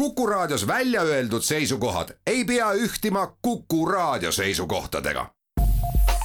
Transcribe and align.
Kuku 0.00 0.26
Raadios 0.26 0.66
välja 0.66 1.02
öeldud 1.02 1.42
seisukohad 1.42 2.08
ei 2.26 2.44
pea 2.44 2.72
ühtima 2.72 3.36
Kuku 3.42 3.86
Raadio 3.86 4.32
seisukohtadega. 4.32 5.26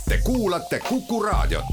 Te 0.10 0.18
kuulate 0.24 0.80
Kuku 0.80 1.24
Raadiot. 1.24 1.66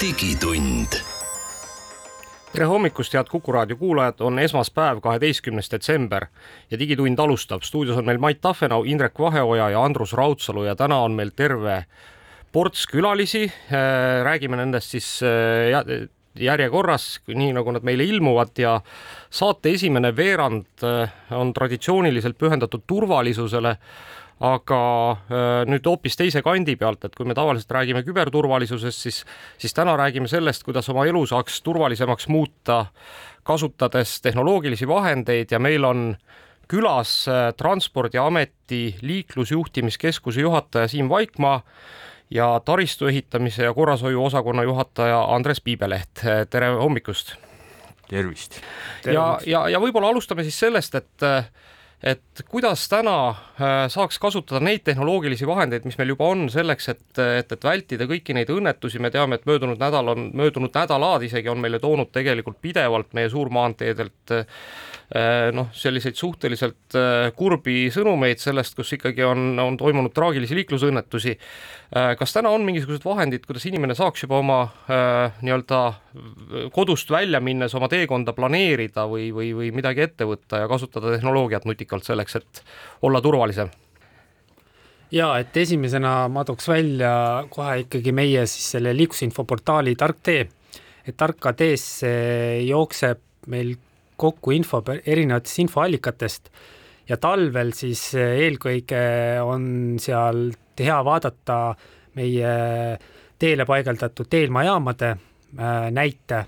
digitund 0.00 0.86
tere 2.52 2.64
hommikust, 2.64 3.14
head 3.14 3.26
Kuku 3.30 3.52
raadio 3.52 3.76
kuulajad, 3.76 4.20
on 4.20 4.38
esmaspäev, 4.38 5.00
kaheteistkümnes 5.00 5.70
detsember 5.70 6.26
ja 6.70 6.78
Digitund 6.78 7.18
alustab. 7.18 7.62
stuudios 7.62 7.98
on 7.98 8.04
meil 8.04 8.18
Mait 8.18 8.40
Tafenau, 8.40 8.84
Indrek 8.84 9.18
Vaheoja 9.18 9.70
ja 9.70 9.84
Andrus 9.84 10.12
Raudsalu 10.12 10.64
ja 10.64 10.76
täna 10.76 10.98
on 10.98 11.12
meil 11.12 11.30
terve 11.36 11.84
ports 12.52 12.86
külalisi. 12.86 13.46
räägime 14.22 14.56
nendest 14.56 14.94
siis 14.94 15.08
äh, 15.24 16.08
järjekorras, 16.38 17.20
nii 17.28 17.52
nagu 17.56 17.72
nad 17.72 17.84
meile 17.84 18.04
ilmuvad 18.08 18.56
ja 18.60 18.78
saate 19.30 19.74
esimene 19.76 20.12
veerand 20.16 20.84
äh, 20.84 21.12
on 21.36 21.52
traditsiooniliselt 21.52 22.38
pühendatud 22.38 22.84
turvalisusele 22.86 23.76
aga 24.42 24.78
äh, 25.12 25.62
nüüd 25.70 25.86
hoopis 25.86 26.16
teise 26.18 26.42
kandi 26.42 26.74
pealt, 26.80 27.04
et 27.06 27.14
kui 27.14 27.28
me 27.28 27.36
tavaliselt 27.36 27.70
räägime 27.76 28.02
küberturvalisusest, 28.06 29.04
siis, 29.06 29.20
siis 29.60 29.76
täna 29.76 29.94
räägime 29.98 30.30
sellest, 30.30 30.64
kuidas 30.66 30.88
oma 30.90 31.06
elu 31.06 31.22
saaks 31.30 31.60
turvalisemaks 31.62 32.26
muuta, 32.32 32.86
kasutades 33.46 34.20
tehnoloogilisi 34.24 34.88
vahendeid 34.88 35.52
ja 35.54 35.60
meil 35.62 35.86
on 35.86 36.06
külas 36.70 37.26
äh, 37.30 37.50
Transpordiameti 37.58 38.96
liiklusjuhtimiskeskuse 39.02 40.42
juhataja 40.42 40.90
Siim 40.90 41.10
Vaikmaa 41.12 41.60
ja 42.34 42.60
taristu 42.64 43.06
ehitamise 43.06 43.64
ja 43.64 43.74
korrashoiu 43.74 44.24
osakonna 44.24 44.62
juhataja 44.62 45.24
Andres 45.34 45.60
Piibeleht. 45.60 46.24
tere 46.50 46.68
hommikust! 46.68 47.34
tervist! 48.08 48.60
ja, 49.06 49.38
ja, 49.46 49.68
ja 49.68 49.80
võib-olla 49.80 50.12
alustame 50.12 50.44
siis 50.46 50.58
sellest, 50.60 50.94
et 50.94 51.28
et 52.02 52.42
kuidas 52.50 52.88
täna 52.90 53.16
äh, 53.28 53.84
saaks 53.92 54.18
kasutada 54.18 54.58
neid 54.64 54.82
tehnoloogilisi 54.84 55.46
vahendeid, 55.46 55.84
mis 55.86 55.98
meil 56.00 56.10
juba 56.10 56.32
on 56.34 56.48
selleks, 56.50 56.88
et, 56.90 57.04
et, 57.38 57.52
et 57.54 57.64
vältida 57.64 58.08
kõiki 58.10 58.34
neid 58.34 58.50
õnnetusi, 58.50 58.98
me 58.98 59.12
teame, 59.14 59.38
et 59.38 59.46
möödunud 59.46 59.78
nädal 59.78 60.10
on, 60.10 60.24
möödunud 60.34 60.74
nädalad 60.74 61.22
isegi 61.22 61.52
on 61.52 61.62
meile 61.62 61.78
toonud 61.78 62.10
tegelikult 62.10 62.58
pidevalt 62.62 63.14
meie 63.14 63.30
suurmaanteedelt 63.30 64.34
äh, 64.34 64.58
noh, 65.52 65.68
selliseid 65.76 66.16
suhteliselt 66.16 66.96
äh, 66.96 67.28
kurbi 67.36 67.90
sõnumeid 67.92 68.40
sellest, 68.40 68.76
kus 68.78 68.94
ikkagi 68.96 69.24
on, 69.28 69.58
on 69.60 69.76
toimunud 69.80 70.14
traagilisi 70.14 70.56
liiklusõnnetusi. 70.56 71.36
kas 72.18 72.32
täna 72.32 72.48
on 72.48 72.62
mingisugused 72.64 73.04
vahendid, 73.04 73.44
kuidas 73.44 73.66
inimene 73.68 73.92
saaks 73.94 74.22
juba 74.24 74.38
oma 74.40 74.58
nii-öelda 75.44 75.80
kodust 76.72 77.10
välja 77.12 77.40
minnes 77.44 77.74
oma 77.76 77.90
teekonda 77.92 78.32
planeerida 78.32 79.04
või, 79.10 79.28
või, 79.36 79.50
või 79.58 79.68
midagi 79.76 80.06
ette 80.06 80.24
võtta 80.24 80.62
ja 80.62 80.70
kasutada 80.70 81.12
tehnoloogiat 81.12 81.68
nutikalt? 81.68 82.08
selleks, 82.08 82.40
et 82.40 82.62
olla 83.04 83.20
turvalisem? 83.20 83.68
ja 85.12 85.28
et 85.42 85.56
esimesena 85.56 86.26
ma 86.32 86.44
tooks 86.48 86.68
välja 86.72 87.12
kohe 87.52 87.82
ikkagi 87.84 88.14
meie 88.16 88.46
siis 88.48 88.72
selle 88.76 88.96
liiklusinfoportaali 88.96 89.94
Tark 90.00 90.24
tee, 90.24 90.46
et 91.04 91.16
tarka 91.18 91.52
teesse 91.52 92.12
jookseb 92.64 93.20
meil 93.52 93.76
kokku 94.16 94.54
info 94.54 94.82
erinevatest 95.04 95.62
infoallikatest 95.64 96.50
ja 97.08 97.18
talvel 97.20 97.72
siis 97.76 98.12
eelkõige 98.18 99.02
on 99.44 99.98
seal 100.00 100.50
hea 100.78 100.98
vaadata 101.04 101.58
meie 102.16 102.52
teele 103.38 103.66
paigaldatud 103.66 104.28
teelmajaamade 104.30 105.12
äh, 105.12 105.86
näite 105.90 106.44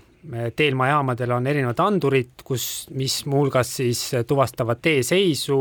teelmajaamadel 0.55 1.31
on 1.31 1.47
erinevad 1.47 1.79
andurid, 1.83 2.43
kus, 2.43 2.87
mis 2.95 3.23
muuhulgas 3.29 3.75
siis 3.79 4.01
tuvastavad 4.27 4.81
tee 4.81 5.03
seisu, 5.03 5.59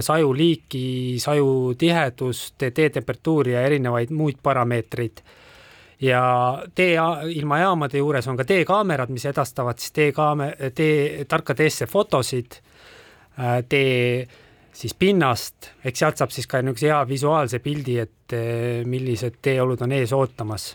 saju 0.00 0.32
liiki, 0.36 1.18
saju 1.22 1.74
tihedust, 1.78 2.56
tee 2.60 2.90
temperatuuri 2.90 3.56
ja 3.56 3.62
erinevaid 3.66 4.12
muid 4.14 4.42
parameetreid. 4.42 5.22
Ja 6.02 6.22
tee 6.74 6.96
ilma 7.36 7.60
jaamade 7.62 7.98
juures 7.98 8.26
on 8.28 8.36
ka 8.36 8.44
teekaamerad, 8.44 9.12
mis 9.14 9.26
edastavad 9.30 9.78
siis 9.78 9.94
teekaame-, 9.96 10.52
tee, 10.74 11.24
tarka 11.30 11.54
teesse 11.54 11.86
fotosid, 11.86 12.58
tee 13.68 14.28
siis 14.72 14.94
pinnast, 14.98 15.72
eks 15.84 16.02
sealt 16.02 16.18
saab 16.18 16.34
siis 16.34 16.50
ka 16.50 16.62
niisuguse 16.62 16.90
hea 16.90 17.00
visuaalse 17.08 17.62
pildi, 17.62 17.98
et 18.02 18.38
millised 18.88 19.38
teeolud 19.44 19.84
on 19.84 19.92
ees 19.94 20.12
ootamas. 20.16 20.72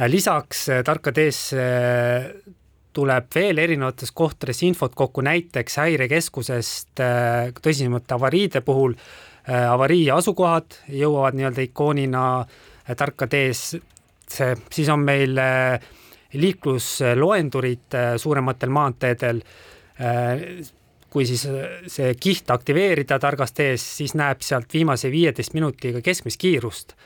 Äh, 0.00 0.10
lisaks 0.10 0.68
äh, 0.68 0.82
tarkateesse 0.84 1.60
äh, 1.62 2.52
tuleb 2.92 3.28
veel 3.34 3.58
erinevates 3.58 4.10
kohtades 4.10 4.62
infot 4.66 4.94
kokku, 4.94 5.22
näiteks 5.22 5.78
häirekeskusest 5.82 7.00
tõsisemate 7.58 8.14
avariide 8.14 8.60
puhul 8.62 8.94
avarii 9.50 10.04
asukohad 10.14 10.76
jõuavad 10.94 11.34
nii-öelda 11.34 11.64
ikoonina 11.66 12.22
tarka 12.94 13.26
teesse, 13.26 13.80
siis 14.28 14.88
on 14.88 15.04
meil 15.04 15.38
liiklusloendurid 16.34 17.98
suurematel 18.18 18.72
maanteedel. 18.74 19.42
kui 21.14 21.26
siis 21.26 21.44
see 21.86 22.14
kiht 22.18 22.50
aktiveerida 22.50 23.20
targas 23.22 23.52
tees, 23.54 23.82
siis 23.98 24.16
näeb 24.18 24.40
sealt 24.42 24.72
viimase 24.72 25.10
viieteist 25.10 25.54
minutiga 25.54 26.00
keskmist 26.02 26.40
kiirust 26.42 26.96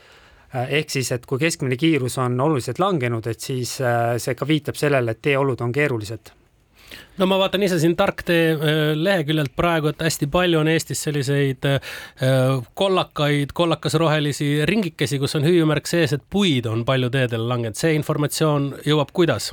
ehk 0.48 0.88
siis, 0.88 1.12
et 1.12 1.26
kui 1.28 1.38
keskmine 1.38 1.76
kiirus 1.76 2.16
on 2.18 2.40
oluliselt 2.40 2.78
langenud, 2.80 3.26
et 3.26 3.40
siis 3.40 3.74
see 4.16 4.34
ka 4.34 4.48
viitab 4.48 4.80
sellele, 4.80 5.12
et 5.12 5.20
teeolud 5.22 5.60
on 5.60 5.72
keerulised 5.72 6.32
no 7.19 7.28
ma 7.31 7.38
vaatan 7.41 7.62
ise 7.66 7.78
siin 7.82 7.97
Tarktee 7.99 8.53
äh, 8.53 8.81
leheküljelt 8.97 9.54
praegu, 9.56 9.93
et 9.93 10.03
hästi 10.03 10.28
palju 10.32 10.60
on 10.60 10.72
Eestis 10.72 11.03
selliseid 11.06 11.65
kollakaid, 12.75 13.54
kollakasrohelisi 13.54 14.66
ringikesi, 14.69 15.19
kus 15.19 15.37
on 15.38 15.47
hüüumärk 15.47 15.91
sees, 15.91 16.15
et 16.16 16.25
puid 16.31 16.66
on 16.71 16.84
palju 16.88 17.10
teedele 17.15 17.49
langenud. 17.49 17.78
see 17.78 17.94
informatsioon 17.99 18.75
jõuab 18.87 19.12
kuidas? 19.12 19.53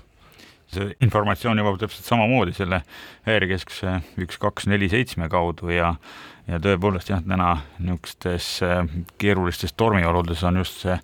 see 0.74 0.94
informatsioon 1.06 1.60
jõuab 1.62 1.82
täpselt 1.82 2.08
samamoodi 2.08 2.56
selle 2.58 2.82
häirekeskuse 3.28 4.00
üks, 4.26 4.40
kaks, 4.42 4.70
neli, 4.72 4.90
seitsme 4.92 5.30
kaudu 5.30 5.74
ja 5.74 5.96
ja 6.46 6.60
tõepoolest 6.62 7.10
jah, 7.10 7.24
täna 7.26 7.56
niisugustes 7.80 8.50
äh, 8.66 8.84
keerulistes 9.22 9.74
tormioludes 9.74 10.44
on 10.46 10.62
just 10.62 10.84
see 10.86 10.98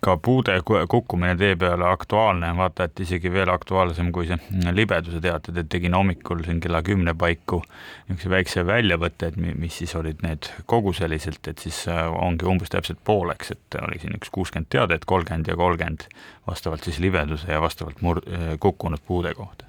ka 0.00 0.16
puude 0.16 0.54
kukkumine 0.88 1.36
tee 1.38 1.56
peale 1.56 1.86
aktuaalne, 1.86 2.48
vaata 2.56 2.88
et 2.88 3.00
isegi 3.04 3.30
veel 3.32 3.50
aktuaalsem 3.52 4.08
kui 4.12 4.26
see 4.26 4.72
libeduse 4.74 5.20
teated, 5.22 5.60
et 5.60 5.68
tegin 5.70 5.94
hommikul 5.94 6.42
siin 6.46 6.58
kella 6.64 6.80
kümne 6.82 7.14
paiku 7.14 7.60
niisuguse 8.08 8.32
väikse 8.32 8.66
väljavõtte, 8.66 9.30
et 9.30 9.38
mis 9.38 9.78
siis 9.82 9.94
olid 9.98 10.24
need 10.26 10.50
koguseliselt, 10.66 11.52
et 11.52 11.62
siis 11.62 11.84
äh, 11.92 12.02
ongi 12.10 12.48
umbes 12.50 12.74
täpselt 12.74 12.98
pooleks, 13.04 13.54
et 13.54 13.78
oli 13.82 14.00
siin 14.02 14.18
üks 14.18 14.34
kuuskümmend 14.34 14.72
teadet, 14.74 15.06
kolmkümmend 15.06 15.52
ja 15.52 15.56
kolmkümmend 15.60 16.08
vastavalt 16.48 16.88
siis 16.88 16.98
libeduse 17.04 17.52
ja 17.52 17.62
vastavalt 17.62 18.02
mur-, 18.02 18.24
kukkunud 18.58 19.04
puude 19.06 19.34
kohta 19.38 19.67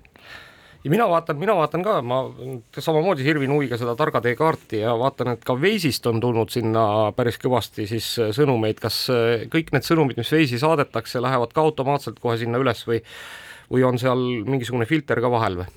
ja 0.83 0.91
mina 0.91 1.07
vaatan, 1.09 1.37
mina 1.39 1.55
vaatan 1.57 1.83
ka, 1.83 1.97
ma 2.05 2.21
samamoodi 2.79 3.25
sirvin 3.25 3.51
huviga 3.51 3.77
seda 3.79 3.95
targa 3.99 4.21
tee 4.23 4.35
kaarti 4.39 4.81
ja 4.83 4.93
vaatan, 4.99 5.33
et 5.35 5.43
ka 5.47 5.55
Waze'ist 5.59 6.07
on 6.11 6.21
tulnud 6.23 6.51
sinna 6.53 6.83
päris 7.15 7.39
kõvasti 7.41 7.87
siis 7.89 8.07
äh, 8.21 8.31
sõnumeid, 8.35 8.79
kas 8.81 9.01
äh, 9.13 9.45
kõik 9.51 9.73
need 9.75 9.87
sõnumid, 9.87 10.19
mis 10.19 10.31
Waze'i 10.35 10.61
saadetakse, 10.61 11.21
lähevad 11.23 11.53
ka 11.55 11.65
automaatselt 11.67 12.21
kohe 12.23 12.37
sinna 12.39 12.61
üles 12.61 12.85
või 12.87 13.03
või 13.69 13.83
on 13.85 13.99
seal 14.01 14.21
mingisugune 14.49 14.87
filter 14.89 15.19
ka 15.21 15.29
vahel 15.29 15.59
või? 15.61 15.71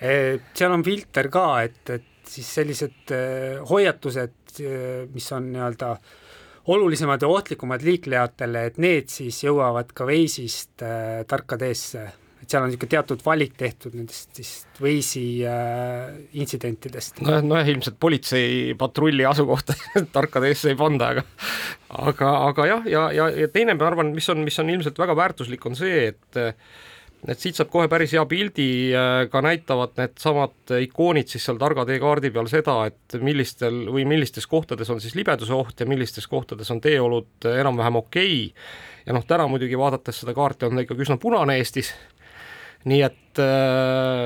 seal 0.00 0.72
on 0.72 0.82
filter 0.84 1.28
ka, 1.32 1.44
et, 1.64 1.80
et 1.92 2.28
siis 2.28 2.48
sellised 2.58 3.12
äh, 3.14 3.60
hoiatused, 3.68 4.36
mis 5.14 5.28
on 5.36 5.46
nii-öelda 5.52 5.90
olulisemad 6.72 7.22
ja 7.22 7.28
ohtlikumad 7.30 7.84
liiklejatele, 7.86 8.64
et 8.66 8.80
need 8.82 9.12
siis 9.12 9.38
jõuavad 9.44 9.94
ka 9.96 10.08
Waze'ist 10.08 10.82
tarka 11.30 11.58
teesse 11.60 12.08
et 12.40 12.48
seal 12.48 12.64
on 12.64 12.70
niisugune 12.70 12.92
teatud 12.94 13.22
valik 13.24 13.56
tehtud 13.60 13.96
nendest 13.98 14.38
siis 14.40 14.52
Waze'i 14.80 15.42
äh, 15.44 16.12
intsidentidest. 16.40 17.20
nojah, 17.24 17.42
nojah, 17.44 17.72
ilmselt 17.74 17.98
politseipatrulli 18.00 19.26
asukohta 19.28 19.76
tarkadesse 20.16 20.72
ei 20.72 20.78
panda, 20.80 21.12
aga 21.14 21.26
aga, 22.10 22.30
aga 22.50 22.68
jah, 22.70 22.86
ja, 22.88 23.08
ja, 23.16 23.28
ja 23.44 23.50
teine, 23.52 23.76
ma 23.76 23.90
arvan, 23.90 24.14
mis 24.16 24.28
on, 24.32 24.44
mis 24.46 24.56
on 24.62 24.70
ilmselt 24.72 24.98
väga 25.00 25.16
väärtuslik, 25.18 25.66
on 25.68 25.76
see, 25.78 26.08
et 26.14 26.40
et 27.28 27.36
siit 27.36 27.58
saab 27.58 27.68
kohe 27.68 27.88
päris 27.92 28.14
hea 28.16 28.22
pildi, 28.28 28.68
äh, 28.96 29.26
ka 29.32 29.42
näitavad 29.44 29.92
needsamad 30.00 30.72
ikoonid 30.86 31.28
siis 31.28 31.44
seal 31.44 31.58
targa 31.60 31.84
teekaardi 31.88 32.30
peal 32.32 32.48
seda, 32.48 32.78
et 32.88 33.18
millistel 33.20 33.82
või 33.92 34.06
millistes 34.08 34.48
kohtades 34.48 34.88
on 34.92 35.02
siis 35.04 35.16
libeduse 35.18 35.52
oht 35.52 35.84
ja 35.84 35.88
millistes 35.90 36.24
kohtades 36.30 36.72
on 36.72 36.80
teeolud 36.80 37.50
enam-vähem 37.52 38.00
okei 38.00 38.38
okay. 38.48 38.70
ja 39.04 39.16
noh, 39.16 39.26
täna 39.28 39.50
muidugi 39.52 39.76
vaadates 39.78 40.22
seda 40.22 40.32
kaarti 40.36 40.70
on 40.70 40.80
ta 40.80 40.86
ikkagi 40.86 41.04
üsna 41.04 41.18
punane 41.20 41.58
Eestis 41.60 41.92
nii 42.88 43.02
et 43.04 43.42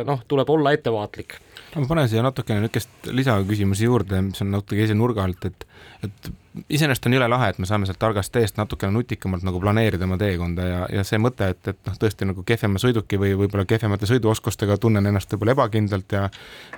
noh, 0.07 0.23
tuleb 0.29 0.49
olla 0.51 0.73
ettevaatlik. 0.75 1.37
Ma 1.75 1.89
panen 1.91 2.07
siia 2.09 2.23
natukene 2.23 2.63
niisugust 2.63 3.09
lisaküsimusi 3.11 3.89
juurde, 3.89 4.21
mis 4.29 4.43
on 4.45 4.53
natuke 4.55 4.79
teise 4.79 4.95
nurga 4.95 5.25
alt, 5.27 5.45
et, 5.49 5.65
et 6.07 6.29
iseenesest 6.71 7.09
on 7.09 7.17
jõle 7.17 7.27
lahe, 7.31 7.49
et 7.51 7.59
me 7.59 7.67
saame 7.67 7.89
sealt 7.89 7.99
targast 7.99 8.31
teest 8.35 8.61
natukene 8.61 8.95
nutikamalt 8.95 9.43
nagu 9.47 9.59
planeerida 9.63 10.07
oma 10.07 10.19
teekonda 10.21 10.67
ja, 10.69 10.85
ja 11.01 11.03
see 11.07 11.19
mõte, 11.19 11.49
et, 11.51 11.73
et 11.73 11.81
noh, 11.89 11.97
tõesti 11.99 12.29
nagu 12.31 12.45
kehvema 12.47 12.79
sõiduki 12.79 13.19
või 13.19 13.33
võib-olla 13.41 13.67
kehvemate 13.67 14.07
sõiduoskustega 14.07 14.79
tunnen 14.83 15.11
ennast 15.11 15.35
võib-olla 15.35 15.57
ebakindlalt 15.57 16.15
ja 16.15 16.29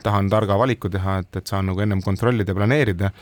tahan 0.06 0.32
targa 0.32 0.56
valiku 0.58 0.90
teha, 0.92 1.18
et, 1.26 1.42
et 1.42 1.52
saan 1.52 1.68
nagu 1.68 1.84
ennem 1.84 2.00
kontrollida 2.04 2.54
ja 2.54 2.58
planeerida. 2.58 3.12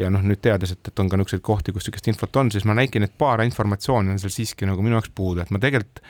Ja 0.00 0.08
noh, 0.08 0.22
nüüd 0.24 0.40
teades, 0.40 0.72
et, 0.72 0.88
et 0.88 1.00
on 1.02 1.10
ka 1.12 1.18
niisuguseid 1.20 1.44
kohti, 1.44 1.74
kus 1.76 1.84
niisugust 1.84 2.08
infot 2.08 2.36
on, 2.40 2.48
siis 2.54 2.64
ma 2.64 2.72
näikin, 2.78 3.04
et 3.04 3.12
paar 3.20 3.42
informatsiooni 3.44 4.14
on 4.14 4.20
seal 4.22 4.32
siiski 4.32 4.64
nagu 4.64 4.80
minu 4.80 4.96
jaoks 4.96 5.12
puudu, 5.12 5.42
et 5.44 5.52
ma 5.52 5.60
tegelikult 5.60 6.00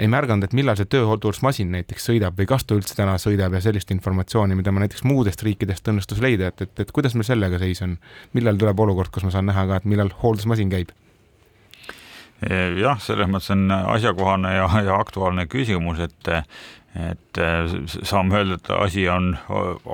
ei 0.00 0.08
märganud, 0.10 0.46
et 0.46 0.56
millal 0.56 0.78
see 0.78 0.88
tööhooldusmasin 0.90 1.70
näiteks 1.74 2.08
sõidab 2.10 2.38
või 2.38 2.48
kas 2.48 2.64
ta 2.64 2.78
üldse 2.78 2.96
täna 2.96 3.18
sõidab 3.20 3.54
ja 3.56 3.60
sellist 3.64 3.92
informatsiooni, 3.92 4.56
mida 4.56 4.72
ma 4.72 4.84
näiteks 4.84 5.04
muudest 5.04 5.44
riikidest 5.44 5.92
õnnestus 5.92 6.22
leida, 6.24 6.48
et, 6.50 6.64
et, 6.64 6.84
et 6.86 6.94
kuidas 6.96 7.16
meil 7.18 7.28
sellega 7.28 7.60
seis 7.60 7.82
on. 7.84 7.98
millal 8.32 8.58
tuleb 8.60 8.80
olukord, 8.80 9.12
kus 9.12 9.26
ma 9.26 9.34
saan 9.34 9.50
näha 9.50 9.66
ka, 9.68 9.80
et 9.80 9.88
millal 9.90 10.12
hooldusmasin 10.22 10.72
käib? 10.72 10.96
jah, 12.80 12.96
selles 13.04 13.28
mõttes 13.28 13.52
on 13.52 13.66
asjakohane 13.68 14.54
ja, 14.54 14.68
ja 14.86 14.94
aktuaalne 14.96 15.44
küsimus, 15.50 15.98
et 16.00 16.30
et 16.98 17.38
saame 18.02 18.34
öelda, 18.34 18.56
et 18.58 18.70
asi 18.74 19.04
on 19.08 19.28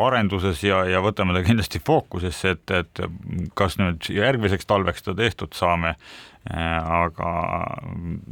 arenduses 0.07 0.63
ja, 0.65 0.79
ja 0.89 1.03
võtame 1.05 1.37
ta 1.37 1.43
kindlasti 1.45 1.83
fookusesse, 1.85 2.55
et, 2.57 2.73
et 2.73 3.03
kas 3.59 3.77
nüüd 3.77 4.09
järgmiseks 4.09 4.65
talveks 4.71 5.05
ta 5.05 5.13
tehtud 5.19 5.53
saame 5.53 5.93
Äh, 6.55 6.79
aga 6.79 7.31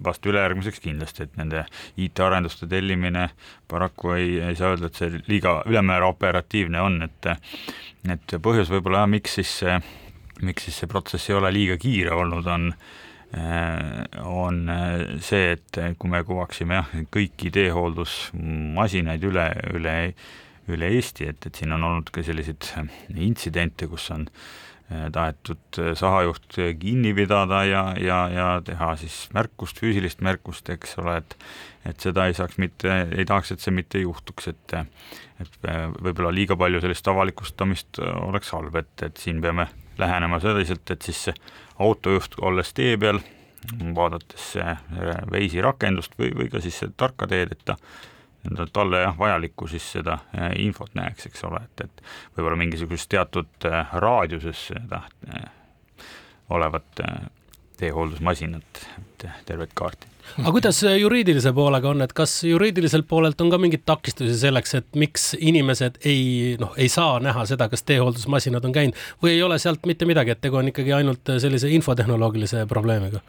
vast 0.05 0.27
ülejärgmiseks 0.27 0.79
kindlasti, 0.85 1.25
et 1.25 1.33
nende 1.35 1.65
IT-arenduste 1.99 2.69
tellimine 2.71 3.25
paraku 3.71 4.13
ei, 4.15 4.29
ei 4.51 4.59
saa 4.59 4.71
öelda, 4.71 4.87
et 4.87 5.01
see 5.01 5.23
liiga 5.27 5.57
ülemäära 5.67 6.07
operatiivne 6.13 6.79
on, 6.85 7.01
et 7.09 7.31
et 8.15 8.37
põhjus 8.45 8.71
võib-olla 8.71 9.03
miks 9.11 9.35
siis 9.41 9.57
see, 9.65 9.75
miks 10.47 10.69
siis 10.69 10.79
see 10.79 10.91
protsess 10.93 11.33
ei 11.33 11.35
ole 11.41 11.51
liiga 11.57 11.79
kiire 11.81 12.15
olnud, 12.15 12.47
on 12.47 12.69
äh, 12.71 12.87
on 13.35 14.59
see, 15.25 15.57
et 15.57 15.79
kui 15.99 16.11
me 16.13 16.21
kuvaksime 16.27 16.77
jah, 16.79 16.91
kõiki 17.15 17.51
teehooldusmasinaid 17.55 19.25
üle, 19.27 19.49
üle, 19.75 19.95
üle 20.71 20.91
Eesti, 20.95 21.27
et, 21.33 21.49
et 21.49 21.59
siin 21.59 21.75
on 21.75 21.83
olnud 21.89 22.13
ka 22.15 22.23
selliseid 22.23 22.69
intsidente, 23.19 23.89
kus 23.91 24.07
on 24.15 24.29
äh, 24.29 24.55
tahetud 25.13 25.81
sahajuht 25.97 26.59
kinni 26.81 27.15
pidada 27.17 27.65
ja, 27.65 27.85
ja, 28.01 28.19
ja 28.29 28.49
teha 28.65 28.95
siis 29.01 29.29
märkust, 29.35 29.81
füüsilist 29.81 30.21
märkust, 30.25 30.69
eks 30.71 30.99
ole, 31.03 31.19
et 31.23 31.39
et 31.85 32.01
seda 32.01 32.25
ei 32.29 32.33
saaks 32.37 32.57
mitte, 32.57 32.89
ei 33.13 33.27
tahaks, 33.29 33.51
et 33.53 33.61
see 33.61 33.75
mitte 33.75 34.01
juhtuks, 34.01 34.49
et 34.49 34.77
et 35.43 35.57
võib-olla 36.01 36.31
liiga 36.33 36.57
palju 36.57 36.81
sellist 36.81 37.09
avalikustamist 37.11 37.99
oleks 37.99 38.53
halb, 38.55 38.77
et, 38.81 38.93
et 39.03 39.17
siin 39.21 39.43
peame 39.45 39.67
lähenema 39.99 40.39
selliselt, 40.41 40.91
et 40.91 41.03
siis 41.03 41.25
see 41.29 41.35
autojuht, 41.79 42.39
olles 42.41 42.73
tee 42.75 42.97
peal, 43.01 43.21
vaadates 43.97 44.51
Waze'i 45.31 45.63
rakendust 45.65 46.19
või, 46.19 46.31
või 46.37 46.51
ka 46.53 46.61
siis 46.61 46.83
tarka 47.01 47.27
teed, 47.27 47.55
et 47.57 47.65
ta 47.65 48.67
talle 48.73 49.01
jah, 49.01 49.19
vajalikku 49.19 49.69
siis 49.69 49.87
seda 49.93 50.19
äh, 50.37 50.53
infot 50.61 50.95
näeks, 50.95 51.27
eks 51.27 51.45
ole, 51.49 51.63
et, 51.65 51.87
et 51.87 52.03
võib-olla 52.37 52.59
mingisuguses 52.61 53.09
teatud 53.09 53.69
äh, 53.69 53.95
raadiuses 54.05 54.67
seda 54.73 55.05
äh, 55.29 55.47
olevat 56.53 57.01
teehooldusmasinat, 57.81 58.83
tervet 59.47 59.73
kaarti. 59.75 60.14
Aga 60.39 60.53
kuidas 60.57 60.81
juriidilise 60.83 61.53
poolega 61.57 61.91
on, 61.91 62.03
et 62.05 62.13
kas 62.17 62.37
juriidiliselt 62.47 63.07
poolelt 63.09 63.41
on 63.41 63.53
ka 63.53 63.59
mingeid 63.61 63.85
takistusi 63.87 64.37
selleks, 64.39 64.75
et 64.81 64.99
miks 64.99 65.33
inimesed 65.39 66.01
ei, 66.05 66.57
noh, 66.61 66.75
ei 66.81 66.91
saa 66.93 67.19
näha 67.23 67.47
seda, 67.49 67.69
kas 67.73 67.85
teehooldusmasinad 67.89 68.65
on 68.65 68.75
käinud 68.75 69.01
või 69.23 69.37
ei 69.37 69.43
ole 69.47 69.59
sealt 69.63 69.87
mitte 69.87 70.09
midagi, 70.09 70.35
et 70.35 70.43
tegu 70.45 70.61
on 70.61 70.71
ikkagi 70.73 70.95
ainult 70.97 71.35
sellise 71.39 71.71
infotehnoloogilise 71.79 72.67
probleemiga? 72.71 73.23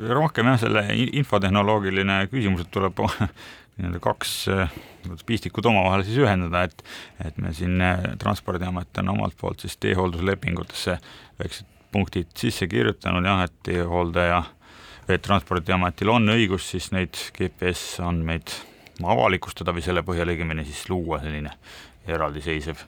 rohkem 0.00 0.46
jah, 0.52 0.60
selle 0.60 0.84
infotehnoloogiline 1.20 2.22
küsimus, 2.30 2.64
et 2.64 2.70
tuleb 2.72 3.00
nii-öelda 3.80 4.00
kaks 4.04 4.36
eh, 4.52 4.78
pistikut 5.26 5.66
omavahel 5.66 6.04
siis 6.06 6.20
ühendada, 6.20 6.64
et 6.68 6.84
et 7.24 7.36
me 7.40 7.52
siin 7.56 7.80
Transpordiamet 8.20 9.02
on 9.02 9.12
omalt 9.16 9.36
poolt 9.40 9.64
siis 9.64 9.76
teehoolduslepingutesse 9.80 10.98
väiksed 11.40 11.68
punktid 11.92 12.30
sisse 12.38 12.68
kirjutanud 12.70 13.26
jah, 13.26 13.44
et 13.44 13.54
teehooldaja 13.66 14.42
või 14.42 14.59
et 15.14 15.22
Transpordiametil 15.22 16.10
on 16.12 16.34
õigus 16.34 16.70
siis 16.72 16.90
neid 16.94 17.16
GPS 17.36 18.00
andmeid 18.04 18.52
avalikustada 19.00 19.74
või 19.74 19.84
selle 19.84 20.04
põhjal 20.06 20.32
õigemini 20.34 20.66
siis 20.68 20.84
luua 20.90 21.20
selline 21.22 21.54
eraldiseisev 22.10 22.84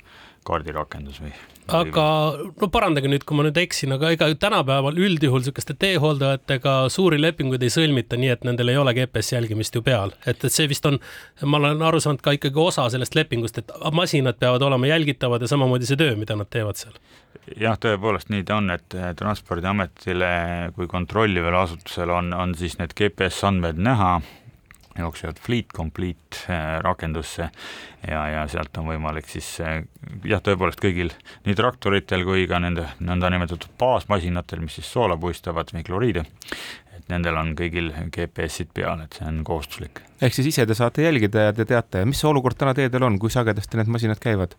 kaardirakendus 0.46 1.22
või 1.22 1.32
aga 1.70 2.04
no 2.58 2.68
parandage 2.72 3.10
nüüd, 3.10 3.24
kui 3.26 3.36
ma 3.38 3.44
nüüd 3.46 3.58
eksin, 3.62 3.94
aga 3.94 4.10
ega 4.14 4.28
tänapäeval 4.42 4.98
üldjuhul 4.98 5.42
niisuguste 5.42 5.76
teehooldajatega 5.78 6.74
suuri 6.92 7.20
lepinguid 7.20 7.62
ei 7.62 7.72
sõlmita, 7.72 8.18
nii 8.18 8.32
et 8.34 8.46
nendel 8.48 8.72
ei 8.72 8.80
ole 8.80 8.94
GPS 8.96 9.36
jälgimist 9.36 9.78
ju 9.78 9.84
peal, 9.86 10.14
et, 10.26 10.42
et 10.42 10.52
see 10.52 10.68
vist 10.70 10.86
on, 10.88 10.98
ma 11.46 11.60
olen 11.60 11.82
aru 11.86 12.02
saanud 12.02 12.22
ka 12.24 12.34
ikkagi 12.38 12.58
osa 12.62 12.88
sellest 12.92 13.16
lepingust, 13.18 13.62
et 13.62 13.72
masinad 13.94 14.40
peavad 14.42 14.66
olema 14.66 14.90
jälgitavad 14.90 15.42
ja 15.42 15.50
samamoodi 15.54 15.88
see 15.88 16.00
töö, 16.00 16.16
mida 16.18 16.36
nad 16.38 16.50
teevad 16.50 16.80
seal. 16.80 16.98
jah, 17.58 17.78
tõepoolest 17.78 18.32
nii 18.32 18.44
ta 18.48 18.58
on, 18.58 18.70
et 18.74 18.98
Transpordiametile 19.18 20.32
kui 20.76 20.90
kontrollivale 20.90 21.62
asutusele 21.62 22.14
on, 22.14 22.34
on 22.34 22.54
siis 22.58 22.78
need 22.80 22.94
GPS 22.98 23.44
andmed 23.48 23.78
näha 23.82 24.16
jooksevad 24.98 25.40
Fleet 25.40 25.72
Complete 25.74 26.42
äh, 26.48 26.80
rakendusse 26.84 27.48
ja, 28.08 28.22
ja 28.28 28.42
sealt 28.50 28.76
on 28.80 28.90
võimalik 28.90 29.28
siis 29.30 29.48
äh, 29.64 29.80
jah, 30.28 30.42
tõepoolest 30.44 30.82
kõigil 30.82 31.12
nii 31.46 31.56
traktoritel 31.58 32.26
kui 32.28 32.44
ka 32.50 32.60
nende 32.62 32.86
nõndanimetatud 33.00 33.72
baasmasinatel, 33.80 34.64
mis 34.64 34.76
siis 34.80 34.90
soola 34.92 35.16
puistavad 35.20 35.72
või 35.74 35.86
kloriide, 35.86 36.26
et 36.96 37.08
nendel 37.12 37.38
on 37.40 37.54
kõigil 37.58 37.92
GPS-id 38.12 38.72
peal, 38.74 39.06
et 39.06 39.18
see 39.18 39.28
on 39.28 39.40
kohustuslik. 39.46 40.02
ehk 40.20 40.36
siis 40.36 40.52
ise 40.52 40.66
te 40.66 40.76
saate 40.78 41.06
jälgida 41.06 41.48
ja 41.48 41.56
te 41.56 41.68
teate, 41.68 42.04
mis 42.08 42.20
see 42.20 42.30
olukord 42.30 42.58
täna 42.58 42.76
teedel 42.76 43.08
on, 43.08 43.18
kui 43.22 43.32
sagedasti 43.32 43.80
need 43.80 43.92
masinad 43.92 44.20
käivad? 44.22 44.58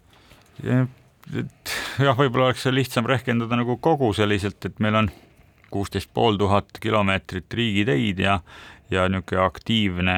jah, 0.64 2.18
võib-olla 2.18 2.50
oleks 2.50 2.66
lihtsam 2.72 3.08
rehkendada 3.08 3.58
nagu 3.60 3.78
kogu 3.78 4.12
selliselt, 4.18 4.66
et 4.66 4.82
meil 4.84 5.04
on 5.04 5.12
kuusteist 5.74 6.12
pool 6.14 6.38
tuhat 6.38 6.78
kilomeetrit 6.82 7.54
riigiteid 7.54 8.20
ja 8.22 8.40
ja 8.94 9.06
niisugune 9.12 9.44
aktiivne, 9.44 10.16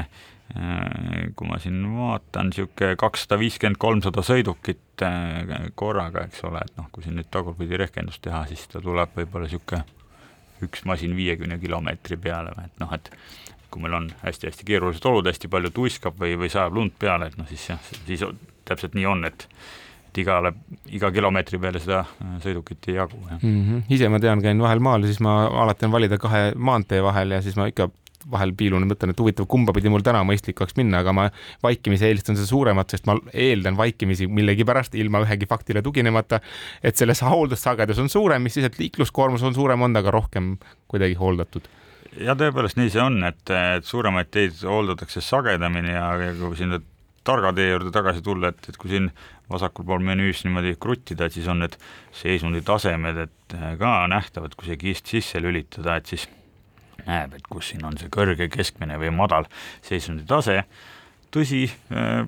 äh, 0.56 1.30
kui 1.36 1.50
ma 1.50 1.60
siin 1.62 1.81
vaatan, 1.95 2.51
niisugune 2.51 2.95
kakssada 3.01 3.39
viiskümmend, 3.42 3.80
kolmsada 3.81 4.24
sõidukit 4.25 5.06
äh, 5.06 5.69
korraga, 5.75 6.25
eks 6.30 6.44
ole, 6.48 6.63
et 6.66 6.77
noh, 6.80 6.89
kui 6.92 7.06
siin 7.06 7.18
nüüd 7.19 7.31
tagurpidi 7.33 7.80
rehkendust 7.81 8.24
teha, 8.25 8.45
siis 8.51 8.68
ta 8.72 8.83
tuleb 8.83 9.16
võib-olla 9.18 9.50
niisugune 9.50 9.83
üks 10.63 10.86
masin 10.88 11.16
viiekümne 11.18 11.60
kilomeetri 11.60 12.18
peale, 12.22 12.54
et 12.63 12.77
noh, 12.79 12.94
et 12.96 13.12
kui 13.72 13.84
meil 13.84 13.98
on 13.98 14.05
hästi-hästi 14.22 14.67
keerulised 14.67 15.05
olud, 15.10 15.27
hästi 15.27 15.50
palju 15.51 15.72
tuiskab 15.75 16.15
või, 16.20 16.38
või 16.39 16.51
sajab 16.51 16.77
lund 16.77 16.94
peale, 17.00 17.27
et 17.27 17.36
noh, 17.39 17.48
siis 17.50 17.65
jah, 17.74 17.89
siis 18.08 18.24
täpselt 18.65 18.96
nii 18.96 19.10
on, 19.10 19.25
et 19.27 19.50
et 20.15 20.22
igale, 20.24 20.53
iga 20.96 21.12
kilomeetri 21.12 21.60
peale 21.60 21.82
seda 21.84 22.05
äh, 22.05 22.38
sõidukit 22.44 22.88
ei 22.88 22.96
jagu, 22.96 23.20
mm. 23.20 23.39
-hmm. 23.41 23.84
ise 23.91 24.10
ma 24.10 24.20
tean, 24.24 24.41
käin 24.41 24.62
vahel 24.62 24.79
maal 24.79 25.03
ja 25.03 25.12
siis 25.12 25.20
ma 25.20 25.46
alati 25.63 25.86
on 25.86 25.91
valida 25.91 26.17
kahe 26.17 26.53
maantee 26.55 27.03
vahel 27.03 27.36
ja 27.36 27.41
siis 27.41 27.58
ma 27.60 27.67
ikka 27.67 27.89
vahel 28.32 28.53
piilun 28.58 28.86
ja 28.86 28.89
mõtlen, 28.89 29.13
et 29.13 29.22
huvitav, 29.22 29.48
kumba 29.51 29.74
pidi 29.75 29.91
mul 29.91 30.03
täna 30.05 30.24
mõistlik 30.27 30.60
oleks 30.62 30.77
minna, 30.79 31.01
aga 31.03 31.13
ma 31.15 31.27
vaikimisi 31.63 32.08
eelistan 32.10 32.38
seda 32.39 32.50
suuremat, 32.50 32.96
sest 32.96 33.08
ma 33.10 33.17
eeldan 33.34 33.77
vaikimisi 33.77 34.27
millegipärast 34.32 34.98
ilma 35.00 35.22
ühegi 35.25 35.48
faktile 35.50 35.84
tuginemata, 35.86 36.41
et 36.84 36.98
selles 36.98 37.22
hooldussagedus 37.25 38.01
on 38.01 38.12
suurem, 38.12 38.46
mis 38.46 38.58
siis, 38.58 38.67
et 38.70 38.79
liikluskoormus 38.82 39.46
on 39.46 39.58
suurem 39.58 39.86
olnud, 39.86 40.01
aga 40.01 40.13
rohkem 40.15 40.55
kuidagi 40.91 41.17
hooldatud. 41.20 41.70
Ja 42.22 42.36
tõepoolest 42.39 42.79
nii 42.79 42.91
see 42.94 43.03
on, 43.03 43.20
et, 43.27 43.44
et 43.51 43.86
suuremaid 43.86 44.29
teid 44.32 44.62
hooldatakse 44.63 45.24
sagedamini 45.24 45.91
ja 45.91 46.12
kui 46.39 46.55
sinna 46.60 46.79
targa 47.25 47.51
tee 47.58 47.72
juurde 47.72 47.91
tagasi 47.94 48.22
tulla, 48.24 48.53
et, 48.53 48.70
et 48.70 48.77
kui 48.79 48.91
siin 48.94 49.10
vasakul 49.51 49.86
pool 49.88 50.03
menüüs 50.05 50.44
niimoodi 50.46 50.75
kruttida, 50.82 51.27
et 51.27 51.36
siis 51.36 51.50
on 51.51 51.62
need 51.63 51.75
seisunditasemed, 52.15 53.22
et 53.25 53.58
ka 53.82 53.94
nähtavad, 54.12 54.55
kui 54.58 54.70
see 54.70 54.79
kist 54.82 55.12
sisse 55.12 55.41
lülitada, 55.41 55.98
et 56.00 56.13
siis 56.13 56.27
näeb, 57.05 57.35
et 57.37 57.47
kus 57.49 57.73
siin 57.73 57.85
on 57.85 57.97
see 57.99 58.11
kõrge, 58.13 58.49
keskmine 58.51 58.99
või 59.01 59.11
madal 59.15 59.49
seisunditase. 59.85 60.63
tõsi, 61.35 61.65
äh, 61.91 62.27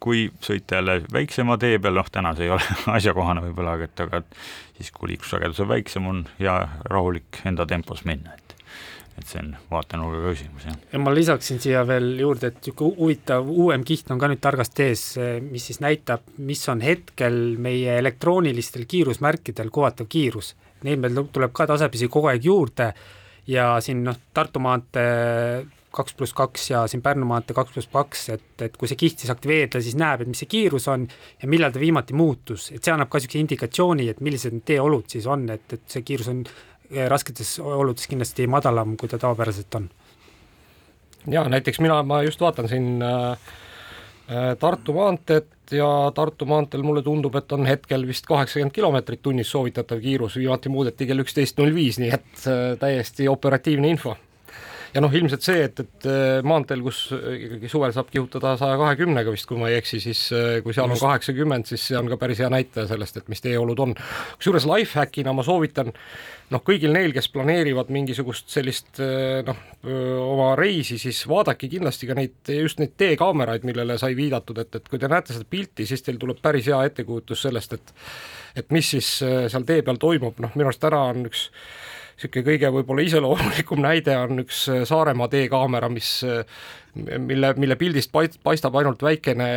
kui 0.00 0.28
sõita 0.42 0.78
jälle 0.78 1.00
väiksema 1.12 1.58
tee 1.58 1.78
peal, 1.78 1.94
noh, 1.98 2.10
täna 2.10 2.34
see 2.34 2.48
ei 2.48 2.54
ole 2.54 2.76
asjakohane 2.96 3.42
võib-olla, 3.48 3.78
aga 3.78 3.88
et 3.88 4.04
aga 4.06 4.22
siis, 4.76 4.90
kui 4.94 5.12
liiklussagedus 5.12 5.64
on 5.64 5.72
väiksem, 5.72 6.06
on 6.06 6.26
hea 6.38 6.58
rahulik 6.90 7.42
enda 7.48 7.66
tempos 7.66 8.04
minna, 8.08 8.34
et 8.34 8.48
et 9.18 9.26
see 9.26 9.40
on 9.42 9.48
vaatenurgaga 9.70 10.30
küsimus, 10.30 10.66
jah. 10.68 10.76
ja 10.92 11.00
ma 11.02 11.12
lisaksin 11.14 11.58
siia 11.62 11.82
veel 11.88 12.12
juurde, 12.20 12.52
et 12.52 12.60
niisugune 12.62 12.94
huvitav 13.00 13.48
uuem 13.50 13.84
kiht 13.86 14.10
on 14.14 14.20
ka 14.20 14.28
nüüd 14.30 14.42
targast 14.42 14.78
ees, 14.84 15.02
mis 15.42 15.66
siis 15.70 15.80
näitab, 15.82 16.22
mis 16.38 16.62
on 16.70 16.82
hetkel 16.84 17.56
meie 17.58 17.98
elektroonilistel 17.98 18.86
kiirusmärkidel 18.86 19.72
kohatav 19.74 20.06
kiirus. 20.10 20.54
Neid 20.86 21.02
meil 21.02 21.18
tuleb 21.34 21.50
ka 21.50 21.66
tasapisi 21.66 22.06
kogu 22.12 22.30
aeg 22.30 22.46
juurde 22.46 22.92
ja 23.48 23.72
siin 23.84 24.04
noh, 24.06 24.16
Tartu 24.34 24.60
maantee 24.62 25.66
kaks 25.94 26.14
pluss 26.14 26.34
kaks 26.36 26.70
ja 26.70 26.82
siin 26.86 27.02
Pärnu 27.02 27.26
maantee 27.26 27.56
kaks 27.56 27.72
pluss 27.74 27.90
kaks, 27.92 28.24
et, 28.34 28.48
et 28.62 28.76
kui 28.76 28.90
see 28.90 28.98
kiht 29.00 29.22
siis 29.22 29.32
aktiveerida, 29.32 29.80
siis 29.82 29.96
näeb, 29.98 30.22
et 30.22 30.30
mis 30.30 30.42
see 30.42 30.50
kiirus 30.50 30.88
on 30.92 31.06
ja 31.42 31.48
millal 31.50 31.72
ta 31.74 31.80
viimati 31.80 32.16
muutus, 32.16 32.68
et 32.74 32.84
see 32.84 32.92
annab 32.94 33.10
ka 33.10 33.18
niisuguse 33.18 33.40
indikatsiooni, 33.42 34.08
et 34.12 34.20
millised 34.24 34.54
need 34.54 34.66
teeolud 34.68 35.08
siis 35.10 35.26
on, 35.30 35.48
et, 35.54 35.64
et 35.74 35.86
see 35.88 36.04
kiirus 36.06 36.28
on 36.32 36.42
eh, 36.44 37.06
rasketes 37.10 37.56
oludes 37.64 38.10
kindlasti 38.10 38.46
madalam, 38.50 38.98
kui 39.00 39.10
ta 39.10 39.20
tavapäraselt 39.20 39.80
on. 39.80 39.88
ja 41.32 41.46
näiteks 41.48 41.80
mina, 41.84 42.02
ma 42.02 42.20
just 42.26 42.40
vaatan 42.44 42.68
siin 42.68 43.02
äh, 43.02 43.56
Tartu 44.58 44.92
maanteed 44.92 45.72
ja 45.72 45.88
Tartu 46.14 46.44
maanteel 46.48 46.82
mulle 46.84 47.02
tundub, 47.02 47.36
et 47.40 47.52
on 47.56 47.66
hetkel 47.66 48.06
vist 48.08 48.26
kaheksakümmend 48.28 48.74
kilomeetrit 48.76 49.22
tunnis 49.24 49.50
soovitatav 49.50 50.00
kiirus, 50.04 50.36
viimati 50.36 50.68
muudeti 50.72 51.08
kell 51.08 51.24
üksteist 51.24 51.60
null 51.60 51.72
viis, 51.74 52.00
nii 52.02 52.10
et 52.12 52.48
äh, 52.48 52.72
täiesti 52.80 53.28
operatiivne 53.28 53.88
info 53.88 54.16
ja 54.94 55.02
noh, 55.04 55.12
ilmselt 55.14 55.44
see, 55.44 55.62
et, 55.68 55.80
et 55.84 56.08
äh, 56.08 56.38
maanteel, 56.46 56.82
kus 56.84 57.02
ikkagi 57.12 57.70
suvel 57.70 57.92
saab 57.96 58.10
kihutada 58.12 58.54
saja 58.60 58.78
kahekümnega 58.80 59.32
vist, 59.34 59.48
kui 59.48 59.60
ma 59.60 59.70
ei 59.70 59.78
eksi, 59.80 60.00
siis 60.02 60.24
äh, 60.36 60.58
kui 60.64 60.76
seal 60.76 60.90
on 60.90 61.00
kaheksakümmend, 61.00 61.68
siis 61.68 61.88
see 61.90 61.98
on 62.00 62.08
ka 62.10 62.20
päris 62.20 62.40
hea 62.42 62.50
näitaja 62.52 62.88
sellest, 62.92 63.20
et 63.20 63.32
mis 63.32 63.44
teeolud 63.44 63.84
on. 63.84 63.94
kusjuures 64.38 64.68
lifehackina 64.68 65.34
ma 65.36 65.44
soovitan 65.46 65.92
noh, 66.52 66.62
kõigil 66.64 66.94
neil, 66.94 67.12
kes 67.16 67.28
planeerivad 67.34 67.90
mingisugust 67.94 68.48
sellist 68.52 69.02
äh, 69.04 69.42
noh, 69.46 69.60
oma 70.24 70.52
reisi, 70.58 70.98
siis 71.00 71.20
vaadake 71.28 71.70
kindlasti 71.70 72.08
ka 72.08 72.16
neid, 72.18 72.38
just 72.52 72.82
neid 72.82 72.96
teekaameraid, 73.00 73.66
millele 73.68 73.98
sai 74.00 74.16
viidatud, 74.18 74.58
et, 74.64 74.80
et 74.80 74.88
kui 74.88 75.00
te 75.00 75.10
näete 75.10 75.36
seda 75.36 75.48
pilti, 75.48 75.86
siis 75.88 76.02
teil 76.04 76.18
tuleb 76.20 76.40
päris 76.42 76.70
hea 76.70 76.80
ettekujutus 76.90 77.46
sellest, 77.48 77.78
et 77.78 77.94
et 78.58 78.72
mis 78.74 78.88
siis 78.90 79.06
seal 79.20 79.62
tee 79.68 79.84
peal 79.86 80.00
toimub, 80.02 80.40
noh, 80.42 80.50
minu 80.56 80.66
arust 80.66 80.80
täna 80.82 81.04
on 81.12 81.28
üks 81.28 81.44
niisugune 82.18 82.44
kõige 82.44 82.70
võib-olla 82.74 83.04
iseloomulikum 83.06 83.82
näide 83.82 84.16
on 84.18 84.42
üks 84.42 84.66
äh, 84.72 84.82
Saaremaa 84.88 85.28
teekaamera, 85.30 85.88
mis 85.88 86.24
mille, 86.98 87.52
mille 87.56 87.76
pildist 87.78 88.12
paistab 88.12 88.76
ainult 88.80 89.02
väikene 89.02 89.48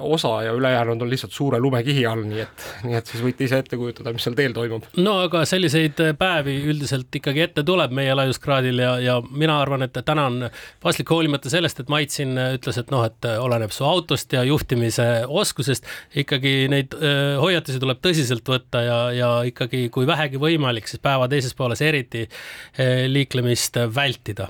osa 0.00 0.32
ja 0.46 0.52
ülejäänud 0.56 1.02
on 1.02 1.10
lihtsalt 1.10 1.32
suure 1.32 1.60
lumekihi 1.62 2.06
all, 2.06 2.24
nii 2.28 2.42
et, 2.44 2.66
nii 2.86 2.98
et 2.98 3.10
siis 3.10 3.22
võite 3.24 3.46
ise 3.46 3.60
ette 3.62 3.78
kujutada, 3.78 4.12
mis 4.14 4.24
seal 4.26 4.36
teel 4.38 4.54
toimub. 4.56 4.86
no 5.00 5.16
aga 5.24 5.44
selliseid 5.48 6.00
päevi 6.18 6.56
üldiselt 6.70 7.14
ikkagi 7.20 7.44
ette 7.46 7.64
tuleb 7.66 7.94
meie 7.94 8.14
laiuskraadil 8.16 8.82
ja, 8.84 8.94
ja 9.02 9.18
mina 9.30 9.58
arvan, 9.62 9.86
et 9.86 9.98
täna 10.04 10.26
on 10.30 10.48
paslik 10.82 11.10
hoolimata 11.14 11.52
sellest, 11.52 11.80
et 11.80 11.92
Mait 11.94 12.10
siin 12.10 12.34
ütles, 12.38 12.78
et 12.80 12.90
noh, 12.90 13.04
et 13.06 13.28
oleneb 13.38 13.72
su 13.74 13.86
autost 13.86 14.32
ja 14.34 14.42
juhtimise 14.46 15.06
oskusest, 15.28 15.86
ikkagi 16.24 16.54
neid 16.72 16.96
öö, 16.98 17.36
hoiatusi 17.42 17.80
tuleb 17.82 18.00
tõsiselt 18.04 18.48
võtta 18.48 18.82
ja, 18.82 18.98
ja 19.14 19.30
ikkagi, 19.46 19.86
kui 19.94 20.08
vähegi 20.08 20.40
võimalik, 20.42 20.88
siis 20.90 21.02
päeva 21.04 21.28
teises 21.30 21.54
pooles 21.54 21.82
eriti 21.84 22.24
liiklemist 23.08 23.78
vältida. 23.94 24.48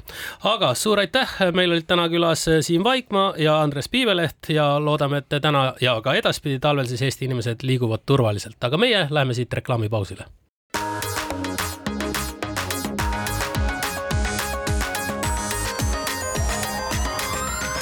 aga 0.49 0.73
suur 0.79 1.03
aitäh, 1.03 1.37
meil 1.53 1.75
olid 1.75 1.87
täna 1.89 2.07
külas 2.09 2.14
Siim 2.61 2.85
Vaikmaa 2.85 3.35
ja 3.39 3.61
Andres 3.63 3.89
Piiveleht 3.89 4.49
ja 4.49 4.81
loodame, 4.81 5.19
et 5.19 5.43
täna 5.43 5.75
ja 5.81 6.01
ka 6.01 6.15
edaspidi 6.15 6.59
talvel 6.59 6.87
siis 6.87 7.03
Eesti 7.03 7.25
inimesed 7.25 7.63
liiguvad 7.63 8.07
turvaliselt, 8.07 8.59
aga 8.65 8.79
meie 8.79 9.07
läheme 9.11 9.35
siit 9.35 9.53
reklaamipausile. 9.53 10.25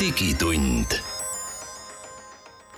digitund 0.03 1.12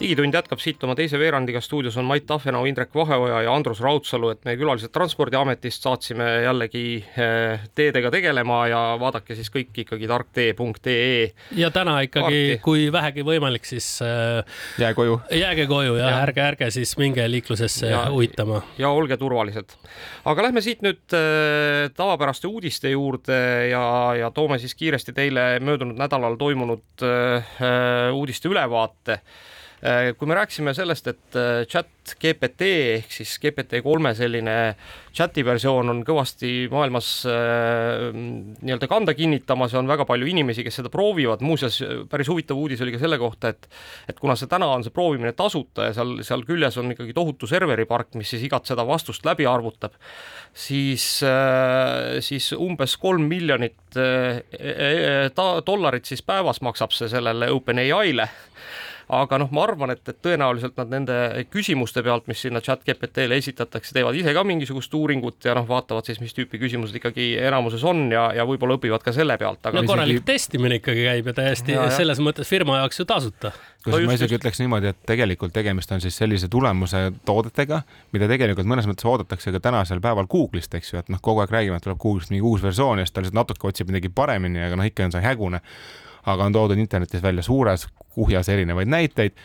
digitund 0.01 0.35
jätkab 0.35 0.59
siit 0.59 0.83
oma 0.85 0.97
teise 0.99 1.19
veerandiga, 1.21 1.61
stuudios 1.63 1.97
on 2.01 2.07
Mait 2.09 2.25
Tahvenau, 2.27 2.65
Indrek 2.67 2.95
Vaheoja 2.95 3.43
ja 3.47 3.53
Andrus 3.55 3.81
Raudsalu, 3.85 4.33
et 4.35 4.41
meie 4.47 4.59
külalised 4.59 4.91
Transpordiametist 4.95 5.87
saatsime 5.87 6.27
jällegi 6.45 6.85
eh, 6.99 7.63
teedega 7.79 8.11
tegelema 8.15 8.65
ja 8.71 8.81
vaadake 9.01 9.37
siis 9.39 9.53
kõik 9.55 9.85
ikkagi 9.85 10.11
tarktee.ee. 10.11 11.29
ja 11.61 11.71
täna 11.75 12.01
ikkagi, 12.07 12.59
kui 12.65 12.89
vähegi 12.93 13.27
võimalik, 13.27 13.67
siis 13.69 13.87
äh, 14.03 14.43
jääge 14.83 14.99
koju. 14.99 15.21
jääge 15.31 15.69
koju 15.71 15.95
ja, 16.01 16.11
ja 16.11 16.19
ärge, 16.27 16.43
ärge 16.43 16.71
siis 16.75 16.97
minge 16.99 17.29
liiklusesse 17.31 17.95
ja, 17.95 18.05
uitama. 18.11 18.65
ja 18.79 18.91
olge 18.91 19.19
turvalised. 19.21 19.79
aga 20.27 20.49
lähme 20.49 20.65
siit 20.65 20.83
nüüd 20.83 21.15
äh, 21.15 21.87
tavapäraste 21.95 22.51
uudiste 22.51 22.91
juurde 22.91 23.41
ja, 23.71 23.87
ja 24.19 24.35
toome 24.35 24.59
siis 24.59 24.75
kiiresti 24.75 25.15
teile 25.15 25.49
möödunud 25.63 25.99
nädalal 25.99 26.35
toimunud 26.41 27.05
uudiste 28.15 28.51
ülevaate 28.51 29.21
kui 30.17 30.29
me 30.29 30.37
rääkisime 30.39 30.73
sellest, 30.75 31.09
et 31.13 31.37
äh, 31.37 31.67
chat 31.69 32.15
GPT 32.21 32.69
ehk 32.95 33.11
siis 33.13 33.35
GPT 33.41 33.83
kolme 33.85 34.15
selline 34.17 34.55
chati 35.15 35.45
versioon 35.45 35.93
on 35.93 36.01
kõvasti 36.05 36.71
maailmas 36.73 37.09
äh, 37.29 38.07
nii-öelda 38.15 38.89
kanda 38.89 39.15
kinnitamas 39.17 39.75
ja 39.75 39.83
on 39.83 39.91
väga 39.91 40.07
palju 40.09 40.29
inimesi, 40.31 40.65
kes 40.65 40.81
seda 40.81 40.93
proovivad, 40.93 41.45
muuseas 41.45 41.83
päris 42.09 42.31
huvitav 42.33 42.61
uudis 42.61 42.81
oli 42.85 42.95
ka 42.95 43.03
selle 43.03 43.19
kohta, 43.21 43.53
et 43.53 43.69
et 44.09 44.21
kuna 44.21 44.37
see 44.41 44.49
täna 44.49 44.71
on 44.73 44.87
see 44.87 44.95
proovimine 44.95 45.35
tasuta 45.37 45.91
ja 45.91 45.97
seal, 45.97 46.17
seal 46.25 46.47
küljes 46.49 46.81
on 46.81 46.95
ikkagi 46.97 47.13
tohutu 47.17 47.49
serveripark, 47.51 48.15
mis 48.17 48.33
siis 48.33 48.47
igat 48.49 48.65
seda 48.69 48.87
vastust 48.89 49.25
läbi 49.29 49.45
arvutab, 49.49 49.97
siis, 50.53 51.07
siis 52.25 52.51
umbes 52.57 52.97
kolm 53.01 53.29
miljonit 53.29 54.01
dollarit 55.67 56.09
siis 56.09 56.25
päevas 56.25 56.61
maksab 56.65 56.93
see 56.97 57.13
sellele 57.13 57.53
OpenAI-le 57.53 58.29
aga 59.09 59.39
noh, 59.43 59.51
ma 59.55 59.65
arvan, 59.67 59.93
et, 59.95 60.03
et 60.09 60.19
tõenäoliselt 60.25 60.79
nad 60.81 60.93
nende 60.93 61.17
küsimuste 61.53 62.03
pealt, 62.05 62.29
mis 62.31 62.41
sinna 62.45 62.63
chat 62.65 62.85
GPT-le 62.87 63.37
esitatakse, 63.41 63.93
teevad 63.97 64.17
ise 64.19 64.33
ka 64.37 64.45
mingisugust 64.47 64.95
uuringut 64.97 65.45
ja 65.45 65.57
noh, 65.59 65.67
vaatavad 65.69 66.09
siis, 66.09 66.21
mis 66.23 66.35
tüüpi 66.37 66.61
küsimused 66.63 66.97
ikkagi 67.01 67.35
enamuses 67.43 67.85
on 67.89 68.07
ja, 68.13 68.29
ja 68.37 68.47
võib-olla 68.49 68.79
õpivad 68.79 69.05
ka 69.05 69.13
selle 69.17 69.37
pealt. 69.41 69.65
no 69.75 69.85
korralik 69.85 70.21
isegi... 70.21 70.27
testimine 70.33 70.81
ikkagi 70.81 71.07
käib 71.09 71.31
ja 71.31 71.37
täiesti 71.41 71.77
ja, 71.77 71.89
selles 71.95 72.23
mõttes 72.25 72.49
firma 72.51 72.81
jaoks 72.81 73.03
ju 73.03 73.09
tasuta. 73.09 73.53
kusjuures 73.85 74.09
ma 74.09 74.19
isegi 74.19 74.39
ütleks 74.39 74.63
niimoodi, 74.63 74.95
et 74.95 75.03
tegelikult 75.09 75.53
tegemist 75.57 75.93
on 75.93 76.03
siis 76.05 76.17
sellise 76.17 76.49
tulemuse 76.53 77.07
toodetega, 77.29 77.83
mida 78.17 78.31
tegelikult 78.31 78.71
mõnes 78.71 78.89
mõttes 78.89 79.09
oodatakse 79.09 79.53
ka 79.55 79.61
tänasel 79.65 80.01
päeval 80.05 80.31
Google'ist, 80.31 80.75
eks 80.79 80.95
ju, 80.95 81.03
et 81.03 81.13
noh, 81.13 81.21
kogu 81.25 81.45
aeg 81.45 81.53
räägime, 81.53 81.81
et 81.81 81.85
tuleb 81.85 82.01
Google'ist 82.01 82.33
mingi 82.33 82.47
uus 82.47 82.65
versioon 82.65 83.03
ja 83.03 83.07
siis 83.07 83.15
ta 83.15 83.25
lihtsalt 83.25 83.43
natuke 83.43 83.69
otsib 83.69 83.93
midagi 83.93 84.13
paremini, 84.15 84.63
aga 84.65 84.81
noh, 84.81 84.89
ikka 84.89 85.09
on 85.09 85.15
see 85.15 85.25
hägune 85.25 85.61
aga 86.25 86.49
on 86.49 86.57
toodud 86.57 86.81
internetis 86.81 87.23
välja 87.23 87.43
suures 87.43 87.87
kuhjas 88.15 88.49
erinevaid 88.49 88.91
näiteid 88.91 89.39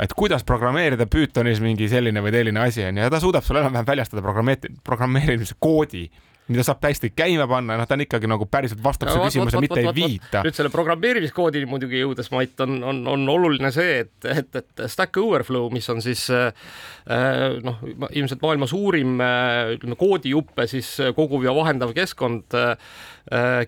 et 0.00 0.16
kuidas 0.16 0.44
programmeerida 0.44 1.06
Pythonis 1.06 1.60
mingi 1.60 1.88
selline 1.88 2.22
või 2.24 2.32
teine 2.34 2.64
asi 2.64 2.84
onju 2.88 3.06
ja 3.06 3.12
ta 3.12 3.20
suudab 3.20 3.44
sulle 3.44 3.64
enam-vähem 3.64 3.88
väljastada 3.88 4.24
programmeeri-, 4.24 4.74
programmeerimise 4.84 5.58
koodi 5.60 6.08
mida 6.50 6.64
saab 6.66 6.80
täiesti 6.82 7.12
käima 7.14 7.46
panna, 7.50 7.76
noh, 7.78 7.86
ta 7.86 7.94
on 7.94 8.02
ikkagi 8.04 8.28
nagu 8.30 8.46
päriselt 8.50 8.80
vastab 8.82 9.12
su 9.12 9.20
küsimusele, 9.22 9.62
mitte 9.64 9.82
ei 9.84 9.92
viita. 9.94 10.42
nüüd 10.46 10.56
selle 10.56 10.72
programmeerimiskoodini 10.72 11.68
muidugi 11.70 12.00
jõudes, 12.00 12.30
Mait, 12.34 12.56
on, 12.64 12.80
on, 12.90 13.04
on 13.12 13.28
oluline 13.30 13.70
see, 13.74 14.00
et, 14.02 14.26
et, 14.26 14.58
et 14.58 14.82
Stack 14.90 15.20
Overflow, 15.22 15.68
mis 15.74 15.86
on 15.92 16.02
siis 16.02 16.26
äh, 16.34 16.50
noh, 17.62 17.78
ilmselt 18.10 18.42
maailma 18.42 18.66
suurim 18.70 19.22
äh, 19.22 19.76
ütleme, 19.76 19.98
koodijuppe 20.00 20.66
siis 20.70 20.96
koguv 21.14 21.46
ja 21.46 21.54
vahendav 21.54 21.94
keskkond 21.96 22.58
äh, 22.58 22.74
Äh, 22.74 23.19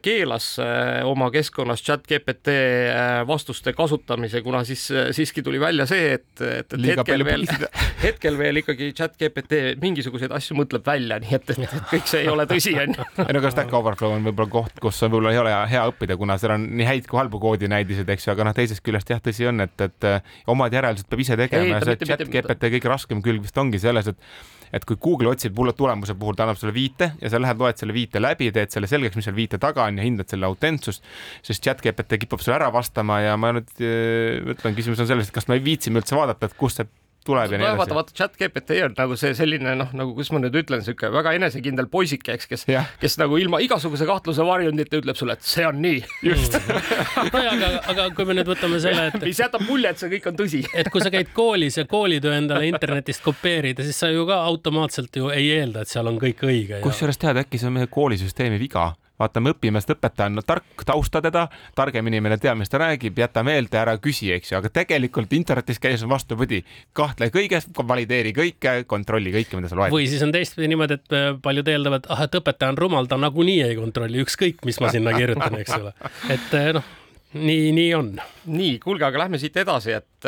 keelas 0.03 0.57
äh, 0.59 1.05
oma 1.07 1.29
keskkonnas 1.31 1.83
chat 1.87 2.07
GPT 2.11 2.55
äh, 2.91 3.27
vastuste 3.27 3.73
kasutamise, 3.73 4.41
kuna 4.43 4.65
siis 4.67 4.89
siiski 5.15 5.43
tuli 5.43 5.61
välja 5.63 5.87
see, 5.87 6.17
et, 6.17 6.27
et, 6.43 6.75
et 6.75 6.87
hetkel 6.89 7.23
veel, 7.25 7.47
hetkel 8.07 8.39
veel 8.41 8.59
ikkagi 8.63 8.91
chat 8.99 9.15
GPT 9.21 9.77
mingisuguseid 9.83 10.35
asju 10.35 10.57
mõtleb 10.59 10.87
välja, 10.87 11.21
nii 11.23 11.37
et, 11.39 11.53
et, 11.55 11.77
kõik 11.93 12.11
see 12.11 12.25
ei 12.25 12.33
ole 12.33 12.47
tõsi, 12.51 12.75
onju. 12.75 13.07
ei 13.23 13.37
no 13.37 13.43
aga 13.43 13.53
Stack 13.55 13.77
Overflow 13.79 14.17
on 14.17 14.27
võib-olla 14.27 14.55
koht, 14.57 14.83
kus 14.83 14.99
on 15.07 15.13
võib-olla 15.13 15.35
ei 15.37 15.43
ole 15.45 15.53
hea 15.71 15.85
õppida, 15.93 16.17
kuna 16.19 16.39
seal 16.43 16.57
on 16.57 16.67
nii 16.81 16.89
häid 16.89 17.07
kui 17.11 17.21
halbu 17.23 17.39
koodinäidiseid, 17.43 18.11
eks 18.17 18.27
ju, 18.27 18.35
aga 18.35 18.49
noh, 18.49 18.57
teisest 18.57 18.83
küljest 18.83 19.15
jah, 19.15 19.23
tõsi 19.23 19.47
on, 19.47 19.63
et, 19.63 19.87
et 19.87 20.09
omad 20.51 20.75
järeldused 20.75 21.07
peab 21.13 21.23
ise 21.23 21.39
tegema 21.39 21.69
ei, 21.69 21.77
ja 21.77 21.85
see 21.87 22.11
chat 22.11 22.27
GPT 22.27 22.75
kõige 22.75 22.91
raskem 22.91 23.23
külg 23.23 23.47
vist 23.47 23.63
ongi 23.63 23.79
selles, 23.83 24.11
et 24.11 24.61
et 24.73 24.87
kui 24.89 24.97
Google 25.03 25.33
otsib 25.33 25.59
tulemuse 25.77 26.17
puhul, 26.19 26.37
ta 26.37 26.47
annab 26.47 26.61
sulle 26.61 26.75
viite 26.75 27.13
ja 27.21 27.31
sa 27.33 27.41
lähed, 27.43 27.61
loed 27.61 27.81
selle 27.81 27.95
viite 27.97 28.23
läbi, 28.23 28.51
teed 28.55 28.73
selle 28.73 28.89
selgeks, 28.91 29.19
mis 29.19 29.29
seal 29.29 29.37
viite 29.37 29.61
taga 29.63 29.87
on 29.89 30.01
ja 30.01 30.07
hindad 30.07 30.33
selle 30.33 30.49
autentsust, 30.49 31.05
siis 31.45 31.61
chat 31.63 31.85
GPT 31.85 32.23
kipub 32.25 32.43
sulle 32.43 32.57
ära 32.59 32.73
vastama 32.75 33.21
ja 33.23 33.37
ma 33.41 33.53
nüüd 33.59 33.71
äh, 33.85 34.41
ütlen, 34.55 34.77
küsimus 34.79 35.03
on 35.05 35.11
selles, 35.11 35.29
et 35.29 35.37
kas 35.37 35.49
me 35.53 35.61
viitsime 35.63 36.03
üldse 36.03 36.17
vaadata, 36.19 36.49
et 36.49 36.59
kust 36.59 36.81
see 36.81 36.89
tuleb 37.27 37.53
ja 37.55 37.59
nii 37.61 37.67
edasi. 37.67 37.79
vaata, 37.81 37.97
vaata 37.99 38.17
chat 38.17 38.37
GPT 38.39 38.79
on 38.87 38.95
nagu 38.99 39.17
see 39.21 39.35
selline 39.37 39.75
noh, 39.79 39.91
nagu 39.97 40.15
kuidas 40.17 40.33
ma 40.35 40.41
nüüd 40.43 40.57
ütlen, 40.63 40.83
sihuke 40.87 41.11
väga 41.15 41.35
enesekindel 41.39 41.89
poisike, 41.93 42.37
eks, 42.37 42.49
kes, 42.51 42.67
kes 43.03 43.19
nagu 43.21 43.39
ilma 43.41 43.61
igasuguse 43.65 44.07
kahtluse 44.09 44.47
varjundita 44.47 45.01
ütleb 45.03 45.19
sulle, 45.19 45.37
et 45.39 45.47
see 45.47 45.67
on 45.69 45.81
nii. 45.83 46.01
just 46.27 46.59
nojah, 47.35 47.53
aga, 47.53 47.71
aga 47.95 48.09
kui 48.17 48.29
me 48.29 48.39
nüüd 48.39 48.51
võtame 48.53 48.81
selle, 48.83 49.09
et. 49.13 49.21
mis 49.27 49.43
jätab 49.43 49.67
mulje, 49.69 49.93
et 49.95 50.03
see 50.03 50.13
kõik 50.17 50.31
on 50.33 50.41
tõsi. 50.43 50.65
et 50.75 50.91
kui 50.93 51.05
sa 51.05 51.13
käid 51.15 51.33
koolis 51.37 51.79
ja 51.81 51.87
koolitöö 51.91 52.35
endale 52.39 52.71
internetist 52.71 53.25
kopeerida, 53.27 53.87
siis 53.87 54.03
sa 54.03 54.11
ju 54.13 54.27
ka 54.29 54.43
automaatselt 54.49 55.23
ju 55.23 55.31
ei 55.35 55.53
eelda, 55.59 55.87
et 55.87 55.93
seal 55.93 56.11
on 56.11 56.21
kõik 56.23 56.45
õige 56.49 56.79
ja.... 56.79 56.85
kusjuures 56.85 57.21
tead, 57.23 57.43
äkki 57.45 57.61
see 57.61 57.71
on 57.71 57.79
meie 57.81 57.91
koolisüsteemi 57.93 58.61
viga 58.63 58.93
vaata, 59.23 59.43
me 59.43 59.53
õpime, 59.55 59.81
sest 59.83 59.95
õpetaja 59.97 60.31
on 60.31 60.43
tark, 60.47 60.85
tausta 60.89 61.23
teda, 61.25 61.47
targem 61.79 62.09
inimene 62.11 62.39
teab, 62.43 62.59
mis 62.61 62.73
ta 62.73 62.81
räägib, 62.83 63.19
jäta 63.23 63.45
meelde, 63.47 63.79
ära 63.81 63.97
küsi, 64.03 64.31
eks 64.35 64.53
ju, 64.53 64.59
aga 64.61 64.73
tegelikult 64.83 65.33
internetis 65.37 65.81
käies 65.83 66.05
on 66.05 66.13
vastupidi. 66.13 66.63
kahtle 66.93 67.31
kõiges, 67.35 67.69
valideeri 67.77 68.35
kõike, 68.37 68.83
kontrolli 68.91 69.35
kõike, 69.35 69.59
mida 69.61 69.71
sa 69.73 69.79
loed. 69.79 69.95
või 69.95 70.09
siis 70.11 70.25
on 70.27 70.35
teistpidi 70.35 70.73
niimoodi, 70.73 70.99
et 71.01 71.19
äh, 71.19 71.29
paljud 71.43 71.69
eeldavad, 71.69 72.09
ah, 72.13 72.25
et 72.27 72.41
õpetaja 72.41 72.75
on 72.75 72.81
rumal, 72.81 73.11
ta 73.11 73.21
nagunii 73.21 73.63
ei 73.69 73.79
kontrolli, 73.79 74.25
ükskõik, 74.25 74.65
mis 74.69 74.81
ma 74.83 74.93
sinna 74.95 75.15
kirjutan, 75.17 75.59
eks 75.63 75.79
ole. 75.79 75.95
et 76.33 76.59
äh, 76.59 76.75
noh 76.79 76.91
nii, 77.33 77.73
nii 77.73 77.95
on. 77.97 78.13
nii, 78.53 78.77
kuulge, 78.83 79.07
aga 79.07 79.25
lähme 79.25 79.41
siit 79.41 79.57
edasi, 79.57 79.95
et, 79.97 80.27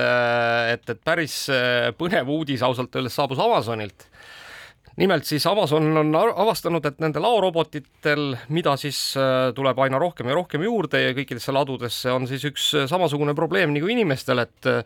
et, 0.72 0.88
et 0.88 1.00
päris 1.04 1.34
põnev 2.00 2.30
uudis 2.32 2.64
ausalt 2.64 2.96
öeldes 2.96 3.16
saabus 3.18 3.42
Amazonilt 3.44 4.06
nimelt 4.96 5.24
siis 5.24 5.46
Amazon 5.46 5.96
on 5.96 6.14
avastanud, 6.14 6.84
et 6.86 7.00
nende 7.02 7.18
laorobotitel, 7.22 8.34
mida 8.54 8.76
siis 8.78 8.98
äh, 9.18 9.50
tuleb 9.54 9.78
aina 9.82 9.98
rohkem 9.98 10.30
ja 10.30 10.36
rohkem 10.38 10.62
juurde 10.62 11.00
ja 11.02 11.14
kõikidesse 11.16 11.54
ladudesse, 11.54 12.12
on 12.14 12.28
siis 12.30 12.44
üks 12.46 12.68
äh, 12.78 12.86
samasugune 12.90 13.34
probleem 13.34 13.74
nagu 13.74 13.90
inimestel, 13.90 14.44
et 14.44 14.68
äh, 14.70 14.84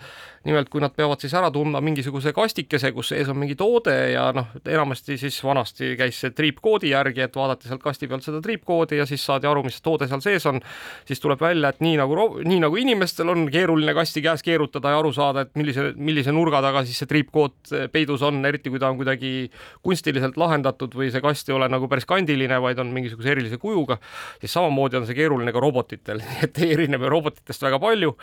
nimelt 0.48 0.70
kui 0.72 0.80
nad 0.80 0.94
peavad 0.96 1.20
siis 1.20 1.34
ära 1.36 1.50
tundma 1.52 1.82
mingisuguse 1.84 2.32
kastikese, 2.36 2.92
kus 2.96 3.12
sees 3.12 3.28
on 3.28 3.36
mingi 3.40 3.56
toode 3.58 3.94
ja 4.14 4.30
noh, 4.36 4.48
enamasti 4.64 5.18
siis 5.20 5.36
vanasti 5.44 5.92
käis 6.00 6.22
see 6.24 6.32
triipkoodi 6.36 6.94
järgi, 6.94 7.26
et 7.26 7.36
vaadati 7.36 7.68
sealt 7.68 7.84
kasti 7.84 8.08
pealt 8.08 8.24
seda 8.24 8.40
triipkoodi 8.44 9.02
ja 9.02 9.06
siis 9.08 9.24
saadi 9.28 9.50
aru, 9.50 9.66
mis 9.66 9.80
toode 9.84 10.08
seal 10.08 10.24
sees 10.24 10.48
on, 10.48 10.62
siis 11.08 11.20
tuleb 11.20 11.44
välja, 11.44 11.74
et 11.74 11.84
nii 11.84 11.98
nagu, 12.00 12.16
nii 12.48 12.62
nagu 12.64 12.80
inimestel 12.80 13.28
on 13.34 13.44
keeruline 13.52 13.92
kasti 13.98 14.24
käes 14.24 14.46
keerutada 14.46 14.94
ja 14.94 15.02
aru 15.02 15.12
saada, 15.12 15.44
et 15.44 15.52
millise, 15.58 15.90
millise 16.00 16.32
nurga 16.32 16.62
taga 16.64 16.86
siis 16.88 17.02
see 17.02 17.12
triipkood 17.12 17.76
peidus 17.92 18.24
on, 18.24 18.40
eriti 18.48 18.72
kui 18.72 18.80
ta 18.80 18.88
on 18.88 18.96
kuidagi 18.96 19.50
kunstlik 19.84 19.97
kunstiliselt 19.98 20.36
lahendatud 20.38 20.94
või 20.94 21.10
see 21.10 21.22
kast 21.22 21.48
ei 21.50 21.56
ole 21.56 21.66
nagu 21.70 21.88
päris 21.90 22.06
kandiline, 22.08 22.60
vaid 22.62 22.78
on 22.78 22.90
mingisuguse 22.94 23.32
erilise 23.32 23.58
kujuga, 23.58 23.98
siis 24.40 24.52
samamoodi 24.54 25.00
on 25.00 25.06
see 25.08 25.16
keeruline 25.18 25.52
ka 25.54 25.62
robotitel, 25.62 26.22
nii 26.26 26.44
et 26.46 26.60
erineb 26.62 27.02
robotitest 27.10 27.64
väga 27.66 27.80
palju. 27.82 28.14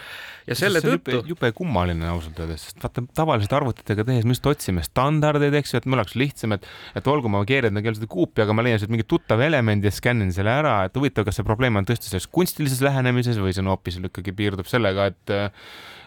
ja 0.47 0.55
selle 0.55 0.81
tõttu. 0.83 1.21
jube 1.27 1.51
kummaline 1.57 2.07
ausalt 2.07 2.39
öeldes, 2.39 2.69
sest 2.69 2.83
vaata 2.83 3.03
tavaliselt 3.15 3.55
arvutitega 3.59 4.05
tehes 4.07 4.27
me 4.27 4.35
just 4.35 4.47
otsime 4.47 4.85
standardeid, 4.85 5.57
eks 5.59 5.75
ju, 5.75 5.81
et 5.81 5.89
mul 5.89 5.99
oleks 5.99 6.15
lihtsam, 6.19 6.55
et, 6.55 6.67
et 6.95 7.11
olgu, 7.11 7.31
ma 7.31 7.43
keeran 7.47 7.81
küll 7.81 7.99
seda 7.99 8.09
kuupi, 8.11 8.45
aga 8.45 8.55
ma 8.55 8.65
leian 8.65 8.79
sealt 8.79 8.93
mingi 8.93 9.07
tuttav 9.09 9.43
elemendi 9.43 9.91
ja 9.91 9.95
skännin 9.95 10.31
selle 10.35 10.53
ära, 10.55 10.77
et 10.87 10.95
huvitav, 10.95 11.27
kas 11.27 11.41
see 11.41 11.47
probleem 11.47 11.75
on 11.75 11.87
tõesti 11.87 12.11
selles 12.11 12.29
kunstilises 12.31 12.83
lähenemises 12.85 13.41
või 13.41 13.55
see 13.55 13.65
on 13.65 13.73
hoopis 13.73 13.99
ikkagi 13.99 14.35
piirdub 14.35 14.69
sellega, 14.69 15.11
et 15.11 15.37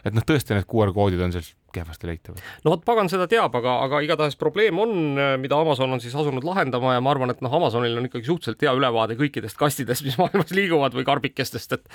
et 0.06 0.14
noh, 0.14 0.24
tõesti 0.24 0.54
need 0.54 0.68
QR 0.70 0.94
koodid 0.94 1.20
on 1.24 1.34
seal 1.34 1.46
kehvasti 1.78 2.10
leitavad. 2.10 2.42
no 2.64 2.74
vot, 2.74 2.84
pagan 2.86 3.10
seda 3.12 3.28
teab, 3.30 3.54
aga, 3.58 3.78
aga 3.86 4.02
igatahes 4.06 4.38
probleem 4.40 4.78
on, 4.82 4.94
mida 5.42 5.58
Amazon 5.58 5.96
on 5.96 6.02
siis 6.04 6.14
asunud 6.18 6.46
lahendama 6.46 6.96
ja 6.96 7.04
ma 7.04 7.14
arvan, 7.14 7.32
et 7.34 7.42
noh, 7.44 7.54
Amazonil 7.60 7.96
on 7.98 8.08
ikkagi 8.10 8.28
suhteliselt 8.28 8.62
hea 8.66 8.74
ülevaade 8.76 9.18
kõikidest 9.18 9.58
kastidest, 9.60 10.06
mis 10.06 10.18
maailmas 10.20 10.52
liiguvad 10.54 10.96
või 10.96 11.06
karbikestest, 11.08 11.78
et, 11.78 11.88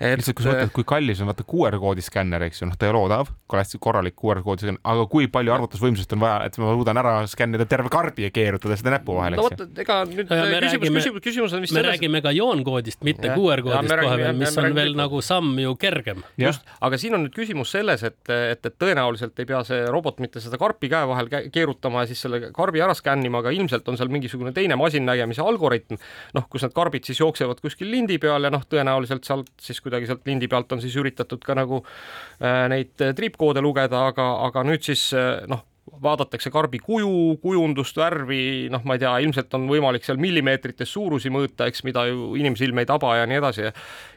et. 0.00 0.18
lihtsalt 0.20 0.38
kui 0.38 0.46
sa 0.46 0.54
mõtled, 0.54 0.74
kui 0.76 0.88
kallis 0.88 1.22
on 1.22 1.30
vaata 1.30 1.46
QR 1.48 1.78
koodi 1.82 2.04
skänner, 2.04 2.44
eks 2.48 2.62
ju, 2.62 2.70
noh, 2.70 2.78
ta 2.78 2.88
ei 2.88 2.94
ole 2.94 3.04
odav, 3.08 3.32
korralik 3.48 4.16
QR 4.18 4.42
koodi 4.44 4.66
skänner, 4.66 4.82
aga 4.88 5.06
kui 5.10 5.28
palju 5.32 5.54
arvutusvõimsust 5.56 6.14
on 6.16 6.24
vaja, 6.24 6.40
et 6.48 6.58
ma 6.62 6.72
suudan 6.76 7.00
ära 7.00 7.14
skännida 7.30 7.66
terve 7.68 7.92
karbi 7.92 8.26
ja 8.26 8.32
keerutada 8.34 8.76
seda 8.78 8.96
näpu 8.96 9.16
vahel, 9.18 9.36
eks 9.36 9.42
ju. 9.42 9.48
no 9.48 9.66
vot, 9.66 9.80
ega 9.84 9.98
nüüd 10.08 10.32
ja 10.32 10.44
küsimus, 10.44 10.64
räägime, 10.64 10.98
küsimus, 10.98 11.24
küsimus 11.24 11.56
on 11.56 11.64
vist 11.64 11.72
me 11.72 11.80
selles. 11.80 11.88
me 11.88 11.96
räägime 11.96 12.22
ka 12.24 12.32
joonkoodist, 12.36 13.02
mitte 13.06 13.32
QR 13.34 13.62
koodist 13.66 13.94
kohe 14.02 14.16
veel, 14.22 14.36
mis 14.38 14.58
on 14.60 14.76
veel 14.78 14.94
nagu 14.98 15.22
samm 15.24 15.58
ju 15.62 15.74
kergem. 15.80 16.22
just, 16.40 16.66
aga 16.80 17.00
siin 17.00 17.18
on 17.18 17.26
nüüd 17.26 17.34
küsimus 17.36 17.72
selles, 17.74 18.04
et, 18.06 18.18
et, 18.32 18.60
et 18.60 18.78
tõenäoliselt 18.80 19.17
ei 19.26 19.48
pea 19.48 19.60
see 19.66 19.86
robot 19.90 20.20
mitte 20.22 20.42
seda 20.42 20.58
karpi 20.60 20.90
käe 20.92 21.06
vahel 21.10 21.30
keerutama 21.54 22.04
ja 22.04 22.10
siis 22.10 22.22
selle 22.24 22.52
karbi 22.54 22.82
ära 22.84 22.96
skännima, 22.96 23.42
aga 23.42 23.52
ilmselt 23.54 23.88
on 23.88 23.98
seal 24.00 24.12
mingisugune 24.12 24.52
teine 24.56 24.78
masinnägemise 24.80 25.44
algoritm, 25.44 25.98
noh, 26.36 26.48
kus 26.50 26.66
need 26.66 26.76
karbid 26.76 27.08
siis 27.08 27.22
jooksevad 27.22 27.62
kuskil 27.64 27.90
lindi 27.92 28.18
peal 28.22 28.48
ja 28.48 28.52
noh, 28.54 28.64
tõenäoliselt 28.68 29.28
sealt 29.28 29.50
siis 29.62 29.80
kuidagi 29.84 30.10
sealt 30.10 30.26
lindi 30.28 30.48
pealt 30.50 30.72
on 30.76 30.82
siis 30.84 30.96
üritatud 31.00 31.42
ka 31.44 31.56
nagu 31.58 31.82
äh, 31.84 32.66
neid 32.72 32.94
triipkoode 32.96 33.64
lugeda, 33.64 34.08
aga, 34.12 34.30
aga 34.48 34.66
nüüd 34.68 34.86
siis 34.86 35.10
äh, 35.16 35.42
noh, 35.50 35.64
vaadatakse 36.02 36.50
karbi 36.52 36.80
kuju, 36.82 37.38
kujundust, 37.42 37.96
värvi, 37.98 38.68
noh, 38.72 38.84
ma 38.86 38.96
ei 38.96 39.02
tea, 39.02 39.14
ilmselt 39.24 39.54
on 39.58 39.68
võimalik 39.70 40.06
seal 40.06 40.20
millimeetrites 40.20 40.90
suurusi 40.92 41.32
mõõta, 41.34 41.68
eks, 41.70 41.84
mida 41.86 42.06
ju 42.10 42.34
inimsilm 42.38 42.82
ei 42.82 42.88
taba 42.88 43.16
ja 43.20 43.28
nii 43.28 43.40
edasi. 43.40 43.70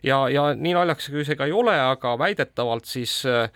ja, 0.08 0.24
ja 0.32 0.50
nii 0.56 0.76
naljakas 0.78 1.12
kui 1.14 1.26
see 1.28 1.40
ka 1.40 1.48
ei 1.50 1.56
ole, 1.56 1.76
aga 1.76 2.18
väidetavalt 2.20 2.90
siis 2.90 3.22
äh, 3.30 3.50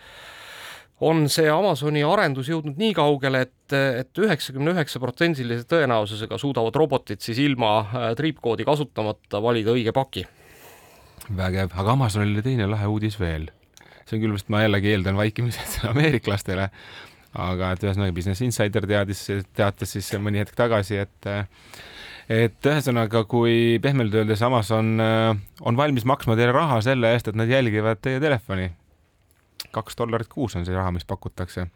on 1.00 1.26
see 1.32 1.48
Amazoni 1.52 2.02
arendus 2.06 2.48
jõudnud 2.50 2.78
nii 2.80 2.94
kaugele, 2.96 3.42
et, 3.46 3.74
et 3.74 4.20
üheksakümne 4.22 4.72
üheksa 4.72 5.00
protsendilise 5.02 5.66
tõenäosusega 5.68 6.38
suudavad 6.40 6.76
robotid 6.78 7.20
siis 7.24 7.40
ilma 7.42 7.72
äh, 7.82 8.06
triipkoodi 8.16 8.64
kasutamata 8.68 9.42
valida 9.44 9.74
õige 9.76 9.92
paki. 9.96 10.24
vägev, 11.36 11.74
aga 11.74 11.92
Amazonil 11.92 12.32
oli 12.36 12.46
teine 12.46 12.70
lahe 12.70 12.88
uudis 12.88 13.20
veel. 13.20 13.50
see 14.06 14.16
on 14.16 14.22
küll 14.22 14.36
vist, 14.38 14.48
ma 14.48 14.62
jällegi 14.62 14.94
eeldan 14.94 15.18
vaikimised 15.18 15.82
ameeriklastele, 15.92 16.70
aga 17.34 17.74
et 17.74 17.84
ühesõnaga 17.84 18.16
Business 18.16 18.40
Insider 18.46 18.88
teadis, 18.88 19.26
teatas 19.52 19.92
siis 19.92 20.10
mõni 20.22 20.40
hetk 20.40 20.56
tagasi, 20.56 21.02
et 21.04 21.30
et 22.26 22.66
ühesõnaga, 22.66 23.22
kui 23.28 23.76
pehmelt 23.82 24.14
öeldes 24.16 24.40
Amazon 24.42 24.96
äh, 24.98 25.36
on 25.60 25.76
valmis 25.76 26.08
maksma 26.08 26.40
teile 26.40 26.56
raha 26.56 26.80
selle 26.82 27.12
eest, 27.12 27.28
et 27.28 27.36
nad 27.36 27.52
jälgivad 27.52 28.00
teie 28.00 28.22
telefoni 28.22 28.70
kaks 29.74 29.98
dollarit 29.98 30.30
kuus 30.32 30.56
on 30.56 30.66
see 30.68 30.76
raha, 30.76 30.94
mis 30.94 31.06
pakutakse. 31.08 31.68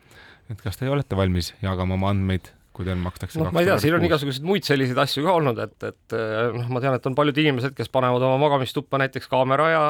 et 0.50 0.62
kas 0.62 0.80
te 0.80 0.88
olete 0.90 1.16
valmis 1.16 1.54
jagama 1.62 1.94
oma 1.98 2.10
andmeid 2.14 2.52
kui 2.80 2.86
teil 2.86 3.00
makstakse 3.02 3.40
noh, 3.40 3.50
ma 3.52 3.62
ei 3.62 3.68
tea, 3.68 3.76
siin 3.82 3.96
on 3.96 4.04
igasuguseid 4.06 4.46
muid 4.46 4.66
selliseid 4.66 4.98
asju 5.02 5.24
ka 5.26 5.34
olnud, 5.40 5.58
et, 5.64 5.88
et 5.90 6.16
noh, 6.54 6.68
ma 6.70 6.82
tean, 6.82 6.94
et 6.96 7.08
on 7.10 7.16
paljud 7.18 7.40
inimesed, 7.42 7.74
kes 7.76 7.90
panevad 7.92 8.22
oma 8.26 8.38
magamistuppa 8.44 9.00
näiteks 9.02 9.26
kaamera 9.30 9.66
ja 9.72 9.82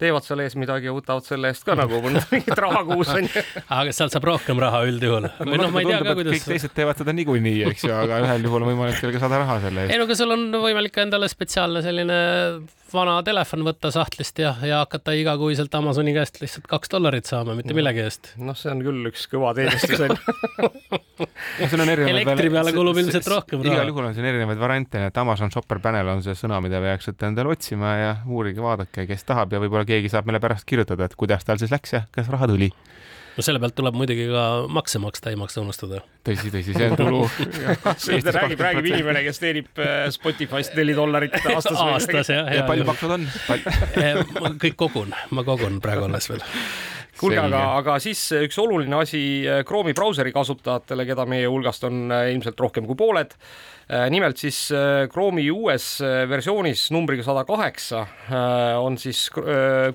teevad 0.00 0.26
seal 0.26 0.42
ees 0.44 0.56
midagi 0.58 0.90
ja 0.90 0.94
võtavad 0.96 1.26
selle 1.26 1.52
eest 1.52 1.66
ka 1.66 1.76
nagu 1.78 2.00
mingit 2.06 2.50
raha 2.64 2.82
kuus 2.88 3.12
onju. 3.14 3.44
aga 3.68 3.94
sealt 3.96 4.16
saab 4.16 4.26
rohkem 4.30 4.60
raha 4.62 4.82
üldjuhul. 4.88 5.28
või 5.44 5.60
noh, 5.60 5.72
ma 5.74 5.84
ei 5.84 5.90
tea 5.92 6.02
ka, 6.02 6.16
kuidas. 6.18 6.36
kõik 6.36 6.50
teised 6.54 6.76
teevad 6.76 7.00
seda 7.00 7.14
niikuinii, 7.16 7.56
eks 7.70 7.86
ju, 7.86 7.94
aga 7.94 8.20
ühel 8.26 8.48
juhul 8.48 8.66
on 8.66 8.72
võimalik 8.72 9.00
ka 9.00 9.22
saada 9.22 9.42
raha 9.44 9.60
selle 9.66 9.86
eest. 9.86 9.94
ei 9.94 10.00
no 10.00 10.08
aga 10.08 10.18
sul 10.18 10.36
on 10.36 10.46
võimalik 10.64 11.00
endale 11.04 11.30
spetsiaalne 11.32 11.84
selline 11.84 12.20
vana 12.94 13.20
telefon 13.26 13.64
võtta 13.66 13.90
sahtlist 13.94 14.40
ja, 14.42 14.52
ja 14.66 14.80
hakata 14.82 15.14
igakuiselt 15.18 15.74
Amazoni 15.78 16.14
käest 16.16 16.40
lihtsalt 16.42 16.66
kaks 16.70 16.90
dollarit 16.92 17.28
saama, 17.28 17.54
mitte 17.58 17.74
millegi 17.76 18.02
eest. 18.04 18.32
noh, 18.40 18.56
see 18.58 18.72
on 18.72 18.82
küll 18.84 19.10
üks 19.10 19.26
kõva 19.30 19.52
teenistus 19.56 20.02
onju. 20.06 20.18
elektri 22.10 22.50
peale 22.52 22.74
kulub 22.74 22.98
ilmselt 23.02 23.28
rohkem 23.30 23.62
raha. 23.62 23.76
igal 23.76 23.92
juhul 23.92 24.08
on 24.08 24.16
siin 24.16 24.28
erinevaid 24.30 24.60
variante, 24.60 25.04
et 25.10 25.22
Amazon 25.22 25.52
Shopper 25.52 25.82
Panel 25.82 26.10
on 26.14 26.24
see 26.26 26.36
sõna, 26.38 26.60
mida 26.64 26.80
peaksite 26.82 27.30
endale 27.30 27.54
otsima 27.54 27.94
ja 27.98 28.12
uurige, 28.26 28.62
vaadake, 28.64 29.06
kes 29.10 29.26
tahab 29.28 29.54
ja 29.54 29.62
võib-olla 29.62 29.86
keegi 29.90 30.12
saab 30.12 30.28
meile 30.28 30.40
pärast 30.42 30.68
kirjutada, 30.68 31.10
et 31.10 31.16
kuidas 31.18 31.46
tal 31.46 31.60
siis 31.60 31.72
läks 31.74 31.96
ja 31.96 32.06
kas 32.14 32.30
raha 32.32 32.50
tuli. 32.50 32.70
No 33.36 33.44
selle 33.46 33.60
pealt 33.62 33.76
tuleb 33.78 33.94
muidugi 33.96 34.26
ka 34.28 34.44
makse 34.74 34.98
maksta, 35.02 35.30
ei 35.30 35.38
maksa 35.38 35.62
unustada. 35.62 36.02
tõsi, 36.26 36.50
tõsi, 36.52 36.74
see 36.74 36.88
on 36.90 36.96
tulu. 36.98 37.22
Räägib, 38.36 38.60
räägib 38.60 38.88
inimene, 38.90 39.22
kes 39.24 39.40
teenib 39.42 39.80
äh, 39.80 40.08
Spotify'st 40.12 40.76
neli 40.78 40.96
dollarit 40.98 41.36
aastas. 41.54 41.78
aastas 41.78 42.32
jah. 42.34 42.50
ja 42.52 42.66
palju 42.68 42.86
maksud 42.88 43.16
on? 43.16 43.26
Äh, 43.54 44.20
ma 44.40 44.54
kõik 44.60 44.78
kogun, 44.80 45.14
ma 45.36 45.46
kogun 45.46 45.78
praegu 45.84 46.08
alles 46.10 46.30
veel. 46.32 46.44
Kuulge, 47.20 47.36
aga, 47.42 47.64
aga 47.76 47.98
siis 48.00 48.20
üks 48.32 48.56
oluline 48.60 48.96
asi 48.96 49.22
äh, 49.44 49.62
Chrome'i 49.68 49.94
brauseri 49.96 50.32
kasutajatele, 50.34 51.04
keda 51.08 51.28
meie 51.28 51.48
hulgast 51.48 51.84
on 51.88 52.08
ilmselt 52.10 52.60
rohkem 52.60 52.88
kui 52.88 52.98
pooled. 52.98 53.36
Äh, 53.36 53.79
nimelt 54.10 54.38
siis 54.38 54.68
äh, 54.70 55.08
Chrome'i 55.10 55.48
uues 55.50 55.86
äh, 56.04 56.22
versioonis 56.30 56.84
numbriga 56.94 57.24
sada 57.26 57.42
kaheksa 57.48 58.04
on 58.80 58.94
siis 59.00 59.24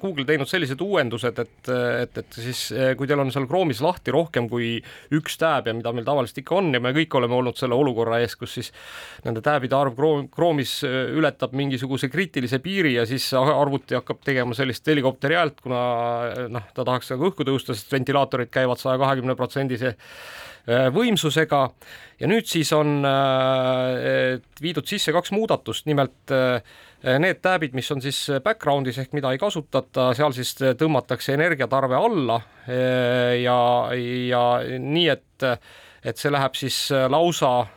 Google 0.01 0.25
teinud 0.27 0.49
sellised 0.49 0.81
uuendused, 0.83 1.37
et, 1.39 1.69
et, 2.01 2.17
et 2.19 2.37
siis 2.43 2.61
kui 2.99 3.07
teil 3.07 3.21
on 3.23 3.31
seal 3.31 3.47
Chrome'is 3.47 3.79
lahti 3.83 4.11
rohkem 4.11 4.49
kui 4.51 4.73
üks 5.15 5.37
tääb 5.39 5.69
ja 5.69 5.75
mida 5.77 5.93
meil 5.95 6.07
tavaliselt 6.07 6.41
ikka 6.43 6.57
on 6.59 6.73
ja 6.75 6.81
me 6.83 6.91
kõik 6.95 7.15
oleme 7.15 7.37
olnud 7.37 7.59
selle 7.59 7.77
olukorra 7.77 8.19
ees, 8.23 8.35
kus 8.39 8.57
siis 8.57 8.71
nende 9.23 9.43
tääbide 9.45 9.77
arv 9.77 10.01
Chrome'is 10.33 10.77
ületab 10.85 11.55
mingisuguse 11.55 12.09
kriitilise 12.11 12.59
piiri 12.63 12.97
ja 12.97 13.05
siis 13.07 13.29
arvuti 13.37 13.95
hakkab 13.95 14.23
tegema 14.27 14.57
sellist 14.57 14.87
helikopteri 14.91 15.39
häält, 15.39 15.61
kuna 15.63 15.85
noh, 16.51 16.67
ta 16.75 16.83
tahaks 16.83 17.13
nagu 17.15 17.31
õhku 17.31 17.47
tõusta, 17.47 17.77
sest 17.77 17.95
ventilaatorid 17.95 18.51
käivad 18.51 18.81
saja 18.81 18.99
kahekümne 19.01 19.37
protsendise 19.39 19.95
Äh, 19.95 20.53
võimsusega. 20.65 21.61
Ja 22.19 22.29
nüüd 22.31 22.47
siis 22.47 22.71
on 22.73 23.03
äh, 23.05 24.37
viidud 24.63 24.87
sisse 24.87 25.13
kaks 25.13 25.33
muudatust, 25.35 25.85
nimelt 25.89 26.31
äh, 26.33 26.61
need 27.21 27.41
tääbid, 27.43 27.75
mis 27.77 27.91
on 27.93 28.01
siis 28.01 28.23
background'is 28.43 28.97
ehk 29.03 29.13
mida 29.13 29.33
ei 29.35 29.41
kasutata, 29.41 30.09
seal 30.17 30.33
siis 30.33 30.55
tõmmatakse 30.79 31.35
energiatarve 31.35 31.99
alla. 31.99 32.39
Ja, 32.65 33.57
ja 33.93 34.45
nii, 34.81 35.05
et, 35.13 35.45
et 36.01 36.17
see 36.17 36.31
läheb 36.33 36.57
siis 36.57 36.79
lausa 37.13 37.51
äh, 37.59 37.75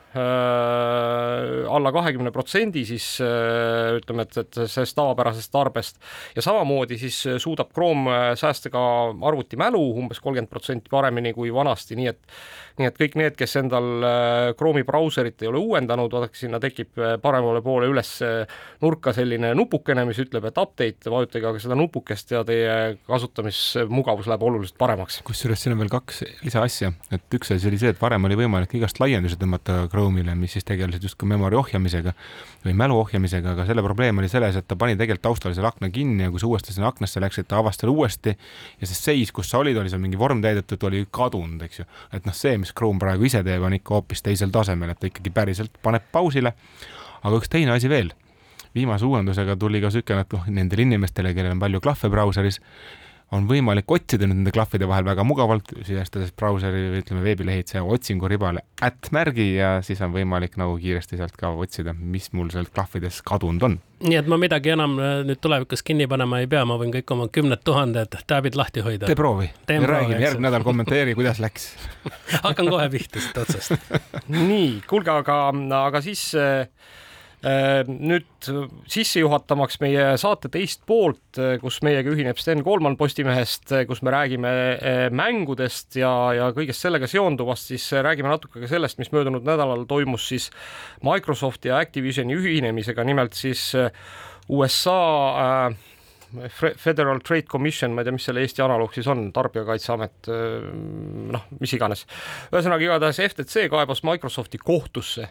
alla 1.69 1.91
kahekümne 1.93 2.31
protsendi 2.33 2.81
siis 2.87 3.05
äh, 3.21 3.97
ütleme, 3.99 4.25
et, 4.25 4.37
et 4.41 4.61
sellest 4.65 4.97
tavapärasest 4.97 5.51
tarbest. 5.53 5.99
Ja 6.35 6.41
samamoodi 6.41 6.97
siis 6.97 7.19
suudab 7.37 7.73
Chrome 7.73 8.09
äh, 8.11 8.31
säästa 8.39 8.71
ka 8.73 8.81
arvutimälu 9.29 9.81
umbes 10.01 10.21
kolmkümmend 10.23 10.49
protsenti 10.49 10.89
paremini 10.89 11.33
kui 11.37 11.53
vanasti, 11.53 11.97
nii 11.99 12.09
et 12.09 12.19
nii 12.79 12.87
et 12.87 12.95
kõik 12.95 13.15
need, 13.19 13.35
kes 13.35 13.57
endal 13.59 13.87
äh, 14.07 14.51
Chrome'i 14.57 14.85
brauserit 14.87 15.43
ei 15.43 15.49
ole 15.49 15.59
uuendanud, 15.59 16.13
vaadake, 16.15 16.39
sinna 16.39 16.61
tekib 16.63 16.99
äh, 16.99 17.17
paremale 17.21 17.61
poole 17.65 17.89
üles 17.91 18.11
nurka 18.81 19.11
selline 19.15 19.51
nupukene, 19.57 20.05
mis 20.07 20.19
ütleb, 20.23 20.47
et 20.47 20.59
update, 20.61 21.11
vajutage 21.11 21.49
aga 21.49 21.61
seda 21.61 21.75
nupukest 21.77 22.31
ja 22.33 22.43
teie 22.47 22.95
kasutamismugavus 23.07 24.29
läheb 24.31 24.45
oluliselt 24.47 24.79
paremaks. 24.79 25.19
kusjuures 25.27 25.61
siin 25.63 25.75
on 25.75 25.83
veel 25.83 25.91
kaks 25.91 26.23
lisaasja, 26.45 26.93
et 27.11 27.37
üks 27.39 27.53
asi 27.55 27.67
oli 27.69 27.81
see, 27.81 27.91
et 27.93 28.01
varem 28.01 28.29
oli 28.29 28.39
võimalik 28.39 28.73
igast 28.79 29.01
laiendusi 29.03 29.39
tõmmata 29.39 29.81
Chrome'ile, 30.09 30.33
mis 30.35 30.53
siis 30.55 30.65
tegelesid 30.65 31.03
justkui 31.05 31.27
memory 31.29 31.57
ohjamisega 31.59 32.13
või 32.63 32.73
mälu 32.73 32.95
ohjamisega, 32.97 33.53
aga 33.53 33.65
selle 33.67 33.83
probleem 33.85 34.17
oli 34.17 34.29
selles, 34.31 34.55
et 34.57 34.65
ta 34.67 34.75
pani 34.79 34.95
tegelikult 34.97 35.21
taustal 35.27 35.53
selle 35.53 35.69
akna 35.69 35.91
kinni 35.93 36.25
ja 36.25 36.31
kui 36.33 36.41
sa 36.41 36.47
uuesti 36.49 36.73
sinna 36.73 36.89
aknasse 36.89 37.21
läksid, 37.21 37.45
ta 37.45 37.59
avas 37.61 37.77
selle 37.77 37.93
uuesti 37.93 38.33
ja 38.33 38.89
see 38.89 38.97
seis, 38.97 39.31
kus 39.31 39.51
sa 39.51 39.61
olid, 39.61 39.77
oli 39.77 39.91
seal 39.91 40.01
mingi 40.01 40.17
vorm 40.17 40.41
täidetud, 40.41 40.81
oli 40.89 41.03
kadunud, 41.11 41.61
eks 41.67 41.83
ju. 41.83 41.85
et 42.15 42.25
noh, 42.25 42.33
see, 42.33 42.57
mis 42.57 42.73
Chrome 42.73 42.97
praegu 43.01 43.27
ise 43.29 43.43
teeb, 43.45 43.61
on 43.61 43.75
ikka 43.77 43.99
hoopis 43.99 44.25
teisel 44.25 44.49
tasemel, 44.55 44.95
et 44.95 44.99
ta 44.99 45.11
ikkagi 45.11 45.33
päriselt 45.35 45.77
paneb 45.85 46.09
pausile. 46.11 46.55
aga 47.21 47.35
üks 47.37 47.51
teine 47.53 47.75
asi 47.75 47.89
veel 47.89 48.09
viimase 48.73 49.05
uuendusega 49.05 49.55
tuli 49.59 49.81
ka 49.81 49.93
niisugune, 49.93 50.25
et 50.25 50.33
noh, 50.33 50.49
nendele 50.57 50.87
inimestele, 50.89 51.35
kellel 51.37 51.53
on 51.53 51.61
palju 51.61 51.81
klahve 51.85 52.09
brauseris, 52.09 52.61
on 53.35 53.45
võimalik 53.49 53.91
otsida 53.91 54.27
nende 54.29 54.51
klahvide 54.53 54.87
vahel 54.89 55.05
väga 55.07 55.25
mugavalt, 55.27 55.73
sisestades 55.85 56.31
brauseri 56.35 56.87
või 56.93 57.03
ütleme, 57.03 57.23
veebilehitseja 57.27 57.83
otsinguribale 57.85 58.63
at 58.85 59.11
märgi 59.15 59.51
ja 59.57 59.75
siis 59.85 60.01
on 60.05 60.13
võimalik 60.15 60.57
nagu 60.59 60.77
kiiresti 60.81 61.19
sealt 61.19 61.37
ka 61.39 61.51
otsida, 61.53 61.93
mis 61.93 62.31
mul 62.33 62.49
sealt 62.53 62.73
klahvides 62.73 63.21
kadunud 63.27 63.67
on. 63.67 63.77
nii 64.05 64.17
et 64.19 64.29
ma 64.31 64.39
midagi 64.41 64.73
enam 64.73 64.97
äh, 64.97 65.13
nüüd 65.27 65.41
tulevikus 65.43 65.83
kinni 65.85 66.07
panema 66.09 66.41
ei 66.41 66.49
pea, 66.49 66.65
ma 66.65 66.79
võin 66.81 66.93
kõik 66.95 67.13
oma 67.15 67.29
kümned 67.31 67.61
tuhanded 67.67 68.19
tääbid 68.27 68.57
lahti 68.59 68.85
hoida. 68.85 69.05
tee 69.05 69.19
proovi. 69.19 69.51
räägime, 69.69 70.21
järgmine 70.23 70.49
nädal 70.49 70.65
kommenteeri, 70.65 71.15
kuidas 71.19 71.41
läks 71.43 71.71
hakkan 72.47 72.71
kohe 72.71 72.89
pihta 72.89 73.21
siit 73.21 73.37
otsast 73.43 73.77
nii, 74.33 74.79
kuulge, 74.89 75.13
aga, 75.21 75.41
aga 75.85 76.01
siis 76.05 76.29
Äh, 76.39 76.67
nüüd 77.39 78.47
sisse 78.91 79.21
juhatamaks 79.21 79.77
meie 79.79 80.17
saate 80.19 80.49
teist 80.51 80.81
poolt, 80.89 81.39
äh, 81.39 81.53
kus 81.61 81.77
meiega 81.85 82.11
ühineb 82.11 82.39
Sten 82.41 82.65
Koolman 82.65 82.97
Postimehest, 82.99 83.71
äh, 83.71 83.85
kus 83.87 84.01
me 84.03 84.11
räägime 84.11 84.51
mängudest 85.15 85.95
ja, 86.01 86.11
ja 86.35 86.49
kõigest 86.55 86.83
sellega 86.83 87.07
seonduvast, 87.07 87.71
siis 87.71 87.87
räägime 87.95 88.31
natuke 88.31 88.59
ka 88.59 88.71
sellest, 88.71 88.99
mis 88.99 89.13
möödunud 89.15 89.47
nädalal 89.47 89.85
toimus 89.87 90.27
siis 90.33 90.49
Microsofti 91.05 91.71
ja 91.71 91.79
Activisioni 91.79 92.35
ühinemisega, 92.35 93.07
nimelt 93.07 93.39
siis 93.39 93.69
USA 94.49 94.99
äh, 95.69 95.75
Federal 96.77 97.19
Trade 97.25 97.47
Commission, 97.49 97.93
ma 97.93 98.03
ei 98.03 98.07
tea, 98.07 98.15
mis 98.15 98.27
selle 98.29 98.43
Eesti 98.45 98.61
analoog 98.61 98.93
siis 98.93 99.07
on, 99.09 99.23
Tarbijakaitseamet, 99.33 100.29
noh, 101.33 101.45
mis 101.59 101.73
iganes. 101.73 102.05
ühesõnaga, 102.51 102.85
igatahes 102.85 103.21
FTC 103.25 103.67
kaebas 103.73 104.03
Microsofti 104.07 104.61
kohtusse 104.61 105.29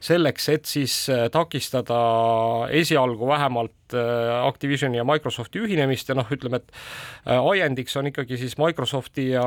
selleks, 0.00 0.48
et 0.54 0.70
siis 0.70 0.94
takistada 1.34 1.98
esialgu 2.80 3.28
vähemalt 3.28 3.77
Äh, 3.94 4.46
Activisioni 4.48 4.98
ja 4.98 5.04
Microsofti 5.04 5.60
ühinemist 5.62 6.08
ja 6.10 6.16
noh, 6.18 6.28
ütleme, 6.32 6.60
et 6.60 6.72
äh, 7.26 7.38
ajendiks 7.38 7.96
on 7.96 8.08
ikkagi 8.10 8.38
siis 8.40 8.58
Microsofti 8.60 9.30
ja 9.30 9.44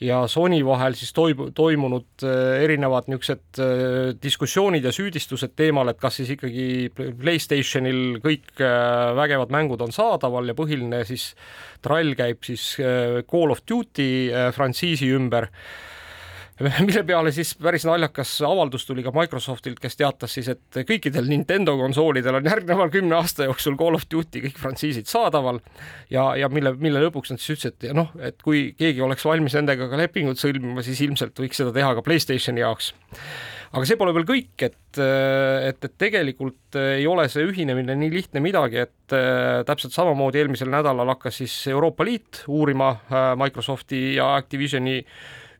ja 0.00 0.22
Sony 0.28 0.60
vahel 0.64 0.96
siis 0.96 1.12
toimu-, 1.16 1.50
toimunud 1.56 2.24
äh, 2.24 2.62
erinevad 2.64 3.08
niisugused 3.08 3.60
diskussioonid 4.22 4.84
ja 4.84 4.92
süüdistused 4.92 5.54
teemal, 5.56 5.88
et 5.92 6.00
kas 6.00 6.18
siis 6.20 6.32
ikkagi 6.34 6.90
Playstationil 6.96 8.20
kõik 8.24 8.60
vägevad 9.16 9.52
mängud 9.54 9.80
on 9.84 9.94
saadaval 9.94 10.48
ja 10.52 10.56
põhiline 10.56 11.02
siis 11.08 11.30
trall 11.84 12.12
käib 12.18 12.44
siis 12.44 12.74
Call 13.30 13.54
of 13.54 13.64
Duty 13.68 14.08
frantsiisi 14.56 15.08
ümber 15.16 15.48
mille 16.86 17.02
peale 17.04 17.32
siis 17.36 17.50
päris 17.60 17.84
naljakas 17.84 18.30
avaldus 18.46 18.86
tuli 18.88 19.04
ka 19.04 19.12
Microsoftilt, 19.12 19.80
kes 19.80 19.98
teatas 20.00 20.36
siis, 20.38 20.48
et 20.48 20.78
kõikidel 20.88 21.28
Nintendo 21.28 21.76
konsoolidel 21.76 22.38
on 22.38 22.48
järgneval 22.48 22.92
kümne 22.94 23.18
aasta 23.18 23.44
jooksul 23.44 23.76
Call 23.76 23.98
of 23.98 24.06
Duty 24.12 24.40
kõik 24.46 24.60
frantsiisid 24.60 25.10
saadaval 25.10 25.60
ja, 26.12 26.30
ja 26.40 26.48
mille, 26.52 26.72
mille 26.80 27.02
lõpuks 27.04 27.34
nad 27.34 27.42
siis 27.42 27.58
ütlesid, 27.58 27.90
et 27.90 27.96
noh, 27.96 28.08
et 28.24 28.40
kui 28.44 28.70
keegi 28.78 29.04
oleks 29.04 29.26
valmis 29.28 29.58
nendega 29.58 29.90
ka 29.90 30.00
lepingut 30.00 30.40
sõlmima, 30.40 30.84
siis 30.86 31.04
ilmselt 31.04 31.36
võiks 31.44 31.60
seda 31.60 31.76
teha 31.76 31.92
ka 31.98 32.06
Playstationi 32.06 32.64
jaoks. 32.64 32.94
Aga 33.76 33.84
see 33.84 33.98
pole 34.00 34.12
veel 34.16 34.24
kõik, 34.24 34.54
et, 34.62 34.98
et, 34.98 35.84
et 35.84 35.94
tegelikult 36.00 36.78
ei 36.80 37.04
ole 37.10 37.26
see 37.28 37.44
ühinemine 37.44 37.98
nii 37.98 38.12
lihtne 38.14 38.40
midagi, 38.40 38.86
et 38.86 39.16
täpselt 39.68 39.92
samamoodi 39.92 40.40
eelmisel 40.40 40.70
nädalal 40.72 41.10
hakkas 41.12 41.42
siis 41.42 41.56
Euroopa 41.68 42.06
Liit 42.06 42.46
uurima 42.48 42.94
äh, 42.94 43.32
Microsofti 43.36 44.14
ja 44.14 44.30
Activisioni 44.38 45.02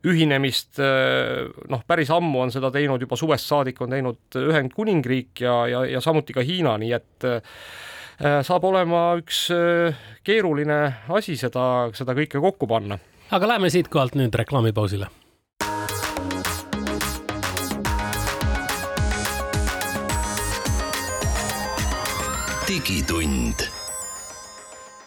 ühinemist, 0.07 0.79
äh, 0.83 1.45
noh, 1.71 1.83
päris 1.87 2.11
ammu 2.13 2.45
on 2.45 2.53
seda 2.53 2.71
teinud, 2.73 3.03
juba 3.03 3.19
suvest 3.19 3.49
saadik 3.49 3.81
on 3.83 3.93
teinud 3.95 4.39
Ühendkuningriik 4.39 5.43
ja, 5.45 5.59
ja, 5.69 5.83
ja 5.97 6.01
samuti 6.03 6.35
ka 6.35 6.45
Hiina, 6.45 6.77
nii 6.81 6.95
et 6.97 7.27
äh, 7.27 8.41
saab 8.47 8.65
olema 8.69 9.11
üks 9.19 9.47
äh, 9.55 9.95
keeruline 10.25 10.81
asi 11.13 11.37
seda, 11.39 11.87
seda 11.97 12.17
kõike 12.17 12.41
kokku 12.43 12.69
panna. 12.69 12.99
aga 13.31 13.53
läheme 13.53 13.69
siitkohalt 13.73 14.15
nüüd 14.19 14.35
reklaamipausile 14.35 15.09
digitund 22.67 23.76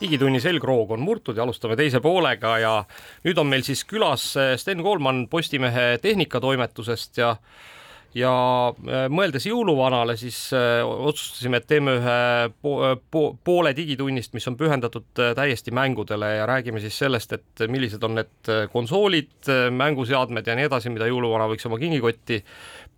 digitunni 0.00 0.40
selgroog 0.40 0.94
on 0.96 1.02
murtud 1.04 1.36
ja 1.36 1.44
alustame 1.44 1.76
teise 1.78 2.00
poolega 2.04 2.56
ja 2.62 2.76
nüüd 3.26 3.40
on 3.40 3.50
meil 3.50 3.64
siis 3.66 3.84
külas 3.88 4.32
eh, 4.40 4.54
Sten 4.60 4.82
Koolman 4.84 5.26
Postimehe 5.30 5.98
tehnikatoimetusest 6.02 7.20
ja 7.20 7.34
ja 8.16 8.32
eh, 8.90 9.04
mõeldes 9.12 9.44
jõuluvanale, 9.46 10.16
siis 10.18 10.38
äh, 10.56 10.80
otsustasime, 10.82 11.60
et 11.60 11.68
teeme 11.70 11.94
ühe 12.00 12.16
po 12.62 12.72
po 13.10 13.22
poole 13.44 13.70
digitunnist, 13.76 14.34
mis 14.34 14.48
on 14.50 14.56
pühendatud 14.58 15.06
täiesti 15.36 15.70
mängudele 15.70 16.32
ja 16.40 16.48
räägime 16.50 16.82
siis 16.82 16.98
sellest, 16.98 17.36
et 17.36 17.64
millised 17.70 18.02
on 18.02 18.18
need 18.18 18.52
konsoolid, 18.72 19.52
mänguseadmed 19.70 20.50
ja 20.50 20.58
nii 20.58 20.66
edasi, 20.72 20.90
mida 20.90 21.06
jõuluvana 21.06 21.46
võiks 21.52 21.70
oma 21.70 21.78
kingikotti 21.78 22.42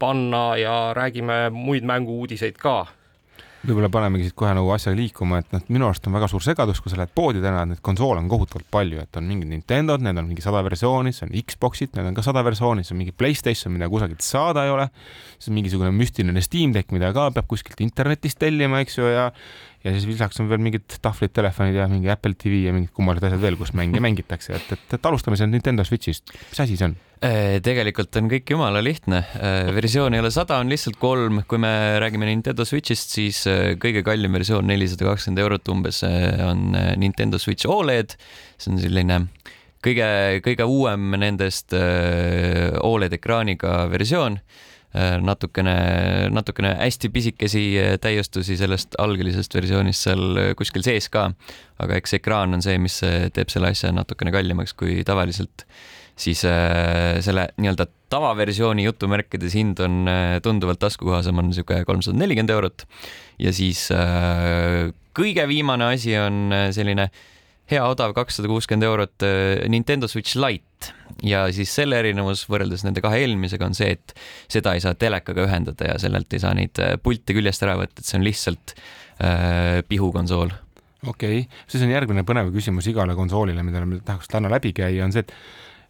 panna 0.00 0.46
ja 0.56 0.76
räägime 0.96 1.44
muid 1.52 1.84
mängu-uudiseid 1.84 2.56
ka 2.62 2.80
võib-olla 3.62 3.88
panemegi 3.92 4.27
siit 4.27 4.37
kohe 4.38 4.53
nagu 4.57 4.70
asja 4.75 4.92
liikuma, 4.96 5.38
et 5.42 5.53
noh, 5.55 5.62
minu 5.72 5.87
arust 5.87 6.07
on 6.09 6.16
väga 6.16 6.29
suur 6.31 6.42
segadus, 6.44 6.81
kui 6.83 6.92
sa 6.92 6.98
lähed 6.98 7.12
poodi 7.14 7.42
täna, 7.42 7.62
et 7.62 7.72
neid 7.72 7.83
konsoole 7.85 8.18
on 8.22 8.31
kohutavalt 8.31 8.66
palju, 8.75 9.03
et 9.05 9.18
on 9.20 9.29
mingid 9.29 9.51
Nintendod, 9.53 10.03
need 10.03 10.18
on 10.18 10.29
mingi 10.31 10.44
sada 10.44 10.62
versiooni, 10.66 11.14
siis 11.14 11.27
on 11.29 11.35
Xboxid, 11.38 11.92
need 11.96 12.11
on 12.11 12.16
ka 12.16 12.25
sada 12.27 12.42
versiooni, 12.46 12.83
siis 12.83 12.96
on 12.96 13.01
mingi 13.03 13.14
Playstation, 13.14 13.75
mida 13.75 13.90
kusagilt 13.92 14.25
saada 14.27 14.66
ei 14.66 14.75
ole, 14.75 14.88
siis 15.37 15.53
on 15.53 15.59
mingisugune 15.61 15.92
müstiline 15.94 16.42
Steam 16.42 16.75
Deck, 16.75 16.90
mida 16.94 17.12
ka 17.14 17.29
peab 17.37 17.51
kuskilt 17.51 17.85
internetist 17.87 18.40
tellima, 18.42 18.83
eks 18.83 18.98
ju, 18.98 19.07
ja 19.12 19.31
ja 19.83 19.90
siis 19.90 20.07
lisaks 20.07 20.38
on 20.38 20.46
veel 20.51 20.62
mingid 20.62 20.98
tahvlid, 21.03 21.33
telefonid 21.35 21.75
ja 21.75 21.88
mingi 21.90 22.11
Apple 22.12 22.37
TV 22.38 22.66
ja 22.68 22.75
mingid 22.75 22.92
kummalised 22.94 23.27
asjad 23.27 23.42
veel, 23.42 23.59
kus 23.59 23.75
mänge 23.79 24.03
mängitakse, 24.03 24.55
et, 24.59 24.77
et, 24.77 24.98
et 24.98 25.11
alustame 25.11 25.38
sellest 25.38 25.57
Nintendo 25.57 25.87
Switch'ist, 25.87 26.31
mis 26.51 26.62
asi 26.62 26.79
see 26.79 26.90
on? 26.90 26.94
Äh, 27.22 27.61
tegelikult 27.62 28.16
on 28.18 28.26
kõik 28.26 28.50
jumala 28.50 28.80
lihtne, 28.82 29.20
äh, 29.38 29.68
versioon 29.70 30.16
ei 30.16 30.18
ole 30.18 30.32
sada, 30.35 30.56
on 30.58 30.72
lihtsalt 30.72 30.96
kolm, 30.98 31.44
kui 31.46 31.61
me 31.62 31.70
räägime 32.02 32.26
Nintendo 32.26 32.66
Switch'ist, 32.66 33.14
siis 33.14 33.44
äh, 33.46 33.76
kõige 33.78 34.02
kallim 34.02 34.35
versioon, 34.35 34.66
nelisada 34.66 35.06
kakskümmend 35.06 35.42
eurot 35.44 35.70
umbes, 35.70 36.00
on 36.02 36.74
Nintendo 36.98 37.38
Switch 37.38 37.70
Oled. 37.70 38.16
see 38.58 38.74
on 38.74 38.82
selline 38.82 39.20
kõige, 39.87 40.11
kõige 40.42 40.66
uuem 40.66 41.14
nendest 41.22 41.70
Oled 42.82 43.14
ekraaniga 43.14 43.87
versioon. 43.92 44.40
Natukene, 44.92 45.74
natukene 46.28 46.74
hästi 46.76 47.08
pisikesi 47.08 47.62
täiustusi 48.02 48.58
sellest 48.61 48.98
algelisest 49.00 49.54
versioonist 49.56 50.04
seal 50.04 50.52
kuskil 50.58 50.85
sees 50.85 51.08
ka, 51.08 51.30
aga 51.80 51.96
eks 51.96 52.18
ekraan 52.18 52.58
on 52.58 52.66
see, 52.66 52.76
mis 52.82 52.98
teeb 53.00 53.48
selle 53.48 53.70
asja 53.72 53.94
natukene 53.94 54.35
kallimaks 54.35 54.76
kui 54.76 55.00
tavaliselt 55.06 55.64
siis 56.22 56.44
äh, 56.48 57.18
selle 57.24 57.48
nii-öelda 57.61 57.88
tavaversiooni 58.12 58.87
jutumärkides 58.87 59.56
hind 59.58 59.82
on 59.82 60.06
äh, 60.11 60.38
tunduvalt 60.44 60.80
taskukohasem, 60.82 61.38
on 61.38 61.50
niisugune 61.50 61.87
kolmsada 61.88 62.18
nelikümmend 62.18 62.54
eurot. 62.54 62.87
ja 63.42 63.52
siis 63.52 63.88
äh, 63.94 64.92
kõige 65.16 65.46
viimane 65.48 65.92
asi 65.96 66.16
on 66.20 66.54
selline 66.72 67.08
hea 67.72 67.85
odav 67.88 68.12
kakssada 68.16 68.50
kuuskümmend 68.50 68.85
eurot 68.85 69.24
Nintendo 69.70 70.08
Switch 70.11 70.37
Lite 70.37 70.92
ja 71.24 71.44
siis 71.54 71.72
selle 71.74 72.00
erinevus 72.02 72.44
võrreldes 72.50 72.82
nende 72.85 73.00
kahe 73.04 73.22
eelmisega 73.22 73.68
on 73.68 73.76
see, 73.76 73.94
et 73.96 74.14
seda 74.50 74.74
ei 74.74 74.82
saa 74.85 74.98
telekaga 74.98 75.46
ühendada 75.46 75.92
ja 75.92 76.00
sellelt 76.02 76.32
ei 76.35 76.42
saa 76.42 76.52
neid 76.58 76.80
pilte 77.04 77.37
küljest 77.37 77.64
ära 77.64 77.78
võtta, 77.80 78.02
et 78.02 78.08
see 78.08 78.18
on 78.18 78.26
lihtsalt 78.26 78.74
äh, 78.74 79.80
pihukonsool 79.88 80.52
okei 81.06 81.42
okay., 81.42 81.62
siis 81.70 81.82
on 81.85 81.92
järgmine 81.92 82.24
põnev 82.26 82.52
küsimus 82.54 82.87
igale 82.90 83.16
konsoolile, 83.18 83.64
mida 83.66 83.82
me 83.87 84.00
tahaks 84.04 84.30
täna 84.30 84.50
läbi 84.52 84.74
käia, 84.76 85.04
on 85.06 85.14
see, 85.14 85.24
et 85.24 85.35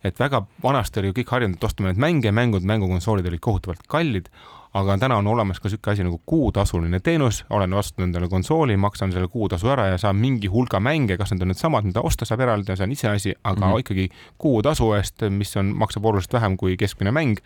et 0.04 0.18
väga 0.20 0.42
vanasti 0.62 1.00
oli 1.00 1.12
ju 1.12 1.18
kõik 1.20 1.34
harjunud, 1.36 1.58
et 1.58 1.64
ostame 1.68 1.92
neid 1.92 2.00
mänge, 2.02 2.32
mängud, 2.34 2.66
mängukonsoolid 2.66 3.28
olid 3.30 3.42
kohutavalt 3.42 3.86
kallid 3.90 4.30
aga 4.78 4.96
täna 4.98 5.18
on 5.20 5.26
olemas 5.28 5.60
ka 5.60 5.68
niisugune 5.68 5.92
asi 5.92 6.06
nagu 6.06 6.18
kuutasuline 6.26 7.00
teenus, 7.04 7.42
olen 7.50 7.74
ostnud 7.76 8.06
endale 8.06 8.28
konsooli, 8.32 8.76
maksan 8.80 9.12
selle 9.12 9.28
kuutasu 9.28 9.68
ära 9.74 9.90
ja 9.90 9.98
saan 10.00 10.16
mingi 10.16 10.48
hulga 10.52 10.80
mänge, 10.80 11.18
kas 11.20 11.34
need 11.34 11.44
on 11.44 11.52
needsamad, 11.52 11.84
mida 11.88 12.00
osta 12.00 12.28
saab 12.28 12.44
eraldi, 12.46 12.76
see 12.76 12.86
on 12.86 12.96
iseasi, 12.96 13.34
aga 13.42 13.66
mm 13.66 13.72
-hmm. 13.72 13.84
ikkagi 13.84 14.08
kuutasu 14.38 14.92
eest, 14.96 15.28
mis 15.30 15.56
on, 15.56 15.74
maksab 15.76 16.04
oluliselt 16.04 16.32
vähem 16.32 16.56
kui 16.56 16.76
keskmine 16.76 17.12
mäng 17.12 17.36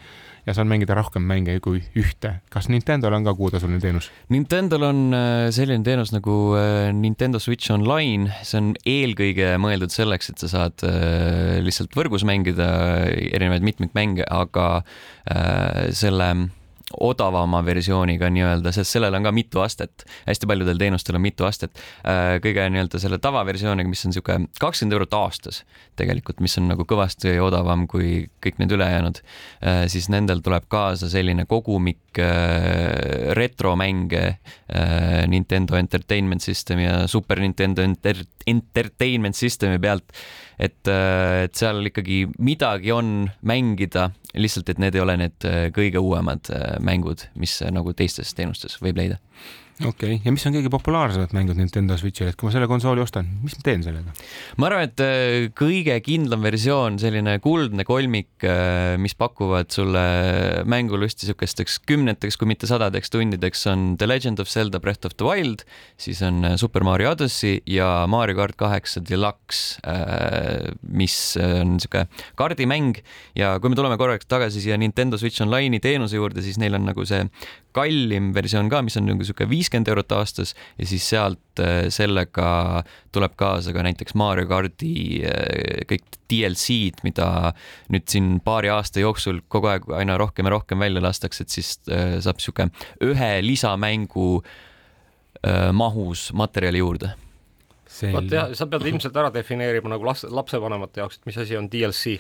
ja 0.47 0.55
saan 0.55 0.69
mängida 0.71 0.95
rohkem 0.95 1.23
mänge 1.23 1.59
kui 1.61 1.83
ühte. 1.99 2.35
kas 2.51 2.69
Nintendo'l 2.69 3.15
on 3.15 3.25
ka 3.25 3.35
kuutasuline 3.35 3.81
teenus? 3.81 4.11
Nintendo'l 4.29 4.83
on 4.83 5.15
äh, 5.15 5.51
selline 5.51 5.85
teenus 5.85 6.12
nagu 6.12 6.55
äh, 6.55 6.93
Nintendo 6.93 7.39
Switch 7.39 7.73
Online, 7.75 8.31
see 8.43 8.61
on 8.61 8.75
eelkõige 8.87 9.57
mõeldud 9.59 9.91
selleks, 9.91 10.31
et 10.31 10.39
sa 10.39 10.49
saad 10.49 10.87
äh, 10.87 11.59
lihtsalt 11.67 11.97
võrgus 11.99 12.25
mängida 12.25 12.69
erinevaid 13.33 13.67
mitmikmänge, 13.67 14.25
aga 14.31 14.83
selle 15.91 16.27
odavama 16.94 17.61
versiooniga 17.66 18.29
nii-öelda, 18.31 18.70
sest 18.75 18.94
sellel 18.94 19.14
on 19.18 19.27
ka 19.27 19.33
mitu 19.35 19.61
astet, 19.62 20.05
hästi 20.29 20.46
paljudel 20.46 20.79
teenustel 20.79 21.18
on 21.18 21.25
mitu 21.25 21.46
astet. 21.49 21.75
Äh, 22.07 22.37
kõige 22.44 22.62
nii-öelda 22.70 23.01
selle 23.03 23.18
tavaversiooniga, 23.22 23.90
mis 23.90 24.05
on 24.07 24.14
niisugune 24.14 24.51
kakskümmend 24.62 24.94
eurot 24.94 25.16
aastas 25.18 25.64
tegelikult, 25.99 26.38
mis 26.44 26.55
on 26.61 26.70
nagu 26.70 26.87
kõvasti 26.87 27.35
odavam 27.42 27.88
kui 27.90 28.29
kõik 28.44 28.62
need 28.62 28.77
ülejäänud, 28.79 29.20
äh, 29.66 29.83
siis 29.90 30.07
nendel 30.14 30.44
tuleb 30.46 30.70
kaasa 30.70 31.11
selline 31.11 31.49
kogumik 31.51 32.22
äh, 32.22 33.35
retromänge 33.37 34.25
Nintendo 35.31 35.77
Entertainment 35.79 36.42
System 36.42 36.81
ja 36.83 37.07
Super 37.11 37.40
Nintendo 37.40 37.85
Enter 37.87 38.18
Entertainment 38.46 39.37
Systemi 39.38 39.79
pealt 39.83 40.11
et, 40.59 40.88
et 40.88 41.57
seal 41.57 41.90
ikkagi 41.90 42.25
midagi 42.42 42.92
on 42.94 43.29
mängida, 43.46 44.11
lihtsalt 44.37 44.68
et 44.68 44.81
need 44.83 44.96
ei 44.96 45.03
ole 45.03 45.16
need 45.20 45.46
äh, 45.49 45.68
kõige 45.75 46.03
uuemad 46.03 46.51
äh, 46.53 46.77
mängud, 46.85 47.27
mis 47.40 47.59
äh, 47.62 47.72
nagu 47.75 47.94
teistes 47.96 48.35
teenustes 48.37 48.79
võib 48.83 49.01
leida 49.01 49.20
okei 49.85 50.17
okay., 50.17 50.21
ja 50.25 50.33
mis 50.33 50.45
on 50.49 50.55
kõige 50.57 50.71
populaarsemad 50.73 51.35
mängud 51.37 51.59
Nintendo 51.59 51.99
Switchil, 52.01 52.31
et 52.31 52.37
kui 52.39 52.49
ma 52.49 52.53
selle 52.55 52.69
konsooli 52.71 53.03
ostan, 53.03 53.29
mis 53.45 53.57
ma 53.59 53.65
teen 53.67 53.83
sellega? 53.85 54.15
ma 54.57 54.71
arvan, 54.71 54.87
et 54.89 55.03
äh, 55.05 55.49
kõige 55.57 55.99
kindlam 56.05 56.45
versioon, 56.47 56.97
selline 57.03 57.37
kuldne 57.45 57.85
kolmik, 57.89 58.31
äh, 58.49 58.95
mis 59.03 59.17
pakuvad 59.19 59.69
sulle 59.75 60.05
mängulusti 60.69 61.27
niisugusteks 61.27 61.81
kümneteks, 61.89 62.39
kui 62.41 62.49
mitte 62.49 62.69
sadadeks 62.71 63.12
tundideks, 63.12 63.67
on 63.73 63.85
The 64.01 64.09
Legend 64.09 64.41
of 64.41 64.49
Zelda 64.53 64.81
Breath 64.81 65.09
of 65.09 65.19
the 65.21 65.29
Wild, 65.29 65.67
siis 66.01 66.23
on 66.25 66.41
äh, 66.49 66.57
Super 66.61 66.87
Mario 66.87 67.12
Odyssey 67.12 67.61
ja 67.69 67.91
Mario 68.09 68.39
kart 68.41 68.57
kaheksa 68.61 69.05
Deluxe, 69.05 69.77
mis 70.97 71.15
on 71.41 71.77
niisugune 71.77 72.07
kaardimäng 72.39 72.97
ja 73.37 73.55
kui 73.61 73.71
me 73.71 73.77
tuleme 73.79 73.99
korraks 74.01 74.29
tagasi 74.29 74.62
siia 74.65 74.77
Nintendo 74.81 75.19
Switch 75.21 75.45
Online'i 75.45 75.81
teenuse 75.85 76.17
juurde, 76.17 76.43
siis 76.45 76.57
neil 76.61 76.77
on 76.79 76.87
nagu 76.89 77.05
see 77.09 77.23
kallim 77.77 78.33
versioon 78.37 78.71
ka, 78.73 78.81
mis 78.85 78.97
on 78.99 79.07
nagu 79.09 79.21
niisugune 79.21 79.51
viiskümmend 79.66 79.88
eurot 79.90 80.12
aastas 80.12 80.55
ja 80.79 80.87
siis 80.87 81.09
sealt 81.09 81.61
äh, 81.61 81.88
sellega 81.90 82.85
tuleb 83.12 83.35
kaasa 83.37 83.72
ka 83.74 83.83
näiteks 83.83 84.14
Mario 84.14 84.46
kardi 84.46 85.22
äh, 85.26 85.83
kõik 85.90 86.07
DLC-d, 86.31 87.02
mida 87.07 87.52
nüüd 87.92 88.07
siin 88.11 88.40
paari 88.44 88.70
aasta 88.70 89.00
jooksul 89.00 89.42
kogu 89.48 89.70
aeg 89.70 89.87
aina 89.94 90.16
rohkem 90.18 90.46
ja 90.46 90.57
rohkem 90.57 90.79
välja 90.79 91.02
lastakse, 91.02 91.44
et 91.44 91.50
siis 91.55 91.76
äh, 91.90 92.18
saab 92.20 92.40
niisugune 92.40 92.70
ühe 93.02 93.35
lisamängu 93.42 94.42
mahus 95.76 96.33
materjali 96.35 96.81
juurde. 96.81 97.11
Vot 98.11 98.33
jah, 98.33 98.48
sa 98.57 98.66
pead 98.66 98.87
ilmselt 98.88 99.14
ära 99.20 99.29
defineerima 99.31 99.92
nagu 99.92 100.09
las-, 100.09 100.24
lapsevanemate 100.26 101.05
jaoks, 101.05 101.20
et 101.20 101.29
mis 101.29 101.38
asi 101.38 101.59
on 101.61 101.68
DLC 101.70 102.16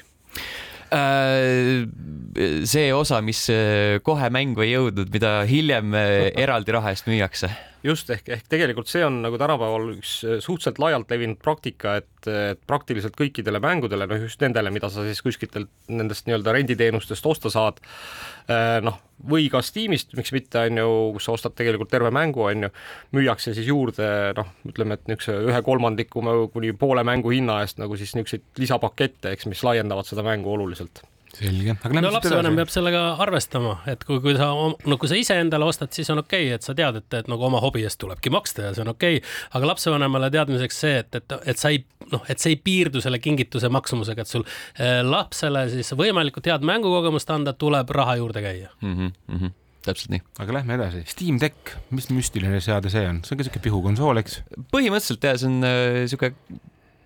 see 2.66 2.92
osa, 2.94 3.20
mis 3.24 3.46
äh, 3.52 3.98
kohe 4.04 4.28
mängu 4.32 4.64
ei 4.64 4.74
jõudnud, 4.74 5.10
mida 5.12 5.38
hiljem 5.48 5.94
äh, 5.96 6.28
eraldi 6.36 6.74
raha 6.76 6.92
eest 6.94 7.08
müüakse. 7.10 7.50
Just 7.86 8.10
ehk, 8.12 8.28
ehk 8.34 8.50
tegelikult 8.50 8.90
see 8.90 9.04
on 9.06 9.20
nagu 9.24 9.38
tänapäeval 9.40 9.90
üks 9.94 10.18
suhteliselt 10.44 10.80
laialt 10.82 11.10
levinud 11.12 11.38
praktika, 11.42 11.96
et, 12.02 12.28
et 12.30 12.60
praktiliselt 12.68 13.16
kõikidele 13.18 13.60
mängudele, 13.62 14.08
noh 14.10 14.26
just 14.26 14.42
nendele, 14.42 14.72
mida 14.74 14.90
sa 14.92 15.04
siis 15.06 15.22
kuskilt 15.24 15.56
nendest 15.88 16.28
nii-öelda 16.28 16.54
renditeenustest 16.56 17.26
osta 17.30 17.52
saad, 17.52 17.80
noh, 18.86 19.00
või 19.30 19.48
ka 19.52 19.62
Steamist, 19.64 20.12
miks 20.18 20.34
mitte, 20.34 20.66
on 20.68 20.82
ju, 20.82 20.94
kus 21.16 21.28
sa 21.28 21.36
ostad 21.36 21.56
tegelikult 21.56 21.90
terve 21.92 22.12
mängu, 22.14 22.44
on 22.50 22.68
ju, 22.68 22.72
müüakse 23.16 23.54
siis 23.56 23.68
juurde 23.70 24.08
noh, 24.36 24.54
ütleme, 24.68 24.98
et 24.98 25.10
niisuguse 25.10 25.38
ühe 25.50 25.64
kolmandiku 25.66 26.24
kuni 26.52 26.74
poole 26.76 27.06
mängu 27.06 27.32
hinna 27.34 27.62
eest 27.64 27.80
nagu 27.82 27.98
siis 27.98 28.16
niisuguseid 28.18 28.62
lisapakette, 28.62 29.34
eks, 29.36 29.48
mis 29.50 29.64
laiendavad 29.66 30.08
seda 30.08 30.26
mängu 30.26 30.52
oluliselt 30.56 31.04
selge. 31.36 31.76
no 31.92 32.12
lapsevanem 32.14 32.58
peab 32.60 32.72
sellega 32.72 33.02
arvestama, 33.22 33.76
et 33.90 34.04
kui, 34.06 34.20
kui 34.24 34.36
sa, 34.38 34.48
no 34.54 34.98
kui 35.00 35.10
sa 35.10 35.18
ise 35.18 35.38
endale 35.42 35.68
ostad, 35.68 35.92
siis 35.96 36.10
on 36.14 36.22
okei 36.22 36.48
okay,, 36.48 36.58
et 36.58 36.66
sa 36.66 36.74
tead, 36.78 37.00
et, 37.02 37.18
et 37.20 37.30
nagu 37.30 37.46
oma 37.48 37.60
hobi 37.64 37.84
eest 37.86 38.00
tulebki 38.02 38.32
maksta 38.34 38.68
ja 38.68 38.72
see 38.76 38.84
on 38.86 38.92
okei 38.94 39.20
okay.. 39.20 39.34
aga 39.58 39.70
lapsevanemale 39.72 40.30
teadmiseks 40.34 40.80
see, 40.86 40.96
et, 41.04 41.20
et, 41.20 41.36
et 41.52 41.60
sa 41.60 41.72
ei, 41.74 41.82
noh, 42.12 42.24
et 42.32 42.42
see 42.42 42.54
ei 42.54 42.62
piirdu 42.68 43.04
selle 43.04 43.20
kingituse 43.22 43.70
maksumusega, 43.72 44.24
et 44.26 44.32
sul 44.32 44.46
äh, 44.46 44.98
lapsele 45.06 45.66
siis 45.72 45.94
võimalikult 45.98 46.48
head 46.50 46.66
mängukogemust 46.66 47.30
anda, 47.34 47.56
tuleb 47.56 47.92
raha 47.96 48.18
juurde 48.22 48.44
käia 48.44 48.72
mm. 48.80 48.96
-hmm, 48.96 49.14
mm 49.28 49.40
-hmm 49.44 49.62
täpselt 49.86 50.10
nii. 50.10 50.22
aga 50.42 50.56
lähme 50.58 50.74
edasi, 50.74 51.04
Steam 51.06 51.36
Deck, 51.40 51.76
mis 51.94 52.08
müstiline 52.10 52.60
seade 52.64 52.90
see 52.90 53.06
on, 53.06 53.20
see 53.22 53.36
on 53.36 53.38
ka 53.38 53.46
siuke 53.46 53.62
pihukonsool, 53.62 54.18
eks? 54.22 54.40
põhimõtteliselt 54.74 55.28
jah, 55.28 55.36
see 55.38 55.50
on 55.52 55.68
äh, 55.68 56.00
siuke 56.10 56.32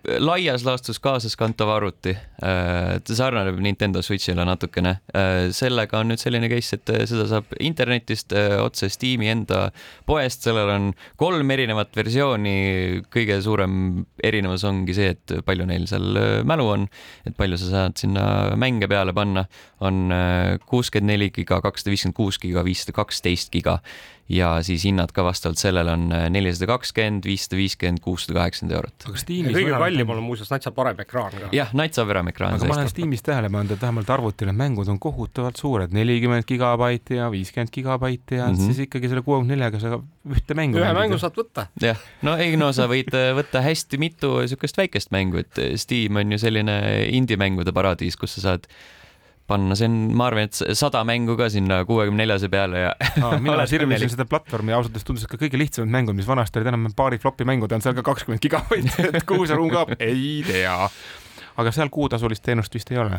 laias 0.05 0.65
laastus 0.65 0.99
kaasaskantav 1.03 1.69
arvuti, 1.75 2.13
äh, 2.15 2.99
ta 3.05 3.17
sarnaneb 3.17 3.59
Nintendo 3.61 4.03
Switch'ile 4.03 4.45
natukene. 4.49 4.97
Äh, 5.15 5.51
sellega 5.57 6.01
on 6.01 6.11
nüüd 6.13 6.23
selline 6.23 6.49
case, 6.53 6.79
et 6.79 6.93
äh, 6.95 7.05
seda 7.09 7.27
saab 7.31 7.51
internetist 7.61 8.33
otse 8.33 8.89
Steam'i 8.93 9.31
enda 9.33 9.67
poest, 10.09 10.47
sellel 10.47 10.71
on 10.73 10.91
kolm 11.21 11.51
erinevat 11.51 11.93
versiooni. 11.97 13.03
kõige 13.11 13.41
suurem 13.43 14.05
erinevus 14.23 14.65
ongi 14.65 14.95
see, 14.95 15.11
et 15.15 15.35
palju 15.45 15.67
neil 15.69 15.87
seal 15.91 16.17
mälu 16.47 16.69
on, 16.69 16.87
et 17.27 17.37
palju 17.37 17.59
sa 17.61 17.71
saad 17.71 17.99
sinna 18.01 18.25
mänge 18.57 18.89
peale 18.89 19.13
panna, 19.17 19.45
on 19.81 20.13
kuuskümmend 20.67 21.11
neli 21.11 21.31
giga, 21.35 21.61
kakssada 21.65 21.93
viiskümmend 21.93 22.17
kuus 22.17 22.39
giga, 22.39 22.65
viissada 22.67 22.95
kaksteist 22.97 23.53
giga 23.53 23.81
ja 24.31 24.51
siis 24.63 24.85
hinnad 24.87 25.11
ka 25.15 25.25
vastavalt 25.27 25.59
sellele 25.59 25.93
on 25.97 26.07
äh, 26.15 26.29
nelisada 26.31 26.69
kakskümmend, 26.71 27.27
viissada 27.27 27.59
viiskümmend, 27.59 28.03
kuussada 28.05 28.39
kaheksakümmend 28.39 28.77
eurot. 28.77 29.07
kõige 29.09 29.79
kallim 29.83 30.13
on 30.15 30.23
muuseas 30.23 30.53
natsa 30.53 30.71
parem 30.75 31.03
ekraan 31.03 31.35
ka. 31.35 31.51
jah, 31.57 31.73
natsa 31.77 32.05
parem 32.07 32.31
ekraan. 32.31 32.55
aga 32.59 32.69
ma 32.71 32.77
olen 32.79 32.91
Steamis 32.93 33.25
tähele 33.27 33.51
pannud, 33.51 33.75
et 33.75 33.83
vähemalt 33.83 34.13
arvutil 34.15 34.51
need 34.51 34.61
mängud 34.61 34.93
on 34.93 35.01
kohutavalt 35.03 35.59
suured, 35.59 35.95
nelikümmend 35.97 36.47
gigabaiti 36.47 37.19
ja 37.19 37.31
viiskümmend 37.33 37.75
gigabaiti 37.75 38.39
ja 38.39 38.47
mm 38.47 38.55
-hmm. 38.55 38.71
siis 38.71 38.87
ikkagi 38.87 39.11
selle 39.11 39.25
kuuekümne 39.27 39.57
neljaga 39.57 39.83
sa 39.83 39.99
ühte 40.31 40.55
mängu 40.55 40.79
ühe 40.79 40.95
mängu 40.95 41.19
saad 41.19 41.35
võtta. 41.35 41.67
jah, 41.83 41.99
no 42.23 42.37
ei 42.37 42.57
no 42.61 42.71
sa 42.77 42.87
võid 42.91 43.11
äh, 43.17 43.33
võtta 43.35 43.65
hästi 43.67 43.99
mitu 43.99 44.37
niisugust 44.39 44.79
väikest 44.79 45.11
mängu, 45.11 45.43
et 45.43 45.59
äh, 45.59 45.75
Steam 45.75 46.23
on 46.23 46.33
ju 46.33 46.39
selline 46.39 46.79
indie-mängude 47.11 47.75
paradiis, 47.75 48.17
kus 48.17 48.39
sa 48.39 48.47
saad 48.51 48.71
panna, 49.51 49.77
see 49.79 49.89
on, 49.91 49.97
ma 50.17 50.29
arvan, 50.31 50.49
et 50.49 50.77
sada 50.79 51.03
mängu 51.07 51.37
ka 51.39 51.51
sinna 51.53 51.83
kuuekümne 51.89 52.23
neljase 52.23 52.51
peale 52.53 52.85
ja 52.85 52.93
no,. 53.23 53.33
mina 53.45 53.67
sirvisin 53.71 54.13
seda 54.15 54.27
platvormi 54.31 54.75
ja 54.75 54.81
ausalt 54.81 54.95
öeldes 54.95 55.09
tundus, 55.09 55.27
et 55.27 55.33
ka 55.33 55.41
kõige 55.41 55.61
lihtsamad 55.61 55.93
mängud, 55.97 56.19
mis 56.19 56.29
vanasti 56.29 56.61
olid 56.61 56.73
enam 56.73 56.91
paari 56.97 57.21
flopi 57.23 57.47
mängud, 57.49 57.73
on 57.75 57.85
seal 57.85 57.97
ka 57.99 58.07
kakskümmend 58.07 58.43
gigabaiti, 58.45 59.11
et 59.11 59.27
kuhu 59.29 59.49
see 59.49 59.59
ruum 59.59 59.73
kaob, 59.75 59.97
ei 59.99 60.45
tea. 60.47 60.77
aga 61.61 61.75
seal 61.75 61.91
kuutasulist 61.93 62.47
teenust 62.47 62.75
vist 62.75 62.95
ei 62.95 63.03
ole? 63.03 63.19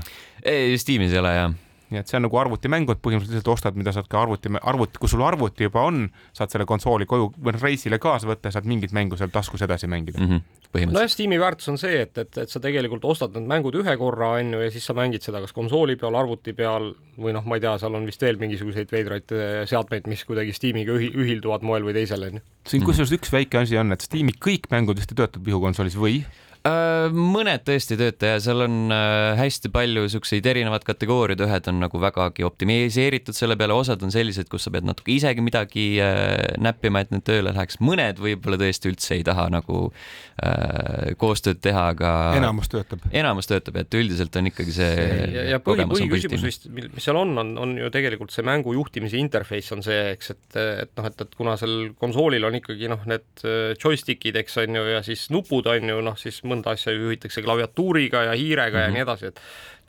Steamis 0.82 1.14
ei 1.14 1.22
ole 1.22 1.36
jah 1.36 1.60
nii 1.92 2.02
et 2.02 2.12
see 2.12 2.20
on 2.20 2.26
nagu 2.28 2.40
arvutimängud, 2.42 3.02
põhimõtteliselt 3.04 3.52
ostad, 3.52 3.78
mida 3.80 3.94
saad 3.96 4.08
ka 4.12 4.22
arvuti, 4.24 4.52
arvuti, 4.62 5.02
kui 5.02 5.12
sul 5.12 5.24
arvuti 5.28 5.68
juba 5.68 5.86
on, 5.90 6.06
saad 6.38 6.54
selle 6.54 6.68
konsooli 6.70 7.08
koju 7.10 7.32
või 7.38 7.58
reisile 7.60 8.00
kaasa 8.02 8.30
võtta 8.30 8.50
ja 8.50 8.58
saad 8.58 8.70
mingit 8.70 8.96
mängu 8.96 9.20
seal 9.20 9.34
taskus 9.34 9.64
edasi 9.68 9.92
mängida 9.92 10.22
mm. 10.22 10.32
-hmm 10.32 10.62
nojah, 10.72 11.10
Steam'i 11.12 11.40
väärtus 11.40 11.70
on 11.72 11.78
see, 11.80 11.98
et, 12.06 12.18
et, 12.18 12.38
et 12.44 12.52
sa 12.52 12.60
tegelikult 12.64 13.04
ostad 13.12 13.36
need 13.36 13.48
mängud 13.50 13.76
ühe 13.82 13.96
korra, 14.00 14.30
on 14.40 14.54
ju, 14.56 14.62
ja 14.64 14.72
siis 14.72 14.86
sa 14.88 14.96
mängid 14.96 15.24
seda 15.26 15.42
kas 15.44 15.52
konsooli 15.56 15.98
peal, 16.00 16.16
arvuti 16.16 16.54
peal 16.56 16.94
või 17.20 17.36
noh, 17.36 17.44
ma 17.48 17.58
ei 17.58 17.64
tea, 17.66 17.74
seal 17.82 17.98
on 17.98 18.08
vist 18.08 18.24
veel 18.24 18.40
mingisuguseid 18.42 18.94
veidraid 18.94 19.36
eh, 19.36 19.58
seadmeid, 19.70 20.08
mis 20.12 20.24
kuidagi 20.28 20.56
Steamiga 20.56 20.96
ühi-, 20.96 21.12
ühilduvad 21.12 21.66
moel 21.68 21.88
või 21.88 21.96
teisel, 21.98 22.24
on 22.30 22.40
ju. 22.40 22.46
siin 22.72 22.88
kusjuures 22.88 23.12
üks 23.18 23.34
väike 23.34 23.66
asi 23.66 23.80
on, 23.82 23.92
et 23.96 24.08
Steam'i 24.08 24.36
kõik 24.38 24.72
mängud 24.72 25.02
vist 25.02 25.12
ei 25.12 25.20
tööta 25.20 25.44
pihukonsoolis 25.44 26.00
või? 26.00 26.22
Äh, 26.62 27.08
mõned 27.10 27.64
tõesti 27.66 27.96
ei 27.96 28.00
tööta 28.04 28.36
ja 28.36 28.42
seal 28.44 28.62
on 28.68 28.92
äh, 28.94 29.32
hästi 29.40 29.72
palju 29.74 30.04
siukseid 30.14 30.46
erinevad 30.46 30.84
kategooriad, 30.86 31.40
ühed 31.42 31.68
on 31.72 31.80
nagu 31.82 31.98
vägagi 31.98 32.46
optimiseeritud 32.46 33.34
selle 33.34 33.56
peale, 33.58 33.74
osad 33.74 34.04
on 34.06 34.14
sellised, 34.14 34.46
kus 34.52 34.68
sa 34.68 34.74
pead 34.76 34.86
natuke 34.86 35.10
isegi 35.16 35.42
midagi 35.42 35.86
äh, 36.06 36.52
näppima, 36.62 37.02
et 37.02 37.16
need 37.16 37.26
tööle 37.26 37.50
läheks, 37.56 37.80
mõned 37.82 38.22
võib-olla 38.22 38.60
tõesti 38.62 38.92
üldse 38.92 39.18
ei 39.18 39.24
taha 39.26 39.48
nagu 39.56 39.80
äh, 39.90 41.16
koostööd 41.18 41.64
teha, 41.66 41.88
aga 41.96 42.12
enamus 42.38 42.70
töötab. 42.70 43.10
enamus 43.10 43.50
töötab, 43.50 43.82
et 43.82 43.98
üldiselt 43.98 44.38
on 44.38 44.52
ikkagi 44.52 44.78
see 44.78 45.10
ja, 45.34 45.48
ja 45.56 45.62
põhi, 45.66 45.90
põhiküsimus 45.90 46.46
vist, 46.46 46.70
mis 46.70 47.02
seal 47.02 47.18
on, 47.24 47.34
on, 47.42 47.56
on 47.66 47.74
ju 47.82 47.90
tegelikult 47.90 48.38
see 48.38 48.46
mängu 48.46 48.78
juhtimise 48.78 49.18
interface 49.18 49.74
on 49.74 49.82
see, 49.88 49.98
eks, 50.14 50.36
et, 50.38 50.62
et 50.86 50.94
noh, 50.94 51.10
et, 51.10 51.26
et 51.26 51.36
kuna 51.42 51.58
seal 51.58 51.90
konsoolil 51.98 52.46
on 52.46 52.62
ikkagi 52.62 52.94
noh, 52.94 53.02
need 53.10 53.48
joystick'id, 53.82 54.38
eks 54.46 54.62
on 54.62 54.78
ju, 54.78 54.88
ja 54.94 55.02
siis 55.10 55.26
nupud 55.34 55.74
on 55.74 55.96
ju 55.96 56.00
noh, 56.06 56.22
siis 56.22 56.38
mõnda 56.52 56.76
asja 56.76 56.94
juhitakse 56.96 57.42
klaviatuuriga 57.46 58.28
ja 58.30 58.38
hiirega 58.38 58.78
mm 58.78 58.80
-hmm. 58.80 58.84
ja 58.84 58.88
Mhm. 58.88 58.94
nii 58.94 59.08
edasi, 59.08 59.32
et 59.32 59.42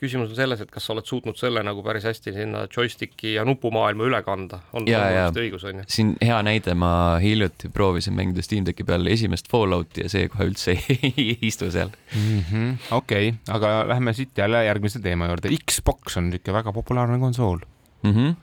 küsimus 0.03 0.33
on 0.33 0.35
selles, 0.37 0.61
et 0.63 0.71
kas 0.71 0.85
sa 0.85 0.93
oled 0.93 1.07
suutnud 1.07 1.37
selle 1.39 1.63
nagu 1.63 1.83
päris 1.85 2.03
hästi 2.07 2.33
sinna 2.35 2.65
joystick'i 2.67 3.35
ja 3.37 3.45
nupumaailma 3.47 4.03
üle 4.03 4.19
kanda, 4.25 4.59
on 4.75 4.87
meelest 4.87 5.39
õigus, 5.39 5.65
on 5.69 5.81
ju? 5.81 5.85
siin 5.87 6.13
hea 6.21 6.39
näide, 6.45 6.75
ma 6.75 7.19
hiljuti 7.23 7.71
proovisin 7.73 8.15
mängida 8.17 8.43
Steam 8.45 8.67
Decki 8.67 8.83
peal 8.87 9.07
esimest 9.07 9.49
Fallouti 9.51 10.03
ja 10.03 10.09
see 10.11 10.27
kohe 10.33 10.49
üldse 10.51 10.75
ei 11.09 11.37
istu 11.41 11.71
seal 11.71 11.93
-hmm. 12.13 12.77
okei 12.91 13.33
aga 13.49 13.75
lähme 13.87 14.13
siit 14.13 14.37
jälle 14.37 14.65
järgmise 14.65 14.99
teema 14.99 15.27
juurde. 15.31 15.49
Xbox 15.71 16.17
on 16.17 16.29
niisugune 16.29 16.57
väga 16.59 16.73
populaarne 16.73 17.19
konsool. 17.19 17.59
mm. 18.03 18.11
-hmm. 18.11 18.35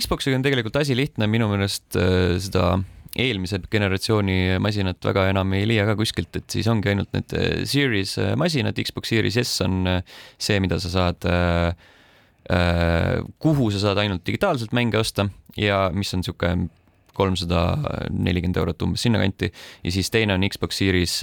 Xboxiga 0.00 0.36
on 0.36 0.42
tegelikult 0.42 0.76
asi 0.76 0.96
lihtne, 0.96 1.26
minu 1.26 1.48
meelest 1.48 1.96
äh, 1.96 2.38
seda 2.42 2.78
eelmise 3.18 3.60
generatsiooni 3.70 4.58
masinat 4.62 5.02
väga 5.04 5.26
enam 5.32 5.52
ei 5.56 5.66
leia 5.68 5.84
ka 5.88 5.96
kuskilt, 5.98 6.32
et 6.38 6.48
siis 6.52 6.68
ongi 6.70 6.92
ainult 6.92 7.12
need 7.16 7.34
äh, 7.36 7.64
Series 7.68 8.16
äh, 8.20 8.34
masinad, 8.40 8.78
Xbox 8.78 9.12
Series 9.12 9.38
S 9.42 9.64
on 9.64 9.82
äh, 9.88 10.20
see, 10.40 10.60
mida 10.62 10.80
sa 10.82 10.92
saad 10.92 11.32
kuhu 13.38 13.68
sa 13.70 13.78
saad 13.78 14.00
ainult 14.02 14.24
digitaalselt 14.26 14.72
mänge 14.74 14.98
osta 14.98 15.28
ja 15.56 15.84
mis 15.94 16.10
on 16.12 16.24
niisugune 16.24 16.66
kolmsada 17.14 17.60
nelikümmend 18.10 18.58
eurot 18.58 18.82
umbes 18.82 19.04
sinnakanti 19.06 19.52
ja 19.84 19.92
siis 19.94 20.10
teine 20.10 20.34
on 20.34 20.42
Xbox 20.50 20.80
Series 20.80 21.14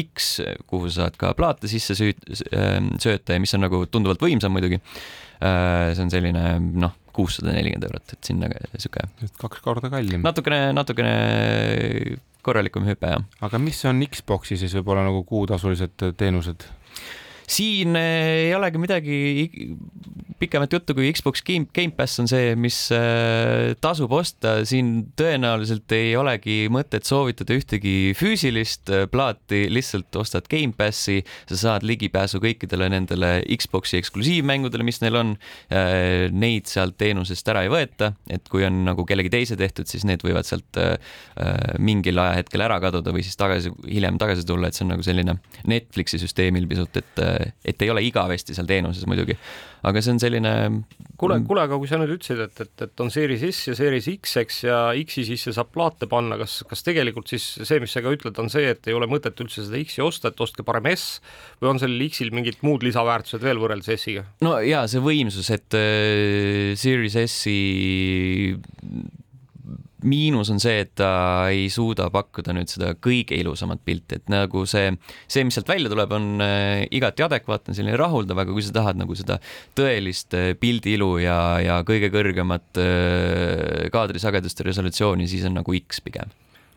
X, 0.00 0.30
kuhu 0.70 0.88
sa 0.88 1.02
saad 1.02 1.18
ka 1.20 1.34
plaate 1.36 1.68
sisse 1.68 1.92
sööta 1.98 3.36
ja 3.36 3.42
mis 3.42 3.52
on 3.58 3.66
nagu 3.66 3.82
tunduvalt 3.84 4.24
võimsam 4.24 4.56
muidugi. 4.56 4.80
See 5.42 6.04
on 6.04 6.12
selline 6.12 6.44
noh, 6.82 6.94
kuussada 7.12 7.52
nelikümmend 7.52 7.88
eurot, 7.88 8.14
et 8.14 8.28
sinna 8.30 8.50
sihuke 8.76 9.06
kaks 9.40 9.64
korda 9.64 9.90
kallim. 9.92 10.22
natukene, 10.24 10.60
natukene 10.76 11.14
korralikum 12.46 12.86
hüpe 12.88 13.14
jah. 13.14 13.24
aga 13.44 13.60
mis 13.62 13.82
on 13.88 14.02
Xbox'i 14.06 14.58
siis 14.60 14.74
võib-olla 14.78 15.04
nagu 15.08 15.24
kuutasulised 15.28 16.06
teenused? 16.18 16.66
Siin 17.52 17.96
eh, 17.96 18.48
ei 18.48 18.54
olegi 18.56 18.80
midagi 18.80 19.18
pikemat 20.42 20.72
juttu, 20.74 20.94
kui 20.96 21.10
Xbox 21.14 21.42
Game, 21.46 21.68
Gamepass 21.74 22.18
on 22.22 22.28
see, 22.30 22.54
mis 22.58 22.76
äh, 22.94 23.72
tasub 23.82 24.12
osta, 24.16 24.56
siin 24.68 24.90
tõenäoliselt 25.18 25.92
ei 25.94 26.16
olegi 26.18 26.66
mõtet 26.72 27.06
soovitada 27.06 27.54
ühtegi 27.54 28.12
füüsilist 28.18 28.90
äh, 28.90 29.04
plaati, 29.12 29.64
lihtsalt 29.70 30.18
ostad 30.18 30.48
Gamepassi, 30.50 31.20
sa 31.50 31.60
saad 31.60 31.86
ligipääsu 31.86 32.42
kõikidele 32.42 32.90
nendele 32.92 33.32
Xbox'i 33.54 34.00
eksklusiivmängudele, 34.00 34.86
mis 34.86 35.02
neil 35.02 35.18
on. 35.18 35.34
Neid 36.32 36.68
sealt 36.68 36.96
teenusest 37.00 37.46
ära 37.48 37.62
ei 37.64 37.70
võeta, 37.72 38.12
et 38.32 38.46
kui 38.50 38.64
on 38.66 38.82
nagu 38.86 39.04
kellegi 39.08 39.30
teise 39.32 39.56
tehtud, 39.58 39.88
siis 39.88 40.04
need 40.08 40.22
võivad 40.24 40.46
sealt 40.46 40.78
mingil 41.82 42.18
ajahetkel 42.20 42.64
ära 42.64 42.78
kaduda 42.82 43.14
või 43.14 43.24
siis 43.24 43.38
tagasi, 43.40 43.72
hiljem 43.86 44.18
tagasi 44.20 44.44
tulla, 44.48 44.68
et 44.68 44.76
see 44.76 44.84
on 44.86 44.92
nagu 44.94 45.06
selline 45.06 45.36
Netflixi 45.70 46.20
süsteemil 46.22 46.68
pisut, 46.70 46.98
et, 47.00 47.22
et 47.64 47.82
ei 47.82 47.90
ole 47.92 48.02
igavesti 48.06 48.56
seal 48.56 48.68
teenuses 48.68 49.06
muidugi. 49.10 49.36
aga 49.82 50.02
see 50.02 50.14
on 50.14 50.20
selline. 50.22 50.52
kuule, 51.18 51.40
kuule, 51.46 51.64
aga 51.66 51.78
kui 51.80 51.90
sa 51.90 51.98
nüüd 52.00 52.14
ütlesid, 52.16 52.42
et, 52.44 52.60
et, 52.64 52.84
et 52.86 53.02
on 53.04 53.10
Series 53.12 53.44
S 53.48 53.70
ja 53.70 53.76
Series 53.78 54.08
X, 54.12 54.36
eks, 54.42 54.60
ja 54.66 54.78
X-i 55.02 55.26
sisse 55.28 55.54
saab 55.56 55.72
plaate 55.74 56.08
panna, 56.10 56.38
kas, 56.40 56.60
kas 56.68 56.84
tegelikult 56.86 57.32
siis 57.32 57.46
see, 57.62 57.80
mis 57.82 57.94
sa 57.94 58.04
ka 58.04 58.12
ütled, 58.14 58.38
on 58.42 58.50
see, 58.52 58.68
et 58.74 58.90
ei 58.90 58.98
ole 58.98 59.08
mõtet 59.10 59.38
üldse 59.42 59.66
seda 59.66 59.80
X-i 59.82 60.04
osta, 60.04 60.32
et 60.32 60.44
ostke 60.44 60.66
parem 60.66 60.90
S 60.92 61.18
või 61.62 61.74
on 61.74 61.82
sellel 61.82 62.06
X-il 62.08 62.32
mingid 62.34 62.62
muud 62.66 62.86
lisaväärtused 62.86 63.42
veel 63.44 63.62
võrreldes 63.62 63.94
S-iga? 63.98 64.26
no 64.44 64.58
ja 64.64 64.84
see 64.90 65.02
võimsus, 65.02 65.50
et 65.54 65.78
äh, 65.78 66.72
Series 66.78 67.18
S-i 67.26 67.58
miinus 70.08 70.50
on 70.52 70.60
see, 70.62 70.82
et 70.84 70.92
ta 70.98 71.10
ei 71.52 71.68
suuda 71.72 72.08
pakkuda 72.12 72.54
nüüd 72.56 72.70
seda 72.70 72.92
kõige 72.98 73.36
ilusamat 73.38 73.82
pilti, 73.86 74.20
et 74.20 74.30
nagu 74.32 74.64
see, 74.68 74.92
see, 75.30 75.44
mis 75.46 75.56
sealt 75.58 75.70
välja 75.70 75.92
tuleb, 75.92 76.14
on 76.16 76.44
äh, 76.44 76.84
igati 76.94 77.24
adekvaatne, 77.26 77.76
selline 77.76 77.98
rahuldav, 78.00 78.42
aga 78.42 78.54
kui 78.54 78.64
sa 78.64 78.74
tahad 78.76 79.00
nagu 79.00 79.16
seda 79.18 79.38
tõelist 79.78 80.36
äh, 80.38 80.52
pildiilu 80.58 81.10
ja, 81.24 81.40
ja 81.62 81.80
kõige 81.88 82.12
kõrgemat 82.14 82.82
äh, 82.82 83.90
kaadrisageduste 83.94 84.66
resolutsiooni, 84.68 85.28
siis 85.30 85.46
on 85.48 85.60
nagu 85.60 85.76
X 85.82 86.02
pigem 86.04 86.32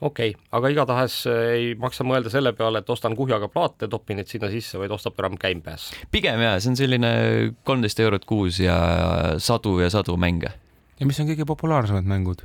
okei 0.06 0.34
okay,, 0.34 0.42
aga 0.58 0.70
igatahes 0.74 1.22
ei 1.32 1.70
maksa 1.80 2.04
mõelda 2.06 2.30
selle 2.30 2.52
peale, 2.58 2.82
et 2.84 2.90
ostan 2.92 3.16
kuhjaga 3.18 3.48
plaate, 3.50 3.88
topin 3.90 4.20
need 4.20 4.30
sinna 4.30 4.52
sisse, 4.52 4.78
vaid 4.78 4.92
ostab 4.94 5.18
enam 5.24 5.40
Gamepass. 5.40 5.96
pigem 6.12 6.44
jaa, 6.44 6.60
see 6.60 6.74
on 6.74 6.78
selline 6.80 7.16
kolmteist 7.66 8.04
eurot 8.04 8.28
kuus 8.28 8.60
ja 8.62 8.76
sadu 9.42 9.80
ja 9.82 9.90
sadu 9.94 10.20
mänge 10.20 10.52
ja 11.00 11.08
mis 11.08 11.20
on 11.20 11.30
kõige 11.30 11.48
populaarsemad 11.48 12.08
mängud? 12.08 12.44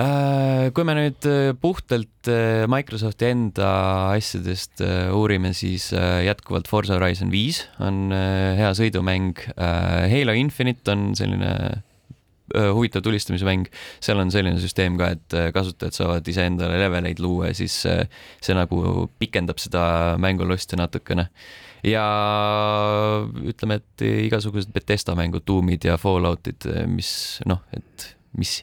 Äh, 0.00 0.70
kui 0.72 0.86
me 0.88 0.94
nüüd 0.96 1.26
äh, 1.28 1.50
puhtalt 1.60 2.28
äh, 2.32 2.64
Microsofti 2.70 3.26
enda 3.28 3.66
asjadest 4.14 4.80
uurime, 5.12 5.50
siis 5.52 5.90
jätkuvalt 5.92 6.70
Forza 6.70 6.96
Horizon 6.96 7.28
viis 7.32 7.66
on 7.82 8.08
hea 8.12 8.70
sõidumäng. 8.78 9.36
Halo 9.52 10.36
Infinite 10.38 10.94
on 10.94 11.10
selline 11.18 11.52
huvitav 12.52 13.04
tulistamise 13.04 13.46
mäng, 13.48 13.68
seal 14.00 14.20
on 14.20 14.32
selline 14.32 14.60
süsteem 14.60 14.96
ka, 15.00 15.12
et 15.14 15.36
kasutajad 15.56 15.96
saavad 15.96 16.26
iseendale 16.28 16.80
leveleid 16.80 17.20
luua 17.22 17.50
ja 17.50 17.56
siis 17.56 17.76
see 17.84 18.56
nagu 18.56 19.06
pikendab 19.20 19.60
seda 19.60 19.84
mängulusti 20.20 20.76
natukene. 20.80 21.28
ja 21.84 22.08
ütleme, 23.44 23.80
et 23.80 24.08
igasugused 24.08 24.72
Betesta 24.72 25.16
mängud, 25.18 25.44
Doomid 25.48 25.84
ja 25.84 25.96
Falloutid, 26.00 26.68
mis 26.92 27.40
noh, 27.48 27.64
et 27.76 28.12
mis 28.36 28.60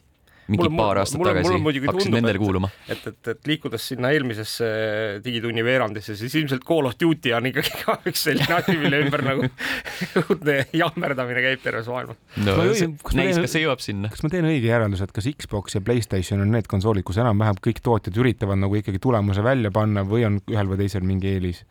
mingi 0.50 0.66
Mulle- 0.66 0.80
paar 0.80 1.00
aastat 1.04 1.20
mulle- 1.22 1.34
tagasi 1.36 1.50
mulle 1.52 1.64
muidugi 1.68 1.90
hakkasid 1.90 2.16
nendele 2.16 2.42
kuuluma. 2.42 2.70
et, 2.90 3.04
et, 3.12 3.32
et 3.34 3.50
liikudes 3.52 3.88
sinna 3.94 4.12
eelmisesse 4.16 4.70
digitunni 5.26 5.64
veerandisse, 5.66 6.16
siis 6.20 6.36
ilmselt 6.42 6.66
Call 6.68 6.90
of 6.90 6.98
Duty 7.02 7.34
on 7.38 7.50
ikkagi 7.52 7.74
ka 7.84 7.98
üks 8.12 8.26
selline 8.30 8.58
asi, 8.60 8.76
mille 8.82 9.04
ümber 9.06 9.24
nagu 9.26 9.48
õudne 10.24 10.58
jammerdamine 10.76 11.44
käib 11.46 11.64
terves 11.66 11.90
maailmas. 11.92 12.18
no 12.42 12.58
näis, 12.64 13.40
kas 13.40 13.54
see 13.56 13.64
jõuab 13.66 13.84
sinna. 13.86 14.10
kas 14.14 14.26
ma 14.26 14.32
teen 14.34 14.48
õige 14.50 14.72
järelduse, 14.72 15.08
et 15.10 15.16
kas 15.16 15.30
Xbox 15.46 15.78
ja 15.78 15.84
Playstation 15.86 16.42
on 16.44 16.52
need 16.54 16.68
konsoolid, 16.72 17.06
kus 17.08 17.22
enam-vähem 17.22 17.62
kõik 17.64 17.84
tootjad 17.86 18.18
üritavad 18.20 18.60
nagu 18.62 18.76
ikkagi 18.80 19.00
tulemuse 19.04 19.44
välja 19.46 19.72
panna 19.76 20.04
või 20.08 20.26
on 20.28 20.42
ühel 20.50 20.72
või 20.74 20.82
teisel 20.84 21.06
mingi 21.06 21.32
eelis? 21.36 21.64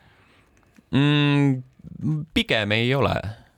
mm,? 0.94 1.58
pigem 2.34 2.72
ei 2.76 2.90
ole. 2.94 3.14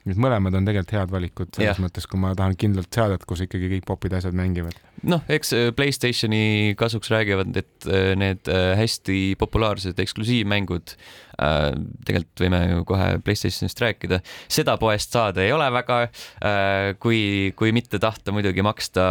Et 0.08 0.20
mõlemad 0.20 0.54
on 0.56 0.66
tegelikult 0.66 0.94
head 0.96 1.10
valikud 1.12 1.50
selles 1.52 1.74
Jah. 1.74 1.80
mõttes, 1.82 2.06
kui 2.08 2.20
ma 2.20 2.32
tahan 2.36 2.56
kindlalt 2.58 2.88
seadet, 2.94 3.24
kus 3.28 3.42
ikkagi 3.44 3.68
kõik 3.74 3.88
popid 3.88 4.14
asjad 4.16 4.36
mängivad. 4.36 4.76
noh, 5.04 5.20
eks 5.32 5.52
äh, 5.56 5.66
Playstationi 5.76 6.74
kasuks 6.80 7.10
räägivad, 7.12 7.52
et 7.56 7.88
äh, 7.88 8.12
need 8.18 8.48
äh, 8.48 8.72
hästi 8.80 9.36
populaarsed 9.40 10.00
eksklusiivmängud 10.00 10.94
äh,, 11.36 11.68
tegelikult 12.08 12.44
võime 12.44 12.62
ju 12.64 12.86
kohe 12.88 13.10
Playstationist 13.24 13.84
rääkida, 13.84 14.22
seda 14.48 14.78
poest 14.80 15.12
saada 15.16 15.44
ei 15.44 15.52
ole 15.56 15.68
väga 15.76 16.00
äh,, 16.06 16.96
kui, 17.00 17.52
kui 17.60 17.72
mitte 17.76 18.00
tahta 18.00 18.32
muidugi 18.32 18.64
maksta 18.64 19.04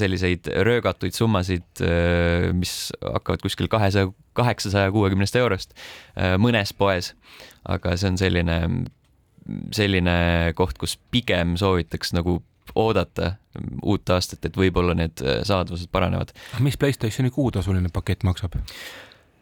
selliseid 0.00 0.48
röögatuid 0.64 1.16
summasid 1.16 1.84
äh,, 1.84 2.50
mis 2.56 2.92
hakkavad 3.04 3.44
kuskil 3.44 3.68
kahesaja, 3.72 4.12
kaheksasaja 4.34 4.90
kuuekümnest 4.90 5.36
eurost 5.38 5.76
mõnes 6.40 6.72
poes, 6.74 7.12
aga 7.70 7.92
see 8.00 8.08
on 8.10 8.16
selline 8.18 8.58
selline 9.74 10.52
koht, 10.56 10.78
kus 10.80 10.96
pigem 11.12 11.58
soovitaks 11.60 12.14
nagu 12.16 12.40
oodata 12.74 13.34
uut 13.84 14.10
aastat, 14.10 14.44
et 14.48 14.56
võib-olla 14.58 14.96
need 14.98 15.20
äh, 15.22 15.42
saadavused 15.46 15.90
paranevad. 15.92 16.32
mis 16.64 16.78
Playstationi 16.80 17.30
kuutasuline 17.34 17.92
pakett 17.92 18.24
maksab? 18.26 18.56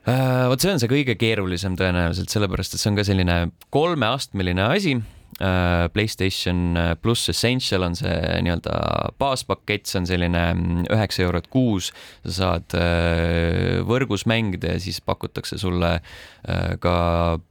Äh, 0.02 0.48
vot 0.50 0.60
see 0.60 0.72
on 0.74 0.82
see 0.82 0.90
kõige 0.90 1.14
keerulisem 1.18 1.76
tõenäoliselt, 1.78 2.32
sellepärast 2.32 2.74
et 2.74 2.82
see 2.82 2.90
on 2.90 2.98
ka 2.98 3.06
selline 3.06 3.36
kolmeastmeline 3.74 4.66
asi. 4.66 4.96
Äh, 5.40 5.88
Playstation 5.88 6.76
pluss 7.00 7.28
Essential 7.28 7.86
on 7.86 7.94
see 7.96 8.12
nii-öelda 8.44 8.74
baaspakett, 9.18 9.88
see 9.88 10.02
on 10.02 10.08
selline 10.08 10.42
mm, 10.52 10.82
üheksa 10.92 11.24
eurot 11.24 11.48
kuus. 11.52 11.88
sa 12.26 12.34
saad 12.36 12.76
äh, 12.76 13.80
võrgus 13.88 14.26
mängida 14.28 14.74
ja 14.74 14.82
siis 14.82 15.00
pakutakse 15.00 15.56
sulle 15.58 15.94
äh, 15.96 16.76
ka 16.82 16.94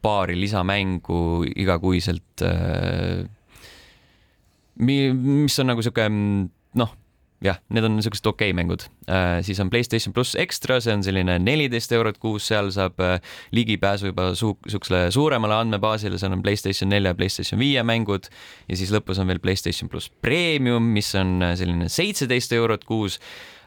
paari 0.02 0.38
lisamängu 0.38 1.42
igakuiselt. 1.56 2.46
mis 4.82 5.60
on 5.60 5.68
nagu 5.68 5.82
sihuke 5.82 6.08
noh 6.10 6.96
jah, 7.42 7.58
need 7.74 7.86
on 7.86 7.96
niisugused 7.98 8.28
okei 8.30 8.52
okay 8.52 8.58
mängud 8.58 8.86
äh,. 9.10 9.42
siis 9.46 9.60
on 9.60 9.70
Playstation 9.74 10.14
pluss 10.14 10.36
Extra, 10.40 10.80
see 10.84 10.94
on 10.94 11.04
selline 11.06 11.38
neliteist 11.42 11.94
eurot 11.98 12.20
kuus, 12.22 12.46
seal 12.52 12.70
saab 12.74 13.02
äh, 13.02 13.18
ligipääsu 13.56 14.12
juba 14.12 14.32
su 14.38 14.54
siuksele 14.70 15.08
suuremale 15.14 15.58
andmebaasile, 15.62 16.20
seal 16.22 16.36
on 16.36 16.44
Playstation 16.46 16.92
nelja, 16.94 17.16
Playstation 17.18 17.60
viie 17.62 17.84
mängud 17.88 18.30
ja 18.70 18.78
siis 18.78 18.94
lõpus 18.94 19.22
on 19.22 19.32
veel 19.32 19.42
Playstation 19.42 19.90
pluss 19.90 20.12
Premium, 20.22 20.92
mis 20.94 21.10
on 21.18 21.40
äh, 21.42 21.56
selline 21.60 21.90
seitseteist 21.90 22.54
eurot 22.58 22.86
kuus 22.86 23.18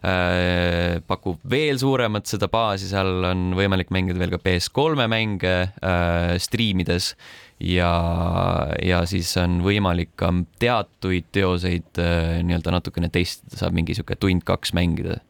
äh,. 0.04 1.00
pakub 1.08 1.42
veel 1.50 1.80
suuremat 1.82 2.30
seda 2.30 2.50
baasi, 2.52 2.90
seal 2.92 3.26
on 3.32 3.50
võimalik 3.58 3.90
mängida 3.94 4.22
veel 4.22 4.36
ka 4.36 4.42
PS3 4.44 5.08
mänge 5.10 5.56
äh, 5.64 6.36
striimides 6.38 7.14
ja, 7.60 7.92
ja 8.82 9.02
siis 9.08 9.30
on 9.40 9.60
võimalik 9.64 10.14
ka 10.18 10.30
teatuid 10.62 11.30
teoseid 11.34 12.02
äh, 12.02 12.40
nii-öelda 12.46 12.74
natukene 12.74 13.10
teistada, 13.12 13.58
saab 13.60 13.76
mingi 13.76 13.96
sihuke 13.96 14.18
tund-kaks 14.20 14.74
mängida. 14.76 15.20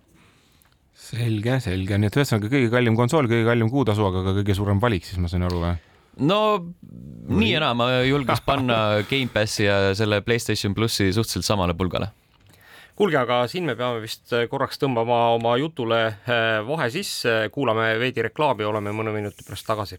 selge, 1.05 1.59
selge, 1.61 1.99
nii 2.01 2.09
et 2.09 2.17
ühesõnaga 2.17 2.51
kõige 2.53 2.71
kallim 2.73 2.97
konsool, 2.97 3.29
kõige 3.31 3.45
kallim 3.49 3.71
kuutasu, 3.71 4.07
aga 4.09 4.25
ka 4.25 4.37
kõige 4.41 4.57
suurem 4.57 4.81
valik, 4.81 5.05
siis 5.05 5.21
ma 5.21 5.29
sain 5.29 5.45
aru 5.45 5.61
või? 5.63 5.77
no 6.25 6.41
nii 7.29 7.53
ja 7.53 7.63
naa, 7.65 7.77
ma 7.77 7.89
julgeks 8.07 8.45
panna 8.47 8.81
Gamepassi 9.11 9.67
ja 9.67 9.79
selle 9.99 10.23
Playstation 10.25 10.75
plussi 10.75 11.11
suhteliselt 11.13 11.47
samale 11.47 11.77
pulgale 11.77 12.13
kuulge, 12.95 13.19
aga 13.19 13.43
siin 13.51 13.67
me 13.67 13.75
peame 13.79 14.01
vist 14.05 14.33
korraks 14.51 14.79
tõmbama 14.81 15.35
oma 15.35 15.57
jutule 15.59 16.01
äh, 16.07 16.61
vahe 16.67 16.89
sisse, 16.95 17.49
kuulame 17.55 17.91
veidi 18.01 18.23
reklaami, 18.29 18.67
oleme 18.67 18.95
mõne 18.95 19.15
minuti 19.15 19.47
pärast 19.47 19.67
tagasi. 19.67 19.99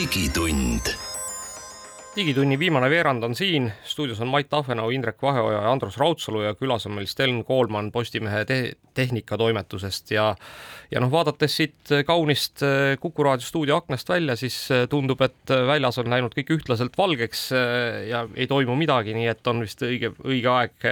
Digitund 0.00 0.96
digitunni 2.16 2.58
viimane 2.58 2.88
veerand 2.90 3.22
on 3.22 3.34
siin, 3.38 3.68
stuudios 3.86 4.20
on 4.20 4.28
Mait 4.28 4.48
Tahvenau, 4.50 4.90
Indrek 4.90 5.22
Vaheoja 5.22 5.62
ja 5.62 5.72
Andrus 5.72 5.98
Raudsalu 5.98 6.42
ja 6.42 6.54
külas 6.58 6.86
on 6.86 6.96
meil 6.96 7.06
Sten 7.06 7.44
Koolman 7.46 7.92
Postimehe 7.92 8.44
te 8.44 8.58
tehnikatoimetusest 8.94 10.10
ja 10.10 10.34
ja 10.90 11.00
noh, 11.00 11.10
vaadates 11.12 11.54
siit 11.56 11.92
kaunist 12.06 12.64
Kuku 13.00 13.22
raadio 13.22 13.46
stuudio 13.46 13.76
aknast 13.78 14.08
välja, 14.10 14.34
siis 14.36 14.56
tundub, 14.90 15.20
et 15.22 15.52
väljas 15.66 16.00
on 16.02 16.10
läinud 16.10 16.34
kõik 16.34 16.50
ühtlaselt 16.56 16.98
valgeks 16.98 17.44
ja 18.10 18.24
ei 18.34 18.48
toimu 18.50 18.74
midagi, 18.78 19.14
nii 19.14 19.28
et 19.30 19.46
on 19.50 19.62
vist 19.62 19.82
õige, 19.86 20.10
õige 20.26 20.50
aeg 20.50 20.90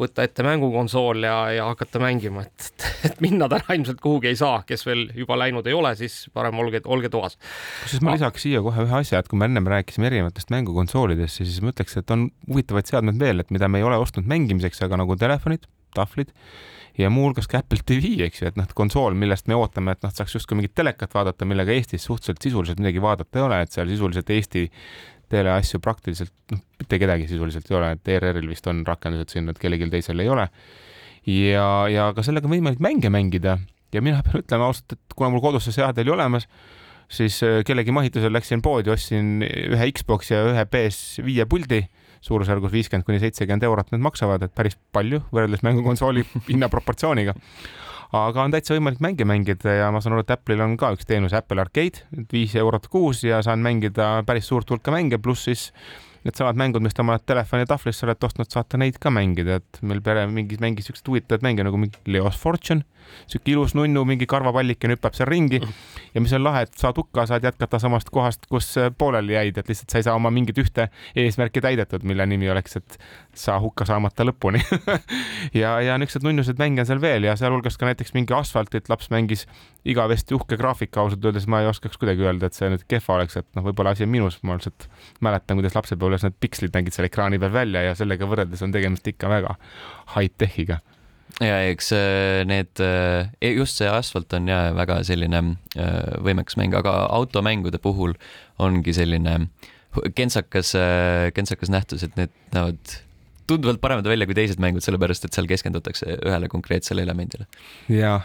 võtta 0.00 0.26
ette 0.26 0.42
mängukonsool 0.42 1.22
ja, 1.22 1.36
ja 1.54 1.68
hakata 1.70 2.02
mängima, 2.02 2.42
et, 2.42 2.88
et 3.06 3.22
minna 3.22 3.46
täna 3.52 3.78
ilmselt 3.78 4.02
kuhugi 4.02 4.32
ei 4.32 4.38
saa, 4.38 4.64
kes 4.66 4.82
veel 4.88 5.06
juba 5.14 5.38
läinud 5.38 5.66
ei 5.70 5.76
ole, 5.78 5.94
siis 5.98 6.24
parem 6.34 6.58
olge, 6.58 6.82
olge 6.90 7.12
toas. 7.14 7.38
kusjuures 7.84 8.02
ma 8.02 8.16
lisaks 8.18 8.48
siia 8.48 8.62
kohe 8.66 8.88
ühe 8.88 8.98
asja, 8.98 9.22
et 9.22 9.30
kui 9.30 9.38
me 9.38 9.46
ennem 9.46 9.70
rääkisime 9.70 10.10
erinevatest 10.10 10.23
mängukonsoolidest, 10.54 11.42
siis 11.42 11.60
ma 11.64 11.72
ütleks, 11.74 11.98
et 12.00 12.10
on 12.14 12.28
huvitavaid 12.48 12.90
seadmeid 12.90 13.18
veel, 13.20 13.42
et 13.42 13.50
mida 13.54 13.68
me 13.68 13.80
ei 13.80 13.86
ole 13.86 13.98
ostnud 14.00 14.28
mängimiseks, 14.30 14.82
aga 14.86 15.00
nagu 15.00 15.16
telefonid, 15.20 15.66
tahvlid 15.94 16.32
ja 16.98 17.10
muuhulgas 17.10 17.48
ka 17.50 17.58
Apple 17.62 17.82
TV, 17.86 18.14
eks 18.26 18.42
ju, 18.42 18.50
et 18.50 18.58
noh, 18.58 18.68
konsool, 18.76 19.16
millest 19.18 19.48
me 19.50 19.58
ootame, 19.58 19.96
et 19.96 20.06
noh, 20.06 20.12
saaks 20.14 20.36
justkui 20.36 20.58
mingit 20.58 20.74
telekat 20.78 21.14
vaadata, 21.14 21.46
millega 21.48 21.74
Eestis 21.74 22.06
suhteliselt 22.06 22.42
sisuliselt 22.42 22.82
midagi 22.82 23.02
vaadata 23.02 23.40
ei 23.40 23.44
ole, 23.48 23.60
et 23.64 23.74
seal 23.74 23.90
sisuliselt 23.90 24.30
Eesti 24.30 24.64
teleasju 25.34 25.80
praktiliselt 25.82 26.34
noh, 26.54 26.62
mitte 26.78 27.00
kedagi 27.02 27.28
sisuliselt 27.30 27.70
ei 27.70 27.78
ole, 27.80 27.92
et 27.96 28.12
ERR-il 28.16 28.50
vist 28.50 28.66
on 28.70 28.84
rakendused 28.86 29.34
siin, 29.34 29.50
et 29.50 29.58
kellelgi 29.58 29.90
teisel 29.90 30.22
ei 30.22 30.30
ole. 30.30 30.48
ja, 31.26 31.68
ja 31.90 32.10
ka 32.14 32.22
sellega 32.22 32.46
on 32.46 32.54
võimalik 32.54 32.82
mänge 32.84 33.10
mängida 33.10 33.58
ja 33.94 34.02
mina 34.02 34.22
pean 34.26 34.42
ütlema 34.42 34.68
ausalt, 34.68 34.96
et 34.96 35.16
kuna 35.16 35.30
mul 35.32 35.42
kodus 35.42 35.66
see 35.66 35.76
seade 35.78 36.04
oli 36.04 36.14
olemas, 36.14 36.46
siis 37.08 37.40
äh, 37.42 37.60
kellegi 37.66 37.94
mahitusel 37.94 38.32
läksin 38.34 38.62
poodi, 38.64 38.92
ostsin 38.94 39.42
ühe 39.44 39.90
Xbox'i 39.92 40.34
ja 40.34 40.42
ühe 40.52 40.66
PS5 40.70 41.46
puldi 41.50 41.84
suurusjärgus 42.24 42.72
viiskümmend 42.72 43.06
kuni 43.06 43.20
seitsekümmend 43.22 43.66
eurot 43.68 43.90
need 43.92 44.04
maksavad, 44.04 44.44
et 44.46 44.54
päris 44.56 44.78
palju 44.96 45.20
võrreldes 45.34 45.64
mängukonsooli 45.66 46.24
hinna 46.50 46.70
proportsiooniga. 46.72 47.34
aga 48.14 48.44
on 48.44 48.54
täitsa 48.54 48.76
võimalik 48.76 49.02
mänge 49.02 49.26
mängida 49.28 49.76
ja 49.80 49.90
ma 49.92 50.00
saan 50.00 50.16
aru, 50.16 50.24
et 50.24 50.32
Apple'il 50.36 50.62
on 50.64 50.76
ka 50.80 50.92
üks 50.94 51.08
teenus 51.08 51.34
Apple 51.36 51.60
Arcade, 51.60 52.06
viis 52.32 52.54
eurot 52.56 52.88
kuus 52.88 53.24
ja 53.26 53.42
saan 53.42 53.64
mängida 53.64 54.22
päris 54.26 54.48
suurt 54.48 54.70
hulka 54.70 54.94
mänge, 54.94 55.18
pluss 55.18 55.48
siis 55.50 55.70
needsamad 56.24 56.56
mängud, 56.58 56.82
mis 56.84 56.96
te 56.96 57.02
oma 57.04 57.18
telefoni 57.20 57.66
tahvlisse 57.68 58.06
olete 58.06 58.26
ostnud, 58.28 58.48
saate 58.52 58.78
neid 58.80 58.96
ka 59.02 59.12
mängida, 59.12 59.58
et 59.60 59.80
meil 59.84 60.00
pere 60.04 60.24
mingis 60.30 60.60
mängis 60.62 60.88
siukseid 60.88 61.10
huvitavaid 61.10 61.44
mänge 61.44 61.66
nagu 61.66 61.80
mingi 61.80 62.00
Leo's 62.08 62.38
Fortune, 62.40 62.86
siuke 63.28 63.52
ilus 63.52 63.74
nunnu, 63.76 64.06
mingi 64.08 64.26
karvapallikene 64.30 64.96
hüppab 64.96 65.16
seal 65.16 65.28
ringi. 65.28 65.60
Ja 66.14 66.22
mis 66.24 66.32
on 66.36 66.44
lahe, 66.46 66.64
et 66.64 66.72
saad 66.80 66.96
hukka, 66.96 67.26
saad 67.28 67.44
jätkata 67.44 67.80
samast 67.82 68.08
kohast, 68.14 68.48
kus 68.48 68.72
pooleli 68.98 69.36
jäid, 69.36 69.60
et 69.60 69.68
lihtsalt 69.68 69.92
sa 69.92 70.00
ei 70.00 70.06
saa 70.08 70.16
oma 70.16 70.32
mingit 70.34 70.58
ühte 70.60 70.88
eesmärki 71.20 71.60
täidetud, 71.64 72.06
mille 72.08 72.26
nimi 72.30 72.48
oleks, 72.50 72.78
et 72.80 72.98
saa 73.36 73.60
hukka 73.60 73.88
saamata 73.88 74.26
lõpuni. 74.28 74.64
Ja, 75.54 75.76
ja 75.84 75.94
niisuguseid 76.00 76.24
nunnuseid 76.24 76.58
mänge 76.58 76.82
on 76.82 76.88
seal 76.88 77.00
veel 77.02 77.26
ja 77.28 77.34
sealhulgas 77.38 77.76
ka 77.78 77.86
näiteks 77.86 78.14
mingi 78.16 78.34
asfaltit 78.34 78.88
laps 78.90 79.10
mängis 79.12 79.44
igavesti 79.84 80.36
uhke 80.36 80.56
graafika, 80.60 81.02
ausalt 81.02 81.24
öeldes 81.28 81.46
ma 81.50 81.60
ei 81.60 81.68
oskaks 81.68 81.98
kuidagi 82.00 82.24
öelda, 82.24 82.48
et 82.48 82.56
see 82.56 82.70
nüüd 82.72 82.86
kehva 82.88 83.18
oleks, 83.18 83.36
et 83.40 83.48
noh, 83.56 83.66
võib-olla 83.66 83.92
asi 83.92 84.06
on 84.06 84.12
minus, 84.12 84.38
ma 84.46 84.56
lihtsalt 84.56 84.88
mäletan, 85.24 85.60
kuidas 85.60 85.76
lapsepõlves 85.76 86.24
need 86.24 86.38
pikslid 86.40 86.74
nägid 86.76 86.96
seal 86.96 87.10
ekraani 87.10 87.40
peal 87.42 87.52
välja 87.52 87.84
ja 87.84 87.94
sellega 87.98 88.28
võrreldes 88.30 88.64
on 88.64 88.72
tegemist 88.74 89.08
ikka 89.12 89.30
väga 89.32 89.56
high-tech'iga. 90.14 90.80
Ja 91.42 91.56
eks 91.66 91.90
äh, 91.96 92.44
need, 92.46 92.78
äh, 92.78 93.26
just 93.56 93.80
see 93.80 93.88
asfalt 93.90 94.32
on 94.36 94.46
ja 94.48 94.68
väga 94.76 95.00
selline 95.06 95.40
äh, 95.74 96.18
võimekas 96.22 96.56
mäng, 96.60 96.76
aga 96.78 97.08
automängude 97.10 97.80
puhul 97.82 98.14
ongi 98.62 98.94
selline 98.94 99.48
kentsakas, 100.14 100.72
kentsakas 101.34 101.70
nähtus, 101.70 102.02
et 102.06 102.16
need 102.18 102.32
näevad 102.54 102.94
tunduvalt 103.50 103.80
paremad 103.82 104.06
välja 104.08 104.26
kui 104.28 104.36
teised 104.36 104.60
mängud, 104.62 104.84
sellepärast 104.84 105.26
et 105.26 105.36
seal 105.36 105.48
keskendutakse 105.50 106.16
ühele 106.16 106.48
konkreetsele 106.52 107.04
elemendile. 107.04 107.46
ja, 107.92 108.16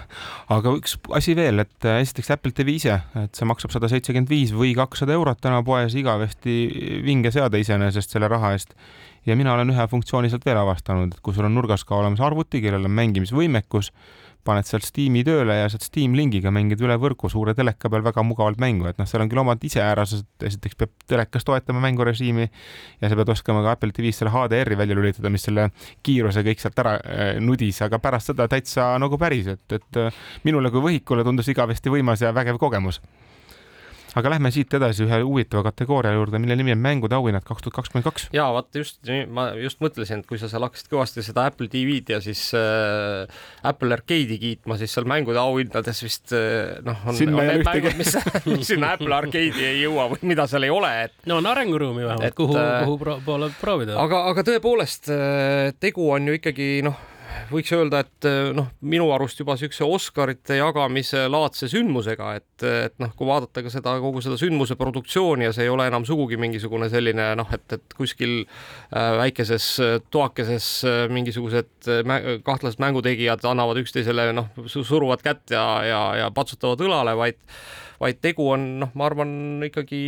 aga 0.51 0.74
üks 0.78 0.95
asi 1.15 1.36
veel, 1.38 1.63
et 1.65 1.88
äh, 1.88 2.01
esiteks 2.03 2.32
Apple 2.36 2.53
TV 2.55 2.78
ise, 2.78 2.99
et 3.24 3.36
see 3.36 3.49
maksab 3.49 3.74
sada 3.76 3.89
seitsekümmend 3.91 4.32
viis 4.32 4.53
või 4.55 4.74
kakssada 4.78 5.15
eurot 5.17 5.41
täna 5.43 5.61
poes 5.65 5.95
igavesti 5.99 6.55
vinge 7.05 7.34
seade 7.36 7.61
iseenesest 7.61 8.15
selle 8.15 8.32
raha 8.32 8.53
eest. 8.57 8.76
ja 9.28 9.36
mina 9.36 9.53
olen 9.53 9.74
ühe 9.74 9.88
funktsiooni 9.91 10.32
sealt 10.32 10.47
veel 10.47 10.61
avastanud, 10.61 11.13
et 11.13 11.22
kui 11.26 11.36
sul 11.36 11.47
on 11.49 11.55
nurgas 11.55 11.84
ka 11.86 11.99
olemas 11.99 12.24
arvuti, 12.24 12.63
kellel 12.63 12.88
on 12.88 12.95
mängimisvõimekus 12.95 13.91
paned 14.48 14.68
sealt 14.68 14.86
Steam'i 14.88 15.22
tööle 15.28 15.56
ja 15.58 15.68
sealt 15.72 15.86
Steam 15.86 16.16
lingiga 16.18 16.52
mängid 16.54 16.82
üle 16.84 16.96
võrgu 17.02 17.30
suure 17.32 17.54
teleka 17.58 17.92
peal 17.92 18.04
väga 18.06 18.24
mugavalt 18.26 18.60
mängu, 18.62 18.88
et 18.90 19.00
noh, 19.00 19.08
seal 19.10 19.24
on 19.24 19.32
küll 19.32 19.42
omad 19.44 19.64
iseärased, 19.66 20.28
esiteks 20.50 20.80
peab 20.80 20.94
telekas 21.10 21.48
toetama 21.48 21.84
mängurežiimi 21.84 22.48
ja 22.48 23.12
sa 23.12 23.20
pead 23.20 23.34
oskama 23.36 23.64
ka 23.66 23.76
Apple 23.78 23.96
TV-s 23.96 24.24
selle 24.24 24.34
HDR-i 24.34 24.80
välja 24.80 24.98
lülitada, 24.98 25.32
mis 25.34 25.46
selle 25.48 25.70
kiiruse 26.06 26.44
kõik 26.48 26.64
sealt 26.64 26.84
ära 26.84 26.98
äh, 27.00 27.34
nudis, 27.44 27.82
aga 27.86 28.02
pärast 28.04 28.34
seda 28.34 28.48
täitsa 28.52 28.92
nagu 29.02 29.20
päris, 29.22 29.52
et, 29.56 29.66
et 29.80 30.04
äh, 30.04 30.22
minule 30.48 30.72
kui 30.74 30.86
võhikule 30.88 31.28
tundus 31.28 31.52
igavesti 31.52 31.92
võimas 31.94 32.24
ja 32.26 32.34
vägev 32.36 32.62
kogemus 32.62 33.02
aga 34.18 34.32
lähme 34.34 34.51
siit 34.53 34.74
edasi 34.74 35.05
ühe 35.05 35.20
huvitava 35.22 35.64
kategooria 35.70 36.14
juurde, 36.16 36.39
mille 36.41 36.57
nimi 36.60 36.74
on 36.74 36.82
mängude 36.84 37.18
auhinnad 37.18 37.45
kaks 37.47 37.66
tuhat 37.66 37.80
kakskümmend 37.80 38.07
kaks. 38.07 38.28
ja 38.36 38.47
vaata 38.55 38.82
just, 38.82 39.01
ma 39.30 39.49
just 39.60 39.82
mõtlesin, 39.84 40.24
et 40.24 40.30
kui 40.30 40.39
sa 40.41 40.49
seal 40.51 40.66
hakkasid 40.66 40.89
kõvasti 40.91 41.26
seda 41.26 41.45
Apple 41.49 41.70
TV-d 41.72 42.16
ja 42.16 42.22
siis 42.24 42.47
äh, 42.57 43.30
Apple 43.70 43.93
Arcade'i 43.97 44.39
kiitma, 44.41 44.80
siis 44.82 44.95
seal 44.95 45.07
mängude 45.10 45.41
auhindades 45.41 46.01
vist 46.05 46.34
äh, 46.36 46.80
noh, 46.86 47.03
on, 47.05 47.14
on 47.14 47.43
need 47.51 47.66
mängud, 47.68 47.99
mis, 47.99 48.16
mis 48.47 48.66
sinna 48.72 48.95
Apple 48.97 49.16
Arcade'i 49.20 49.68
ei 49.74 49.84
jõua 49.84 50.10
või 50.14 50.34
mida 50.34 50.47
seal 50.49 50.68
ei 50.68 50.74
ole, 50.74 50.91
et. 51.05 51.16
no 51.30 51.39
on 51.43 51.51
arenguruumi 51.51 52.07
vähemalt, 52.07 52.38
kuhu, 52.38 52.57
äh, 52.60 52.82
kuhu 52.86 52.97
pro 53.03 53.20
poole 53.26 53.51
proovida. 53.62 53.99
aga, 54.01 54.26
aga 54.34 54.45
tõepoolest 54.53 55.14
äh, 55.14 55.70
tegu 55.80 56.10
on 56.16 56.32
ju 56.32 56.39
ikkagi 56.39 56.74
noh 56.88 57.07
võiks 57.49 57.71
öelda, 57.75 58.01
et 58.05 58.27
eh, 58.27 58.49
noh, 58.55 58.69
minu 58.82 59.09
arust 59.15 59.39
juba 59.41 59.55
niisuguse 59.55 59.88
Oscarite 59.88 60.59
jagamise 60.59 61.25
laadse 61.32 61.69
sündmusega, 61.71 62.32
et, 62.39 62.65
et 62.67 62.95
noh, 63.01 63.11
kui 63.17 63.27
vaadata 63.30 63.63
ka 63.65 63.73
seda 63.73 63.95
kogu 64.03 64.23
seda 64.25 64.38
sündmuse 64.39 64.77
produktsiooni 64.80 65.47
ja 65.47 65.53
see 65.55 65.67
ei 65.67 65.73
ole 65.73 65.88
enam 65.89 66.05
sugugi 66.07 66.39
mingisugune 66.41 66.89
selline 66.91 67.32
noh, 67.39 67.49
et, 67.55 67.65
et 67.77 67.97
kuskil 67.97 68.41
äh, 68.43 69.11
väikeses 69.23 69.67
toakeses 70.13 70.69
äh, 70.88 71.03
mingisugused 71.13 71.91
äh, 71.91 72.32
kahtlased 72.45 72.82
mängutegijad 72.82 73.45
annavad 73.49 73.82
üksteisele 73.84 74.32
noh, 74.38 74.49
suruvad 74.67 75.23
kätt 75.25 75.55
ja, 75.55 75.65
ja, 75.88 76.01
ja 76.23 76.34
patsutavad 76.36 76.82
õlale, 76.86 77.17
vaid 77.19 77.39
vaid 77.99 78.21
tegu 78.23 78.45
on 78.53 78.61
noh, 78.80 78.91
ma 78.95 79.09
arvan 79.09 79.32
ikkagi 79.67 79.99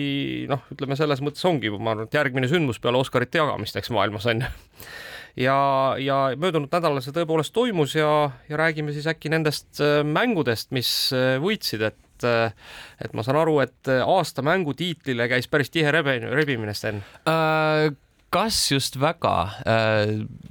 noh, 0.48 0.62
ütleme 0.72 0.96
selles 0.96 1.20
mõttes 1.20 1.44
ongi, 1.48 1.68
ma 1.76 1.92
arvan, 1.92 2.08
et 2.08 2.16
järgmine 2.16 2.48
sündmus 2.48 2.80
peale 2.80 3.02
Oscarite 3.02 3.42
jagamist, 3.42 3.76
eks 3.76 3.92
maailmas 3.92 4.30
on 4.32 4.46
ju 4.46 4.52
ja, 5.40 5.96
ja 6.02 6.20
möödunud 6.40 6.72
nädalal 6.72 7.02
see 7.04 7.16
tõepoolest 7.16 7.54
toimus 7.56 7.96
ja, 7.96 8.32
ja 8.50 8.60
räägime 8.60 8.94
siis 8.96 9.08
äkki 9.12 9.32
nendest 9.32 9.82
äh, 9.84 10.02
mängudest, 10.08 10.72
mis 10.76 10.92
äh, 11.16 11.36
võitsid, 11.42 11.86
et 11.92 12.28
äh, 12.28 12.54
et 13.02 13.16
ma 13.18 13.26
saan 13.26 13.40
aru, 13.42 13.60
et 13.64 13.92
aasta 14.06 14.44
mängutiitlile 14.46 15.30
käis 15.32 15.50
päris 15.52 15.74
tihe 15.74 15.92
rebe, 15.94 16.20
rebimine, 16.32 16.76
Sten. 16.78 17.04
Uh 17.26 17.92
kas 18.32 18.56
just 18.72 18.94
väga, 18.96 19.60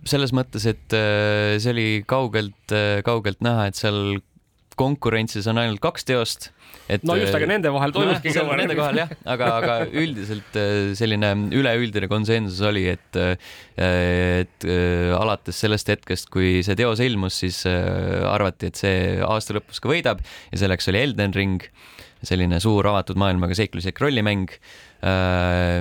selles 0.05 0.35
mõttes, 0.37 0.66
et 0.68 0.93
see 0.93 1.70
oli 1.72 1.87
kaugelt, 2.05 2.74
kaugelt 3.07 3.41
näha, 3.41 3.70
et 3.70 3.78
seal 3.78 4.18
konkurentsis 4.76 5.49
on 5.49 5.62
ainult 5.62 5.81
kaks 5.81 6.05
teost 6.05 6.51
et 6.91 7.05
no 7.07 7.14
just, 7.18 7.34
aga 7.36 7.47
äh, 7.47 7.51
nende 7.53 7.70
vahel 7.74 7.93
toimuski 7.95 8.32
kõva 8.34 8.57
nende 8.59 8.76
vahel 8.78 9.01
jah, 9.03 9.12
aga, 9.34 9.51
aga 9.61 9.76
üldiselt 9.88 10.59
äh, 10.59 10.91
selline 10.99 11.32
üleüldine 11.57 12.09
konsensus 12.11 12.61
oli, 12.66 12.86
et 12.95 13.20
äh, 13.20 13.36
et 13.80 14.66
alates 15.16 15.57
sellest 15.62 15.88
hetkest, 15.88 16.28
kui 16.34 16.59
see 16.66 16.76
teos 16.76 17.01
ilmus, 17.01 17.38
siis 17.41 17.62
arvati, 17.64 18.68
et 18.68 18.76
see 18.76 18.99
aasta 19.24 19.57
lõpus 19.57 19.80
ka 19.80 19.88
võidab. 19.88 20.20
Ja 20.53 20.61
selleks 20.61 20.91
oli 20.93 21.01
Elden 21.01 21.32
Ring, 21.32 21.64
selline 22.26 22.59
suur 22.61 22.91
avatud 22.91 23.16
maailmaga 23.20 23.57
seikluslik 23.57 24.03
rollimäng, 24.05 24.53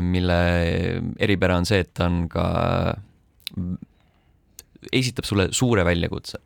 mille 0.08 0.40
eripära 1.20 1.60
on 1.60 1.68
see, 1.68 1.84
et 1.84 1.92
ta 2.00 2.08
on 2.08 2.24
ka 2.32 2.48
esitab 4.92 5.28
sulle 5.28 5.50
suure 5.56 5.86
väljakutse. 5.88 6.40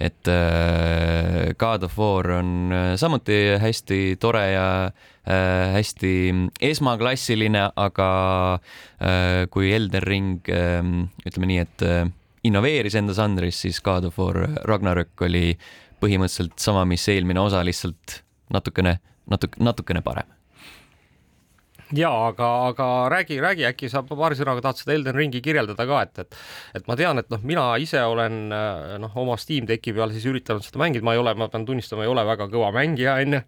et 0.00 0.28
äh, 0.32 1.52
God 1.58 1.82
of 1.84 1.98
War 1.98 2.30
on 2.38 2.72
äh, 2.72 2.94
samuti 2.96 3.58
hästi 3.60 4.16
tore 4.20 4.46
ja 4.50 4.68
äh, 4.86 5.74
hästi 5.74 6.12
esmaklassiline, 6.70 7.66
aga 7.76 8.08
äh, 8.96 9.44
kui 9.52 9.72
Elden 9.76 10.02
Ring 10.02 10.48
äh, 10.48 10.80
ütleme 11.26 11.50
nii, 11.52 11.60
et 11.66 11.84
äh, 11.84 12.08
innoveeris 12.48 12.96
enda 12.96 13.12
žanris, 13.12 13.60
siis 13.60 13.82
God 13.84 14.08
of 14.08 14.18
War 14.18 14.46
Ragnarök 14.64 15.28
oli 15.28 15.52
põhimõtteliselt 16.00 16.56
sama, 16.56 16.86
mis 16.88 17.04
eelmine 17.12 17.44
osa, 17.44 17.60
lihtsalt 17.66 18.22
natukene, 18.56 18.96
natuke, 19.28 19.60
natukene 19.60 20.00
parem 20.00 20.39
ja 21.96 22.10
aga, 22.26 22.48
aga 22.68 22.86
räägi, 23.10 23.40
räägi 23.40 23.66
äkki 23.66 23.88
sa 23.90 24.02
paari 24.06 24.36
sõnaga 24.38 24.62
tahad 24.64 24.78
seda 24.78 24.94
Elden 24.94 25.16
Ringi 25.16 25.40
kirjeldada 25.42 25.86
ka, 25.88 26.02
et, 26.06 26.22
et, 26.22 26.38
et 26.78 26.86
ma 26.90 26.96
tean, 26.98 27.18
et 27.18 27.30
noh, 27.32 27.42
mina 27.46 27.64
ise 27.82 28.02
olen 28.06 28.38
noh, 29.02 29.16
oma 29.22 29.36
Steam 29.40 29.66
Decki 29.68 29.94
peal 29.96 30.14
siis 30.14 30.26
üritanud 30.30 30.64
seda 30.66 30.82
mängida, 30.82 31.04
ma 31.06 31.16
ei 31.16 31.22
ole, 31.22 31.34
ma 31.38 31.50
pean 31.50 31.66
tunnistama, 31.68 32.06
ei 32.06 32.12
ole 32.12 32.24
väga 32.28 32.46
kõva 32.52 32.70
mängija 32.76 33.16
onju. 33.24 33.42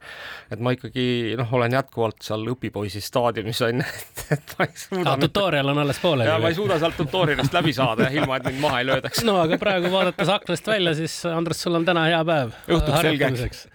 et 0.56 0.64
ma 0.64 0.74
ikkagi 0.76 1.06
noh, 1.38 1.54
olen 1.58 1.78
jätkuvalt 1.78 2.22
seal 2.26 2.46
õpipoisi 2.54 3.02
staadiumis 3.04 3.62
onju, 3.68 3.88
et, 4.02 4.26
et 4.38 4.54
ma 4.58 4.68
ei 4.68 4.84
suuda. 4.86 5.16
tutorial 5.26 5.74
on 5.74 5.82
alles 5.84 6.02
pooleli. 6.02 6.30
ja 6.30 6.38
ma 6.42 6.52
ei 6.52 6.58
suuda 6.58 6.80
sealt 6.82 6.98
tutorialist 6.98 7.54
läbi 7.54 7.76
saada 7.76 8.08
jah, 8.08 8.20
ilma 8.22 8.40
et 8.40 8.50
mind 8.50 8.62
maha 8.66 8.82
ei 8.82 8.90
löödaks. 8.90 9.24
no 9.28 9.38
aga 9.44 9.58
praegu 9.62 9.92
vaadates 9.94 10.34
aknast 10.34 10.74
välja, 10.74 10.96
siis 10.98 11.20
Andres, 11.30 11.62
sul 11.62 11.78
on 11.78 11.86
täna 11.86 12.08
hea 12.10 12.22
päev. 12.26 12.56
õhtuks 12.66 13.06
selgeks 13.06 13.68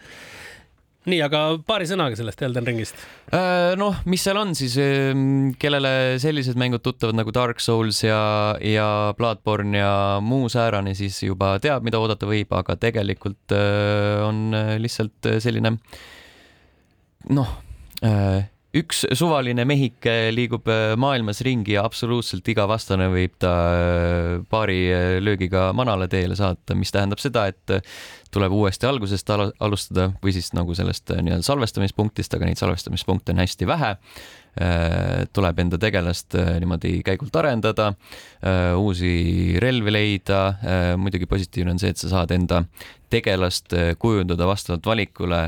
nii, 1.07 1.19
aga 1.25 1.41
paari 1.67 1.87
sõnaga 1.89 2.17
sellest 2.19 2.41
Elden 2.45 2.67
Ringist. 2.67 2.99
Äh, 3.31 3.75
noh, 3.79 4.01
mis 4.09 4.25
seal 4.27 4.39
on 4.39 4.53
siis, 4.57 4.75
ehm, 4.81 5.53
kellele 5.59 6.17
sellised 6.21 6.59
mängud 6.59 6.83
tuttavad 6.85 7.17
nagu 7.17 7.33
Dark 7.35 7.63
Souls 7.63 8.03
ja, 8.03 8.19
ja 8.63 8.89
Bloodborne 9.17 9.79
ja 9.79 9.93
muu 10.23 10.51
säärane, 10.51 10.95
siis 10.97 11.21
juba 11.23 11.55
teab, 11.63 11.87
mida 11.87 12.01
oodata 12.01 12.29
võib, 12.29 12.51
aga 12.59 12.77
tegelikult 12.81 13.55
äh, 13.55 14.19
on 14.27 14.51
äh, 14.57 14.75
lihtsalt 14.83 15.31
selline 15.43 15.77
noh 17.27 17.49
üks 18.75 19.05
suvaline 19.15 19.63
mehike 19.65 20.31
liigub 20.35 20.67
maailmas 20.99 21.39
ringi 21.45 21.77
ja 21.77 21.85
absoluutselt 21.87 22.47
iga 22.51 22.67
vastane 22.69 23.07
võib 23.13 23.37
ta 23.39 23.53
paari 24.49 24.79
löögiga 25.23 25.69
manale 25.77 26.09
teele 26.11 26.35
saata, 26.35 26.75
mis 26.75 26.91
tähendab 26.91 27.21
seda, 27.23 27.47
et 27.47 27.77
tuleb 28.33 28.53
uuesti 28.53 28.87
algusest 28.87 29.29
alustada 29.33 30.11
või 30.23 30.33
siis 30.35 30.51
nagu 30.57 30.75
sellest 30.77 31.13
äh, 31.13 31.23
nii-öelda 31.23 31.45
salvestamispunktist, 31.47 32.33
aga 32.35 32.49
neid 32.49 32.59
salvestamispunkte 32.59 33.33
on 33.33 33.43
hästi 33.43 33.69
vähe. 33.69 33.95
Äh, 34.57 35.27
tuleb 35.33 35.59
enda 35.61 35.77
tegelast 35.77 36.33
äh, 36.33 36.55
niimoodi 36.61 37.03
käigult 37.05 37.35
arendada, 37.37 37.91
uusi 38.77 39.57
relvi 39.61 39.91
leida. 39.91 40.39
muidugi 40.97 41.25
positiivne 41.29 41.73
on 41.73 41.79
see, 41.81 41.91
et 41.93 41.99
sa 42.01 42.09
saad 42.09 42.31
enda 42.33 42.63
tegelast 43.09 43.73
kujundada 43.99 44.47
vastavalt 44.47 44.85
valikule 44.85 45.39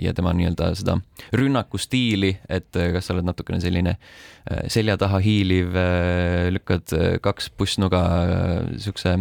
ja 0.00 0.14
tema 0.16 0.32
nii-öelda 0.36 0.70
seda 0.78 0.96
rünnakustiili, 1.36 2.32
et 2.48 2.70
kas 2.72 3.06
sa 3.06 3.14
oled 3.14 3.28
natukene 3.28 3.60
selline 3.62 3.96
selja 4.72 4.96
taha 5.00 5.20
hiiliv, 5.22 5.76
lükkad 6.56 6.96
kaks 7.22 7.50
pussnuga 7.56 8.02
siukse 8.80 9.16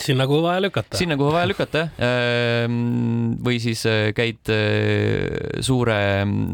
sinna, 0.00 0.26
kuhu 0.26 0.42
vaja 0.44 0.60
lükata. 0.64 0.98
sinna, 0.98 1.16
kuhu 1.16 1.32
vaja 1.34 1.48
lükata, 1.50 1.84
jah. 1.84 2.08
Ehm, 2.08 3.36
või 3.44 3.60
siis 3.62 3.84
äh, 3.86 4.10
käid 4.16 4.50
äh, 4.52 5.60
suure, 5.64 5.98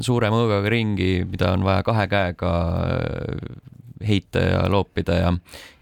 suure 0.05 0.31
mõõgaga 0.33 0.71
ringi, 0.73 1.25
mida 1.29 1.53
on 1.57 1.65
vaja 1.67 1.85
kahe 1.87 2.07
käega 2.11 2.55
heita 4.07 4.43
ja 4.43 4.61
loopida 4.73 5.17
ja, 5.19 5.33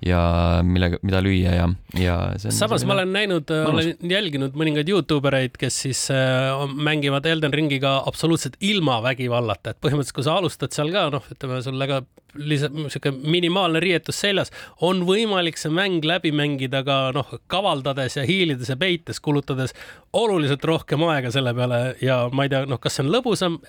ja 0.05 0.21
millega, 0.66 0.99
mida 1.07 1.21
lüüa 1.23 1.55
ja, 1.55 1.66
ja. 1.99 2.16
samas 2.37 2.85
ma 2.89 2.97
olen 2.97 3.12
näinud, 3.14 3.51
olen 3.51 4.11
jälginud 4.11 4.59
mõningaid 4.59 4.91
Youtube 4.91 5.31
ereid, 5.31 5.59
kes 5.61 5.83
siis 5.87 6.05
äh, 6.14 6.64
mängivad 6.75 7.27
Elden 7.31 7.55
Ringiga 7.55 7.99
absoluutselt 8.09 8.59
ilma 8.61 8.99
vägivallata, 9.05 9.75
et 9.75 9.83
põhimõtteliselt, 9.83 10.19
kui 10.19 10.27
sa 10.27 10.39
alustad 10.41 10.75
seal 10.75 10.93
ka 10.95 11.09
noh, 11.14 11.31
ütleme 11.35 11.62
sulle 11.64 11.91
ka 11.91 12.03
lihtsalt 12.39 12.77
sihuke 12.93 13.12
minimaalne 13.25 13.81
riietus 13.83 14.21
seljas, 14.21 14.53
on 14.85 15.05
võimalik 15.09 15.59
see 15.59 15.73
mäng 15.75 16.05
läbi 16.07 16.33
mängida 16.35 16.83
ka 16.87 17.01
noh, 17.16 17.35
kavaldades 17.51 18.19
ja 18.19 18.27
hiilides 18.29 18.71
ja 18.73 18.79
peites, 18.79 19.23
kulutades 19.25 19.75
oluliselt 20.16 20.64
rohkem 20.69 21.07
aega 21.09 21.33
selle 21.35 21.55
peale 21.57 21.83
ja 22.05 22.25
ma 22.33 22.47
ei 22.47 22.53
tea, 22.53 22.66
noh, 22.69 22.81
kas 22.83 22.99
see 22.99 23.07
on 23.07 23.14
lõbusam 23.14 23.62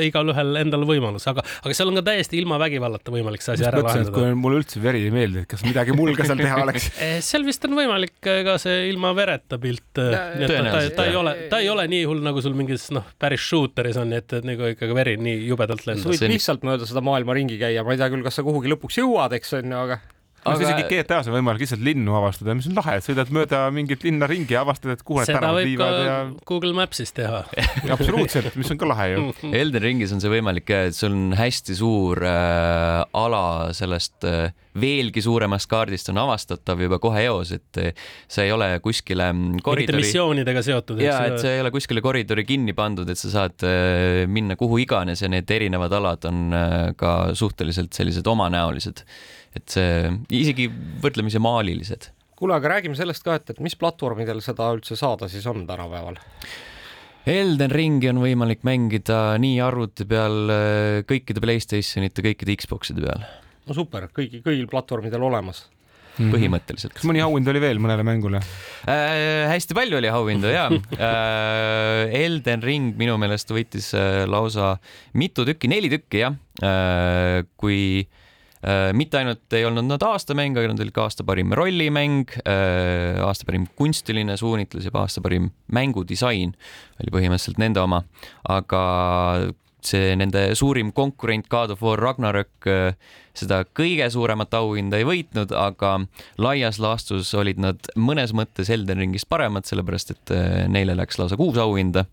igalühel 0.00 0.56
endal 0.62 0.86
võimalus, 0.88 1.26
aga, 1.30 1.44
aga 1.62 1.76
seal 1.76 1.90
on 1.90 1.98
ka 2.00 2.04
täiesti 2.10 2.38
ilma 2.40 2.58
vägivallata 2.62 3.12
võimalik 3.14 3.44
see 3.44 3.56
asi 3.56 3.66
ära 3.68 3.82
lahendada. 3.84 4.14
kui 4.16 4.36
mulle 4.38 4.62
üldse 4.62 4.82
veri 4.82 5.04
ei 5.06 5.12
meeldi, 5.14 5.44
et 5.44 5.50
kas 5.50 5.64
midagi 5.66 5.96
mul 5.96 6.14
ka 6.18 6.26
seal 6.28 6.40
teha 6.40 6.60
oleks 6.64 6.88
eh, 7.04 7.18
seal 7.24 7.46
vist 7.48 7.66
on 7.68 7.76
võimalik 7.78 8.16
ka 8.22 8.56
see 8.62 8.88
ilma 8.92 9.12
vereta 9.16 9.58
pilt. 9.62 9.90
Eh, 10.00 10.46
ta, 10.46 10.62
ta, 10.70 10.82
ta 10.96 11.08
ei 11.08 11.18
ole, 11.18 11.36
ta 11.52 11.60
ei 11.62 11.68
ole 11.72 11.86
nii 11.92 12.06
hull, 12.08 12.22
nagu 12.24 12.44
sul 12.44 12.56
mingis 12.58 12.88
noh, 12.94 13.12
päris 13.20 13.44
shooter'is 13.44 14.00
on, 14.00 14.14
et, 14.16 14.38
et 14.38 14.48
nagu 14.48 14.72
ikkagi 14.72 14.96
veri 14.96 15.18
nii 15.20 15.44
jubedalt 15.50 15.86
lendab. 15.88 16.08
sa 16.08 16.14
võid 16.14 16.34
lihtsalt 16.36 16.66
mööda 16.66 16.88
seda 16.88 17.04
maailma 17.04 17.36
ringi 17.36 17.60
käia, 17.60 17.84
ma 17.84 17.94
ei 17.94 18.00
tea 18.00 18.10
küll, 18.12 18.24
kas 18.24 18.40
sa 18.40 18.46
kuhugi 18.46 18.72
lõpuks 18.72 19.02
jõuad, 19.02 19.36
eks 19.38 19.58
on 19.60 19.76
ju, 19.76 19.84
aga 19.86 20.00
aga 20.42 20.64
isegi 20.66 20.86
GTA-s 20.90 21.30
on 21.30 21.36
võimalik 21.36 21.62
lihtsalt 21.62 21.84
linnu 21.86 22.16
avastada, 22.18 22.56
mis 22.58 22.66
on 22.70 22.78
lahe, 22.78 22.96
et 22.98 23.06
sõidad 23.06 23.30
mööda 23.34 23.62
mingit 23.74 24.06
linna 24.06 24.28
ringi 24.30 24.56
ja 24.56 24.64
avastad, 24.66 24.94
et 24.96 25.04
kuhu 25.06 25.22
need 25.22 25.30
tänavad 25.30 25.66
viivad 25.68 25.98
ja. 26.02 26.16
Google 26.48 26.74
Maps'is 26.76 27.14
teha 27.16 27.44
absoluutselt, 27.94 28.56
mis 28.58 28.72
on 28.74 28.80
ka 28.80 28.88
lahe 28.90 29.08
ju. 29.12 29.28
Elden 29.52 29.84
ringis 29.84 30.14
on 30.14 30.22
see 30.22 30.32
võimalik, 30.32 30.70
et 30.74 30.98
sul 30.98 31.14
on 31.14 31.36
hästi 31.38 31.78
suur 31.78 32.22
äh, 32.26 33.02
ala 33.22 33.44
sellest 33.76 34.26
äh, 34.28 34.50
veelgi 34.78 35.22
suuremast 35.22 35.68
kaardist 35.70 36.08
on 36.12 36.20
avastatav 36.22 36.80
juba 36.80 36.98
kohe 37.02 37.24
eos, 37.26 37.52
et 37.54 37.80
äh, 37.80 37.92
see 38.30 38.48
ei 38.48 38.54
ole 38.54 38.68
kuskile 38.84 39.28
koridori. 39.64 40.00
missioonidega 40.00 40.64
seotud. 40.64 41.02
ja, 41.04 41.18
et 41.28 41.38
see 41.42 41.58
ei 41.58 41.62
ole 41.64 41.72
kuskile 41.74 42.02
koridori 42.04 42.46
kinni 42.48 42.74
pandud, 42.76 43.08
et 43.12 43.20
sa 43.20 43.30
saad 43.36 43.66
äh, 43.68 44.24
minna 44.26 44.56
kuhu 44.60 44.80
iganes 44.82 45.22
ja 45.22 45.30
need 45.32 45.50
erinevad 45.50 45.92
alad 46.00 46.26
on 46.30 46.42
äh, 46.56 46.80
ka 46.98 47.14
suhteliselt 47.38 47.92
sellised 47.94 48.26
omanäolised 48.26 49.04
et 49.56 49.72
see 49.72 50.10
isegi 50.32 50.68
võrdlemisi 51.02 51.40
maalilised. 51.42 52.10
kuule, 52.38 52.56
aga 52.56 52.76
räägime 52.76 52.98
sellest 52.98 53.24
ka, 53.26 53.36
et, 53.38 53.54
et 53.54 53.62
mis 53.62 53.76
platvormidel 53.78 54.42
seda 54.44 54.72
üldse 54.74 54.98
saada 54.98 55.28
siis 55.30 55.46
on 55.50 55.66
tänapäeval? 55.68 56.18
Elden 57.28 57.70
Ringi 57.70 58.08
on 58.10 58.18
võimalik 58.18 58.64
mängida 58.66 59.36
nii 59.38 59.60
arvuti 59.62 60.02
peal, 60.10 60.50
kõikide 61.06 61.42
Playstationite, 61.44 62.24
kõikide 62.24 62.56
Xboxide 62.58 63.04
peal. 63.04 63.22
no 63.68 63.76
super, 63.76 64.08
kõigi, 64.10 64.42
kõigil 64.42 64.66
platvormidel 64.70 65.30
olemas 65.30 65.68
Mm 66.12 66.26
-hmm. 66.26 66.34
põhimõtteliselt. 66.34 66.92
kas 66.92 67.06
mõni 67.08 67.22
auhind 67.24 67.48
oli 67.48 67.60
veel 67.60 67.78
mõnele 67.80 68.04
mängule 68.04 68.36
äh,? 68.84 69.48
hästi 69.48 69.72
palju 69.72 69.96
oli 69.96 70.10
auhindu 70.12 70.50
ja 70.52 70.66
äh, 71.08 72.12
Elden 72.12 72.62
Ring 72.62 72.98
minu 73.00 73.16
meelest 73.16 73.48
võitis 73.48 73.94
äh, 73.96 74.28
lausa 74.28 74.76
mitu 75.14 75.46
tükki, 75.48 75.72
neli 75.72 75.88
tükki 75.88 76.20
jah 76.20 76.36
äh,. 76.60 77.48
kui 77.56 78.04
äh, 78.04 78.04
Äh, 78.04 78.21
mitte 78.94 79.18
ainult 79.18 79.56
ei 79.58 79.64
olnud 79.66 79.88
nad 79.88 80.04
aastamäng, 80.06 80.54
aga 80.54 80.70
nad 80.70 80.82
olid 80.84 80.94
ka 80.94 81.08
aasta 81.08 81.24
parim 81.26 81.50
rollimäng, 81.58 82.30
äh, 82.46 83.18
aasta 83.24 83.48
parim 83.48 83.66
kunstiline 83.78 84.36
suunitlus 84.38 84.86
ja 84.86 84.94
aasta 85.00 85.22
parim 85.24 85.50
mängudisain 85.74 86.54
oli 87.02 87.14
põhimõtteliselt 87.14 87.58
nende 87.62 87.82
oma, 87.82 88.04
aga 88.46 88.82
see 89.86 90.16
nende 90.18 90.50
suurim 90.58 90.92
konkurent 90.92 91.48
God 91.52 91.74
of 91.74 91.82
War 91.82 92.00
Ragnarök 92.00 92.68
äh, 92.70 92.94
seda 93.36 93.62
kõige 93.64 94.08
suuremat 94.12 94.54
auhinda 94.58 95.00
ei 95.00 95.08
võitnud, 95.08 95.54
aga 95.56 95.94
laias 96.42 96.80
laastus 96.82 97.32
olid 97.38 97.60
nad 97.62 97.92
mõnes 97.96 98.34
mõttes 98.36 98.70
Elden 98.72 99.00
Ringist 99.00 99.30
paremad, 99.32 99.64
sellepärast 99.68 100.12
et 100.12 100.34
neile 100.68 100.96
läks 100.98 101.18
lausa 101.20 101.38
kuus 101.40 101.56
auhinda 101.60 102.04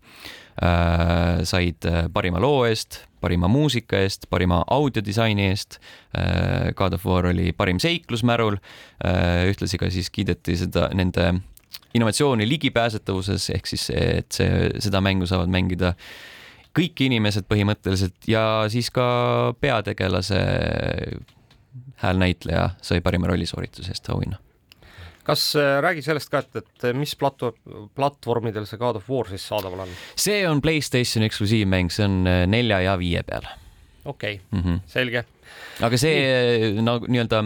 äh,. 0.60 1.44
said 1.44 1.84
parima 2.12 2.40
loo 2.40 2.64
eest, 2.68 3.02
parima 3.20 3.48
muusika 3.48 4.00
eest, 4.00 4.26
parima 4.30 4.62
audiodisaini 4.70 5.48
eest. 5.50 5.78
Äh, 6.16 6.72
God 6.76 6.96
of 6.96 7.06
War 7.06 7.26
oli 7.30 7.52
parim 7.52 7.80
seiklusmärul. 7.82 8.58
Äh, 9.04 9.46
ühtlasi 9.52 9.80
ka 9.80 9.90
siis 9.92 10.10
kiideti 10.10 10.56
seda 10.60 10.88
nende 10.96 11.32
innovatsiooni 11.94 12.46
ligipääsetavuses 12.48 13.50
ehk 13.54 13.66
siis 13.66 13.88
et 13.94 14.30
see, 14.34 14.68
seda 14.82 15.00
mängu 15.04 15.26
saavad 15.26 15.50
mängida 15.50 15.94
kõik 16.76 17.02
inimesed 17.06 17.48
põhimõtteliselt 17.50 18.28
ja 18.30 18.44
siis 18.70 18.90
ka 18.94 19.06
peategelase 19.60 20.38
häälnäitleja 22.02 22.70
sai 22.82 23.00
parima 23.04 23.30
rollisoorituse 23.30 23.92
eest 23.94 24.08
auhinna 24.12 24.38
kas 25.30 25.56
äh, 25.56 25.78
räägi 25.84 26.02
sellest 26.02 26.30
ka, 26.32 26.42
et, 26.42 26.60
et 26.62 26.96
mis 26.96 27.12
platvorm, 27.18 27.88
platvormidel 27.96 28.66
see 28.68 28.80
God 28.80 28.98
of 29.00 29.08
War 29.10 29.28
siis 29.30 29.46
saadaval 29.46 29.84
on? 29.84 29.96
see 30.18 30.42
on 30.48 30.62
Playstationi 30.64 31.28
eksklusiivmäng, 31.30 31.90
see 31.94 32.06
on 32.08 32.22
äh, 32.26 32.44
nelja 32.50 32.80
ja 32.86 32.96
viie 33.00 33.22
peal. 33.26 33.46
okei 34.04 34.40
okay. 34.40 34.46
mm, 34.50 34.62
-hmm. 34.64 34.80
selge. 34.86 35.24
aga 35.80 36.00
see 36.00 36.72
nagu 36.82 37.06
nii-öelda, 37.06 37.42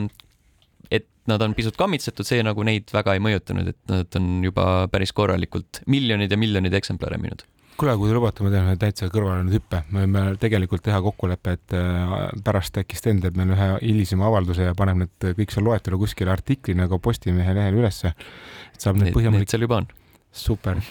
et 0.91 1.09
nad 1.27 1.43
on 1.43 1.55
pisut 1.55 1.77
kammitsetud, 1.77 2.27
see 2.27 2.43
nagu 2.47 2.63
neid 2.63 2.93
väga 2.93 3.17
ei 3.17 3.25
mõjutanud, 3.27 3.75
et 3.75 3.83
nad 3.91 4.21
on 4.21 4.31
juba 4.45 4.89
päris 4.93 5.13
korralikult 5.13 5.83
miljonid 5.87 6.31
ja 6.31 6.39
miljonid 6.39 6.75
eksemplare 6.75 7.19
müünud 7.19 7.45
kuule, 7.79 7.97
kui 7.99 8.11
te 8.11 8.17
lubate, 8.17 8.45
ma 8.45 8.53
teen 8.53 8.69
ühe 8.69 8.79
täitsa 8.81 9.09
kõrvale 9.13 9.45
nüüd 9.47 9.59
hüppe, 9.59 9.83
me 9.91 10.05
võime 10.05 10.25
tegelikult 10.41 10.85
teha 10.87 11.01
kokkuleppe, 11.05 11.55
et 11.59 11.77
äh, 11.79 12.17
pärast 12.47 12.79
äkki 12.81 12.99
Sten 12.99 13.23
teeb 13.23 13.39
meile 13.39 13.57
ühe 13.57 13.71
hilisema 13.83 14.29
avalduse 14.31 14.69
ja 14.69 14.75
paneb 14.79 15.03
need 15.05 15.31
kõik 15.41 15.55
seal 15.55 15.67
loetelu 15.69 16.01
kuskile 16.01 16.35
artiklina 16.35 16.89
ka 16.91 17.01
Postimehe 17.03 17.57
lehel 17.57 17.81
ülesse. 17.81 18.15
et 18.75 18.81
saab 18.87 19.01
need 19.01 19.15
põhjalik-. 19.17 19.45
Need 19.45 19.55
seal 19.55 19.67
juba 19.67 19.83
on. 19.83 19.89
super 20.35 20.81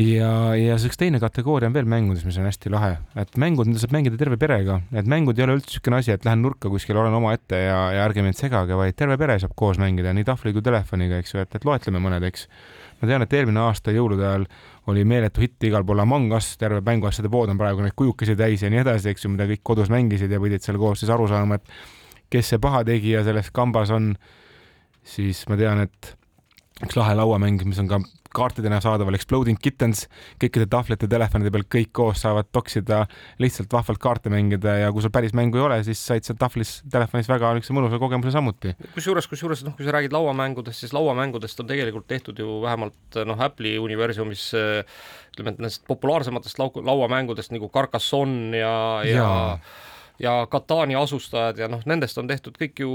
ja, 0.00 0.30
ja 0.56 0.76
see 0.80 0.90
üks 0.90 0.98
teine 1.00 1.20
kategooria 1.22 1.68
on 1.70 1.74
veel 1.74 1.88
mängudes, 1.88 2.24
mis 2.26 2.38
on 2.40 2.48
hästi 2.48 2.72
lahe, 2.72 2.92
et 3.20 3.36
mängud, 3.40 3.68
mida 3.68 3.82
saab 3.82 3.94
mängida 3.94 4.18
terve 4.20 4.38
perega, 4.40 4.80
et 4.96 5.08
mängud 5.10 5.38
ei 5.38 5.46
ole 5.46 5.58
üldse 5.58 5.74
niisugune 5.74 6.00
asi, 6.00 6.14
et 6.14 6.26
lähen 6.26 6.42
nurka 6.44 6.72
kuskile, 6.72 7.00
olen 7.02 7.16
omaette 7.18 7.58
ja, 7.66 7.78
ja 7.96 8.04
ärge 8.06 8.24
mind 8.24 8.38
segage, 8.38 8.76
vaid 8.78 8.96
terve 8.98 9.18
pere 9.20 9.38
saab 9.42 9.54
koos 9.58 9.80
mängida 9.82 10.14
nii 10.16 10.26
tahvli 10.28 10.54
kui 10.56 10.64
telefoniga, 10.64 11.20
eks 11.20 11.34
ju, 11.34 11.44
et, 11.44 11.58
et 11.58 11.66
loetleme 11.68 12.02
mõned, 12.02 12.26
eks. 12.30 12.46
ma 13.02 13.10
tean, 13.10 13.26
et 13.26 13.36
eelmine 13.38 13.62
aasta 13.66 13.94
jõulude 13.94 14.26
ajal 14.26 14.46
oli 14.90 15.04
meeletu 15.08 15.42
hitt 15.44 15.64
igal 15.68 15.84
pool 15.86 16.02
Among 16.02 16.34
Us, 16.36 16.52
terve 16.60 16.82
mänguasjade 16.86 17.30
pood 17.32 17.52
on 17.52 17.58
praegu 17.60 17.84
neid 17.84 17.96
kujukesi 17.98 18.36
täis 18.38 18.64
ja 18.64 18.70
nii 18.72 18.82
edasi, 18.82 19.12
eks 19.12 19.26
ju, 19.26 19.32
mida 19.32 19.48
kõik 19.50 19.64
kodus 19.72 19.90
mängisid 19.92 20.32
ja 20.32 20.40
pidid 20.42 20.64
seal 20.64 20.78
koos 20.80 21.02
siis 21.02 21.12
aru 21.14 21.28
saama, 21.30 21.60
et 21.60 22.30
kes 22.30 22.52
see 22.52 22.62
pahategija 22.62 23.24
selles 23.26 23.50
kambas 23.54 23.92
on, 23.94 24.12
siis 25.06 25.42
ma 25.50 25.58
tean, 25.60 25.84
et 25.86 26.14
üks 26.84 26.96
lahe 26.96 27.14
lauamäng, 27.18 27.60
mis 27.68 27.80
on 27.82 27.88
ka 27.90 28.00
kaartidena 28.34 28.78
saadaval 28.82 29.16
Exploding 29.18 29.58
Kittens, 29.58 30.04
kõikide 30.40 30.68
tahvlite, 30.70 31.08
telefonide 31.10 31.50
peal 31.50 31.64
kõik 31.74 31.90
koos 31.98 32.22
saavad 32.22 32.46
toksida, 32.54 33.02
lihtsalt 33.42 33.72
vahvalt 33.74 33.98
kaarte 34.02 34.30
mängida 34.30 34.76
ja 34.84 34.92
kui 34.94 35.02
sul 35.02 35.12
päris 35.14 35.34
mängu 35.36 35.58
ei 35.58 35.64
ole, 35.64 35.80
siis 35.86 36.02
said 36.06 36.26
seal 36.26 36.38
tahvlis, 36.38 36.76
telefonis 36.92 37.30
väga 37.30 37.50
niisuguse 37.56 37.76
mõnusa 37.76 37.98
kogemuse 38.02 38.34
samuti. 38.34 38.76
kusjuures, 38.94 39.26
kusjuures 39.30 39.64
noh, 39.66 39.74
kui 39.78 39.86
sa 39.86 39.96
räägid 39.96 40.14
lauamängudest, 40.14 40.84
siis 40.84 40.94
lauamängudest 40.94 41.64
on 41.64 41.70
tegelikult 41.70 42.06
tehtud 42.10 42.38
ju 42.38 42.60
vähemalt 42.62 43.20
noh, 43.26 43.44
Apple'i 43.48 43.76
universumis 43.82 44.50
ütleme, 44.54 45.50
et 45.50 45.58
nendest 45.58 45.82
populaarsematest 45.90 46.62
lau-, 46.62 46.84
lauamängudest 46.86 47.54
nagu 47.56 47.70
Carcassonne 47.74 48.62
ja, 48.62 48.74
ja, 49.06 49.16
ja 49.18 49.30
ja 50.20 50.46
Katani 50.50 50.94
asustajad 50.98 51.58
ja 51.58 51.68
noh, 51.70 51.80
nendest 51.88 52.18
on 52.20 52.28
tehtud 52.28 52.56
kõik 52.60 52.82
ju 52.82 52.90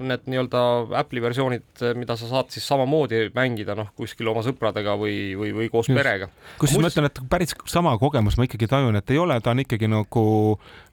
need 0.00 0.26
nii-öelda 0.30 0.62
Apple'i 0.98 1.22
versioonid, 1.22 1.66
mida 1.98 2.16
sa 2.18 2.28
saad 2.30 2.50
siis 2.54 2.66
samamoodi 2.66 3.28
mängida 3.36 3.76
noh, 3.78 3.92
kuskil 3.98 4.28
oma 4.30 4.42
sõpradega 4.46 4.96
või, 4.98 5.16
või, 5.38 5.52
või 5.54 5.68
koos 5.72 5.88
Just. 5.88 5.98
perega. 6.00 6.28
kusjuures 6.58 6.82
ma 6.82 6.90
ütlen, 6.90 7.08
et 7.10 7.20
päris 7.30 7.54
sama 7.70 7.94
kogemus 8.00 8.38
ma 8.38 8.48
ikkagi 8.48 8.68
tajun, 8.70 8.98
et 8.98 9.14
ei 9.14 9.20
ole, 9.22 9.38
ta 9.44 9.54
on 9.54 9.62
ikkagi 9.62 9.90
nagu 9.92 10.24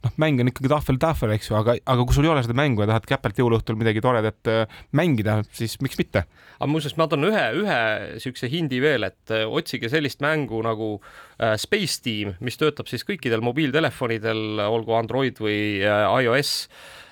noh, 0.05 0.13
mäng 0.21 0.43
on 0.43 0.51
ikkagi 0.53 0.71
tahvel-tahvel, 0.71 1.35
eks 1.37 1.49
ju, 1.49 1.57
aga, 1.57 1.77
aga 1.95 2.05
kui 2.05 2.17
sul 2.17 2.29
ei 2.29 2.33
ole 2.35 2.45
seda 2.45 2.57
mängu 2.57 2.85
ja 2.85 2.91
tahad 2.93 3.09
käpelt 3.09 3.41
jõuluõhtul 3.41 3.79
midagi 3.81 4.05
toredat 4.05 4.53
äh, 4.53 4.79
mängida, 4.97 5.41
siis 5.57 5.79
miks 5.81 5.97
mitte. 5.97 6.27
aga 6.59 6.69
muuseas, 6.69 6.93
ma 6.99 7.09
toon 7.09 7.31
ühe, 7.31 7.45
ühe 7.63 7.81
niisuguse 8.19 8.51
hindi 8.53 8.81
veel, 8.83 9.09
et 9.09 9.33
äh, 9.33 9.47
otsige 9.49 9.89
sellist 9.89 10.21
mängu 10.21 10.61
nagu 10.65 10.93
äh, 10.99 11.30
Space 11.57 12.01
Team, 12.05 12.35
mis 12.43 12.59
töötab 12.59 12.89
siis 12.91 13.05
kõikidel 13.07 13.41
mobiiltelefonidel, 13.45 14.61
olgu 14.67 14.93
Android 14.97 15.39
või 15.41 15.51
või 15.51 16.25
iOS 16.25 16.51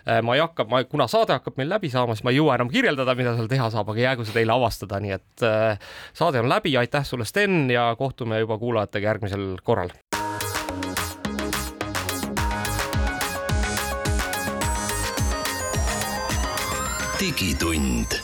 äh, 0.07 0.21
ma 0.23 0.35
ei 0.35 0.43
hakka, 0.43 0.65
ma, 0.69 0.83
kuna 0.89 1.07
saade 1.11 1.35
hakkab 1.37 1.59
meil 1.59 1.69
läbi 1.71 1.91
saama, 1.91 2.15
siis 2.15 2.25
ma 2.25 2.33
ei 2.33 2.39
jõua 2.39 2.57
enam 2.57 2.71
kirjeldada, 2.71 3.15
mida 3.17 3.35
seal 3.37 3.49
teha 3.51 3.69
saab, 3.73 3.91
aga 3.93 4.05
jäägu 4.07 4.27
see 4.27 4.37
teile 4.39 4.55
avastada, 4.55 5.01
nii 5.03 5.15
et 5.17 5.45
äh, 5.45 5.91
saade 6.17 6.41
on 6.41 6.49
läbi, 6.51 6.75
aitäh 6.79 7.05
sulle, 7.05 7.27
Sten, 7.29 7.67
ja 7.71 7.91
kohtume 7.99 8.41
juba 8.41 8.59
kuulajatega 8.61 9.13
järgmisel 9.13 9.51
korral. 9.63 9.93
digitund 17.19 18.15